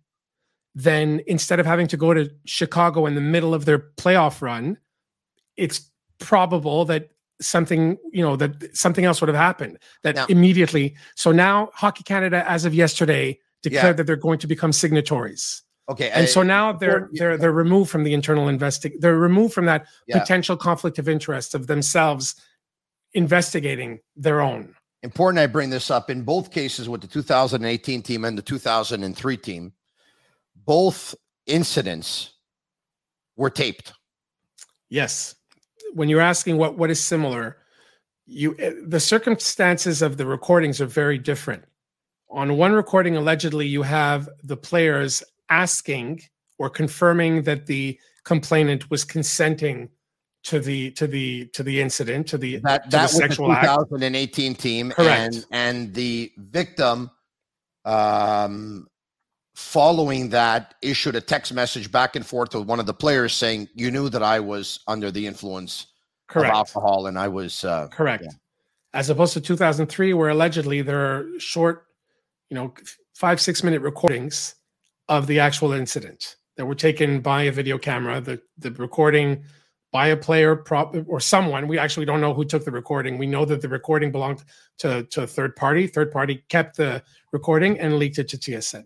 then 0.73 1.21
instead 1.27 1.59
of 1.59 1.65
having 1.65 1.87
to 1.87 1.97
go 1.97 2.13
to 2.13 2.29
Chicago 2.45 3.05
in 3.05 3.15
the 3.15 3.21
middle 3.21 3.53
of 3.53 3.65
their 3.65 3.79
playoff 3.79 4.41
run, 4.41 4.77
it's 5.57 5.91
probable 6.19 6.85
that 6.85 7.09
something 7.41 7.97
you 8.11 8.21
know 8.21 8.35
that 8.35 8.75
something 8.75 9.05
else 9.05 9.21
would 9.21 9.27
have 9.27 9.37
happened 9.37 9.77
that 10.03 10.15
now, 10.15 10.25
immediately 10.27 10.95
so 11.15 11.31
now 11.31 11.69
hockey 11.73 12.03
canada 12.03 12.49
as 12.49 12.65
of 12.65 12.73
yesterday 12.73 13.37
declared 13.61 13.85
yeah. 13.85 13.93
that 13.93 14.07
they're 14.07 14.15
going 14.15 14.39
to 14.39 14.47
become 14.47 14.71
signatories. 14.71 15.63
Okay 15.89 16.09
and 16.11 16.23
I, 16.23 16.25
so 16.25 16.43
now 16.43 16.71
they're 16.71 17.09
they're 17.13 17.37
they're 17.37 17.51
removed 17.51 17.89
from 17.89 18.03
the 18.03 18.13
internal 18.13 18.47
investing 18.47 18.93
they're 18.99 19.17
removed 19.17 19.53
from 19.53 19.65
that 19.65 19.87
yeah. 20.07 20.19
potential 20.19 20.55
conflict 20.55 20.99
of 20.99 21.09
interest 21.09 21.55
of 21.55 21.67
themselves 21.67 22.35
investigating 23.13 23.99
their 24.15 24.41
own. 24.41 24.75
Important 25.01 25.39
i 25.39 25.47
bring 25.47 25.71
this 25.71 25.89
up. 25.89 26.09
In 26.09 26.21
both 26.21 26.51
cases 26.51 26.87
with 26.87 27.01
the 27.01 27.07
2018 27.07 28.03
team 28.03 28.25
and 28.25 28.37
the 28.37 28.41
2003 28.41 29.37
team 29.37 29.73
both 30.65 31.15
incidents 31.47 32.33
were 33.35 33.49
taped. 33.49 33.93
Yes 34.89 35.35
when 35.93 36.09
you're 36.09 36.21
asking 36.21 36.57
what 36.57 36.77
what 36.77 36.89
is 36.89 36.99
similar, 37.03 37.57
you 38.25 38.55
eh, 38.59 38.73
the 38.85 38.99
circumstances 38.99 40.01
of 40.01 40.17
the 40.17 40.25
recordings 40.25 40.81
are 40.81 40.85
very 40.85 41.17
different. 41.17 41.63
On 42.29 42.57
one 42.57 42.73
recording, 42.73 43.17
allegedly, 43.17 43.67
you 43.67 43.81
have 43.81 44.29
the 44.43 44.57
players 44.57 45.23
asking 45.49 46.21
or 46.59 46.69
confirming 46.69 47.43
that 47.43 47.65
the 47.65 47.99
complainant 48.23 48.89
was 48.91 49.03
consenting 49.03 49.89
to 50.43 50.59
the 50.59 50.91
to 50.91 51.07
the 51.07 51.45
to 51.47 51.63
the 51.63 51.81
incident 51.81 52.27
to 52.27 52.37
the 52.37 52.57
that 52.57 52.85
to 52.85 52.89
that 52.91 53.11
the 53.11 53.17
was 53.19 53.29
the 53.29 53.35
2018 53.35 54.51
act. 54.51 54.61
team 54.61 54.91
Correct. 54.91 55.35
and 55.35 55.45
and 55.51 55.93
the 55.93 56.31
victim 56.37 57.09
um 57.85 58.87
following 59.59 60.29
that 60.29 60.73
issued 60.81 61.17
a 61.17 61.21
text 61.21 61.53
message 61.53 61.91
back 61.91 62.15
and 62.15 62.25
forth 62.25 62.55
with 62.55 62.65
one 62.65 62.79
of 62.79 62.85
the 62.85 62.93
players 62.93 63.33
saying 63.33 63.67
you 63.75 63.91
knew 63.91 64.07
that 64.07 64.23
i 64.23 64.39
was 64.39 64.79
under 64.87 65.11
the 65.11 65.27
influence 65.27 65.87
Correct. 66.29 66.49
of 66.49 66.55
alcohol 66.55 67.07
and 67.07 67.19
i 67.19 67.27
was 67.27 67.65
uh, 67.65 67.89
correct. 67.89 68.23
yeah. 68.23 68.31
as 68.93 69.09
opposed 69.09 69.33
to 69.33 69.41
2003 69.41 70.13
where 70.13 70.29
allegedly 70.29 70.81
there 70.81 71.05
are 71.05 71.27
short 71.39 71.87
you 72.49 72.55
know 72.55 72.73
five 73.13 73.41
six 73.41 73.61
minute 73.61 73.81
recordings 73.81 74.55
of 75.09 75.27
the 75.27 75.41
actual 75.41 75.73
incident 75.73 76.37
that 76.55 76.65
were 76.65 76.73
taken 76.73 77.19
by 77.19 77.43
a 77.43 77.51
video 77.51 77.77
camera 77.77 78.21
the 78.21 78.41
the 78.57 78.71
recording 78.71 79.43
by 79.91 80.07
a 80.07 80.15
player 80.17 80.55
prop 80.55 80.95
or 81.07 81.19
someone. 81.19 81.67
We 81.67 81.79
actually 81.79 82.05
don't 82.05 82.21
know 82.21 82.31
who 82.31 82.45
took 82.45 82.63
the 82.63 82.69
recording. 82.69 83.17
We 83.17 83.25
know 83.25 83.43
that 83.45 83.59
the 83.59 83.69
recording 83.69 84.11
belonged 84.11 84.43
to 84.77 85.03
to 85.05 85.23
a 85.23 85.27
third 85.27 85.55
party. 85.55 85.87
Third 85.87 86.11
party 86.11 86.43
kept 86.47 86.77
the 86.77 87.01
recording 87.33 87.79
and 87.79 87.97
leaked 87.97 88.19
it 88.19 88.27
to 88.27 88.37
tsn 88.37 88.85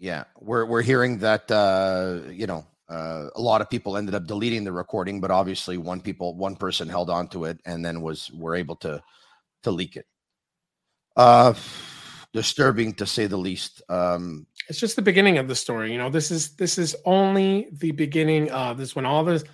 yeah, 0.00 0.24
we're 0.40 0.64
we're 0.64 0.82
hearing 0.82 1.18
that 1.18 1.50
uh, 1.50 2.20
you 2.30 2.46
know 2.46 2.64
uh, 2.88 3.26
a 3.36 3.40
lot 3.40 3.60
of 3.60 3.68
people 3.68 3.98
ended 3.98 4.14
up 4.14 4.26
deleting 4.26 4.64
the 4.64 4.72
recording, 4.72 5.20
but 5.20 5.30
obviously 5.30 5.76
one 5.76 6.00
people 6.00 6.34
one 6.34 6.56
person 6.56 6.88
held 6.88 7.10
on 7.10 7.28
to 7.28 7.44
it 7.44 7.60
and 7.66 7.84
then 7.84 8.00
was 8.00 8.30
were 8.32 8.56
able 8.56 8.76
to 8.76 9.02
to 9.62 9.70
leak 9.70 9.96
it. 9.96 10.06
Uh, 11.16 11.52
disturbing 12.32 12.94
to 12.94 13.04
say 13.04 13.26
the 13.26 13.36
least. 13.36 13.82
Um, 13.90 14.46
it's 14.68 14.80
just 14.80 14.96
the 14.96 15.02
beginning 15.02 15.36
of 15.36 15.48
the 15.48 15.54
story. 15.54 15.92
You 15.92 15.98
know, 15.98 16.08
this 16.08 16.30
is 16.30 16.56
this 16.56 16.78
is 16.78 16.96
only 17.04 17.68
the 17.70 17.90
beginning 17.90 18.50
of 18.50 18.78
this 18.78 18.96
when 18.96 19.04
all 19.04 19.22
the 19.22 19.44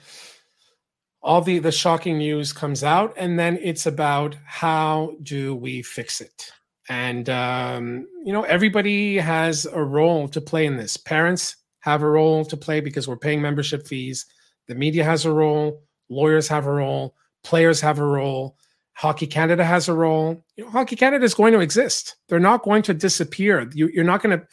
all 1.23 1.41
the 1.41 1.59
the 1.59 1.73
shocking 1.73 2.19
news 2.19 2.53
comes 2.53 2.85
out, 2.85 3.15
and 3.17 3.37
then 3.37 3.59
it's 3.61 3.87
about 3.87 4.37
how 4.45 5.17
do 5.25 5.57
we 5.57 5.83
fix 5.83 6.21
it 6.21 6.53
and 6.89 7.29
um, 7.29 8.07
you 8.25 8.33
know 8.33 8.43
everybody 8.43 9.17
has 9.17 9.67
a 9.67 9.83
role 9.83 10.29
to 10.29 10.41
play 10.41 10.67
in 10.67 10.77
this. 10.77 10.97
Parents 10.97 11.57
have 11.81 12.03
a 12.03 12.11
role 12.11 12.45
to 12.45 12.57
play 12.57 12.81
because 12.81 13.07
we're 13.09 13.17
paying 13.17 13.41
membership 13.41 13.87
fees. 13.87 14.27
The 14.67 14.75
media 14.75 15.05
has 15.05 15.25
a 15.25 15.33
role. 15.33 15.83
Lawyers 16.09 16.49
have 16.49 16.67
a 16.67 16.73
role. 16.73 17.15
Players 17.45 17.81
have 17.81 17.99
a 17.99 18.05
role. 18.05 18.57
Hockey 18.95 19.27
canada 19.27 19.65
has 19.65 19.89
a 19.89 19.93
role. 19.93 20.43
You 20.57 20.65
know, 20.65 20.71
hockey 20.71 20.97
canada 20.97 21.25
is 21.25 21.35
going 21.35 21.53
to 21.53 21.61
exist. 21.61 22.17
They're 22.29 22.41
not 22.41 22.63
going 22.63 22.83
to 22.85 22.95
disappear. 22.95 23.69
You, 23.75 23.89
you're 23.89 24.05
not 24.05 24.23
going 24.23 24.39
to 24.39 24.47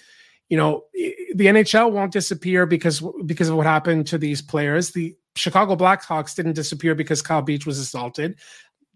you 0.50 0.58
know 0.58 0.84
the 0.94 1.46
nhl 1.48 1.92
won't 1.92 2.12
disappear 2.12 2.66
because 2.66 3.02
because 3.26 3.50
of 3.50 3.56
what 3.56 3.66
happened 3.66 4.08
to 4.08 4.18
these 4.18 4.42
players. 4.42 4.92
The 4.92 5.16
chicago 5.36 5.76
blackhawks 5.76 6.36
didn't 6.36 6.54
disappear 6.54 6.94
because 6.94 7.22
kyle 7.22 7.42
beach 7.42 7.66
was 7.66 7.80
assaulted. 7.80 8.38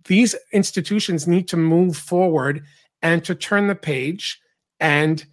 These 0.06 0.36
institutions 0.54 1.28
need 1.28 1.48
to 1.50 1.58
move 1.58 1.98
forward 1.98 2.64
and 3.08 3.24
to 3.24 3.34
turn 3.34 3.68
the 3.68 3.76
page 3.76 4.42
and 4.82 5.26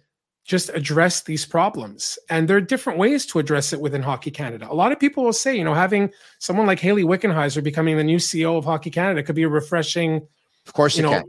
just 0.45 0.69
address 0.69 1.23
these 1.23 1.45
problems. 1.45 2.17
And 2.29 2.47
there 2.47 2.55
are 2.55 2.61
different 2.61 2.97
ways 2.97 3.25
to 3.27 3.39
address 3.39 3.73
it 3.73 3.81
within 3.81 4.01
Hockey 4.01 4.31
Canada. 4.31 4.67
A 4.69 4.73
lot 4.73 4.93
of 4.93 4.99
people 4.99 5.25
will 5.25 5.33
say, 5.33 5.57
you 5.57 5.63
know, 5.63 5.73
having 5.73 6.09
someone 6.39 6.67
like 6.67 6.79
Hayley 6.79 7.03
Wickenheiser 7.03 7.61
becoming 7.61 7.97
the 7.97 8.03
new 8.03 8.17
CEO 8.17 8.57
of 8.57 8.63
Hockey 8.63 8.91
Canada 8.91 9.23
could 9.23 9.35
be 9.35 9.43
a 9.43 9.49
refreshing. 9.49 10.25
Of 10.65 10.73
course, 10.73 10.95
you 10.95 11.03
know. 11.03 11.11
Can. 11.11 11.23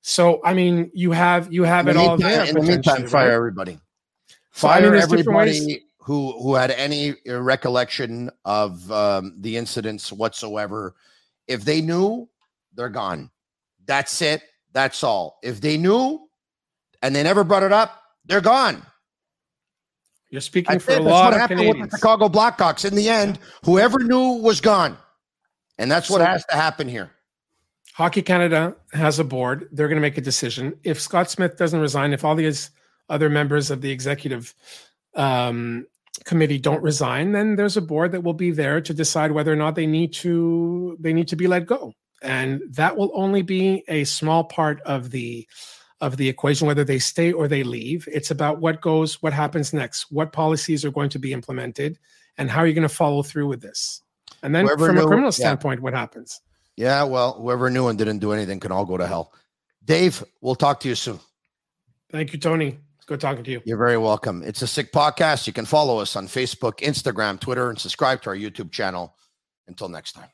So 0.00 0.40
I 0.44 0.52
mean, 0.52 0.90
you 0.94 1.12
have 1.12 1.52
you 1.52 1.62
have 1.62 1.86
it 1.86 1.96
all 1.96 2.16
there. 2.16 2.44
In 2.44 2.54
the 2.56 2.62
meantime, 2.62 3.06
fire 3.06 3.28
right? 3.28 3.34
everybody. 3.34 3.78
Fire 4.50 4.82
so, 4.82 4.88
I 4.88 4.90
mean, 4.90 5.00
everybody 5.00 5.84
who 5.98 6.32
who 6.42 6.54
had 6.54 6.72
any 6.72 7.14
recollection 7.26 8.30
of 8.44 8.90
um, 8.90 9.36
the 9.38 9.56
incidents 9.56 10.12
whatsoever. 10.12 10.94
If 11.46 11.64
they 11.64 11.80
knew, 11.80 12.28
they're 12.74 12.88
gone. 12.88 13.30
That's 13.86 14.20
it. 14.22 14.42
That's 14.74 15.02
all. 15.02 15.38
If 15.42 15.60
they 15.60 15.78
knew 15.78 16.28
and 17.00 17.14
they 17.14 17.22
never 17.22 17.44
brought 17.44 17.62
it 17.62 17.72
up, 17.72 18.02
they're 18.26 18.40
gone. 18.40 18.82
You're 20.30 20.40
speaking 20.40 20.80
for 20.80 20.94
a 20.94 21.00
lot 21.00 21.32
of 21.32 21.48
Canadians. 21.48 21.50
What 21.52 21.60
happened 21.60 21.80
with 21.80 21.90
the 21.90 21.96
Chicago 21.96 22.28
Blackhawks. 22.28 22.84
In 22.84 22.96
the 22.96 23.08
end, 23.08 23.38
whoever 23.64 24.00
knew 24.00 24.42
was 24.42 24.60
gone, 24.60 24.96
and 25.78 25.88
that's 25.88 26.10
what 26.10 26.18
so, 26.18 26.24
has 26.24 26.44
to 26.46 26.56
happen 26.56 26.88
here. 26.88 27.12
Hockey 27.92 28.22
Canada 28.22 28.74
has 28.92 29.20
a 29.20 29.24
board. 29.24 29.68
They're 29.70 29.86
going 29.86 29.96
to 29.96 30.02
make 30.02 30.18
a 30.18 30.20
decision. 30.20 30.74
If 30.82 31.00
Scott 31.00 31.30
Smith 31.30 31.56
doesn't 31.56 31.78
resign, 31.78 32.12
if 32.12 32.24
all 32.24 32.34
these 32.34 32.70
other 33.08 33.30
members 33.30 33.70
of 33.70 33.80
the 33.80 33.92
executive 33.92 34.52
um, 35.14 35.86
committee 36.24 36.58
don't 36.58 36.82
resign, 36.82 37.30
then 37.30 37.54
there's 37.54 37.76
a 37.76 37.82
board 37.82 38.10
that 38.10 38.24
will 38.24 38.34
be 38.34 38.50
there 38.50 38.80
to 38.80 38.92
decide 38.92 39.30
whether 39.30 39.52
or 39.52 39.56
not 39.56 39.76
they 39.76 39.86
need 39.86 40.12
to 40.14 40.96
they 40.98 41.12
need 41.12 41.28
to 41.28 41.36
be 41.36 41.46
let 41.46 41.66
go 41.66 41.94
and 42.24 42.62
that 42.70 42.96
will 42.96 43.12
only 43.14 43.42
be 43.42 43.84
a 43.86 44.04
small 44.04 44.42
part 44.44 44.80
of 44.82 45.10
the 45.10 45.46
of 46.00 46.16
the 46.16 46.28
equation 46.28 46.66
whether 46.66 46.84
they 46.84 46.98
stay 46.98 47.32
or 47.32 47.46
they 47.46 47.62
leave. 47.62 48.08
It's 48.10 48.30
about 48.30 48.60
what 48.60 48.80
goes 48.80 49.22
what 49.22 49.32
happens 49.32 49.72
next 49.72 50.10
what 50.10 50.32
policies 50.32 50.84
are 50.84 50.90
going 50.90 51.10
to 51.10 51.18
be 51.18 51.32
implemented 51.32 51.98
and 52.36 52.50
how 52.50 52.60
are 52.60 52.66
you 52.66 52.74
going 52.74 52.88
to 52.88 52.94
follow 52.94 53.22
through 53.22 53.46
with 53.46 53.60
this? 53.60 54.02
And 54.42 54.54
then 54.54 54.64
whoever 54.64 54.86
from 54.86 54.96
knew, 54.96 55.02
a 55.02 55.06
criminal 55.06 55.32
standpoint 55.32 55.80
yeah. 55.80 55.84
what 55.84 55.94
happens? 55.94 56.40
Yeah 56.76 57.04
well 57.04 57.34
whoever 57.34 57.70
knew 57.70 57.88
and 57.88 57.98
didn't 57.98 58.18
do 58.18 58.32
anything 58.32 58.58
can 58.58 58.72
all 58.72 58.86
go 58.86 58.96
to 58.96 59.06
hell. 59.06 59.32
Dave 59.84 60.24
we'll 60.40 60.56
talk 60.56 60.80
to 60.80 60.88
you 60.88 60.94
soon. 60.94 61.20
Thank 62.10 62.32
you 62.32 62.38
tony. 62.38 62.78
It's 62.96 63.06
good 63.06 63.20
talking 63.20 63.44
to 63.44 63.50
you. 63.50 63.60
You're 63.64 63.76
very 63.76 63.98
welcome. 63.98 64.42
It's 64.42 64.62
a 64.62 64.66
sick 64.66 64.92
podcast. 64.92 65.46
You 65.46 65.52
can 65.52 65.66
follow 65.66 65.98
us 65.98 66.16
on 66.16 66.26
facebook 66.26 66.80
instagram 66.80 67.38
twitter 67.38 67.68
and 67.68 67.78
subscribe 67.78 68.22
to 68.22 68.30
our 68.30 68.36
youtube 68.36 68.72
channel. 68.72 69.14
Until 69.66 69.88
next 69.88 70.12
time 70.12 70.28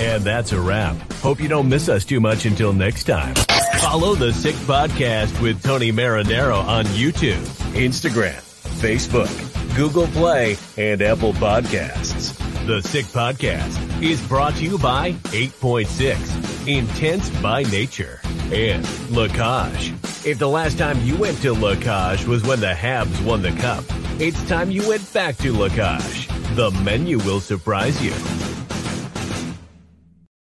and 0.00 0.24
that's 0.24 0.52
a 0.52 0.60
wrap. 0.60 0.96
Hope 1.14 1.40
you 1.40 1.48
don't 1.48 1.68
miss 1.68 1.88
us 1.88 2.04
too 2.04 2.20
much 2.20 2.46
until 2.46 2.72
next 2.72 3.04
time. 3.04 3.34
Follow 3.80 4.14
the 4.14 4.32
Sick 4.32 4.54
Podcast 4.56 5.40
with 5.40 5.62
Tony 5.62 5.92
Marinaro 5.92 6.64
on 6.64 6.84
YouTube, 6.86 7.42
Instagram, 7.74 8.40
Facebook, 8.80 9.76
Google 9.76 10.06
Play, 10.08 10.56
and 10.76 11.00
Apple 11.02 11.32
Podcasts. 11.34 12.36
The 12.66 12.82
Sick 12.82 13.06
Podcast 13.06 14.02
is 14.02 14.26
brought 14.26 14.54
to 14.56 14.64
you 14.64 14.78
by 14.78 15.12
8.6, 15.12 16.66
Intense 16.66 17.30
by 17.40 17.62
Nature, 17.64 18.20
and 18.52 18.86
La 19.10 19.28
Cage. 19.28 19.92
If 20.26 20.38
the 20.38 20.48
last 20.48 20.78
time 20.78 21.00
you 21.02 21.16
went 21.16 21.40
to 21.42 21.52
La 21.52 21.74
Cage 21.76 22.26
was 22.26 22.42
when 22.42 22.60
the 22.60 22.72
Habs 22.72 23.24
won 23.24 23.42
the 23.42 23.52
cup, 23.52 23.84
it's 24.18 24.46
time 24.48 24.70
you 24.70 24.86
went 24.88 25.10
back 25.12 25.36
to 25.38 25.52
La 25.52 25.68
Cage. 25.68 26.28
The 26.60 26.70
menu 26.84 27.16
will 27.20 27.40
surprise 27.40 27.96
you. 28.04 28.59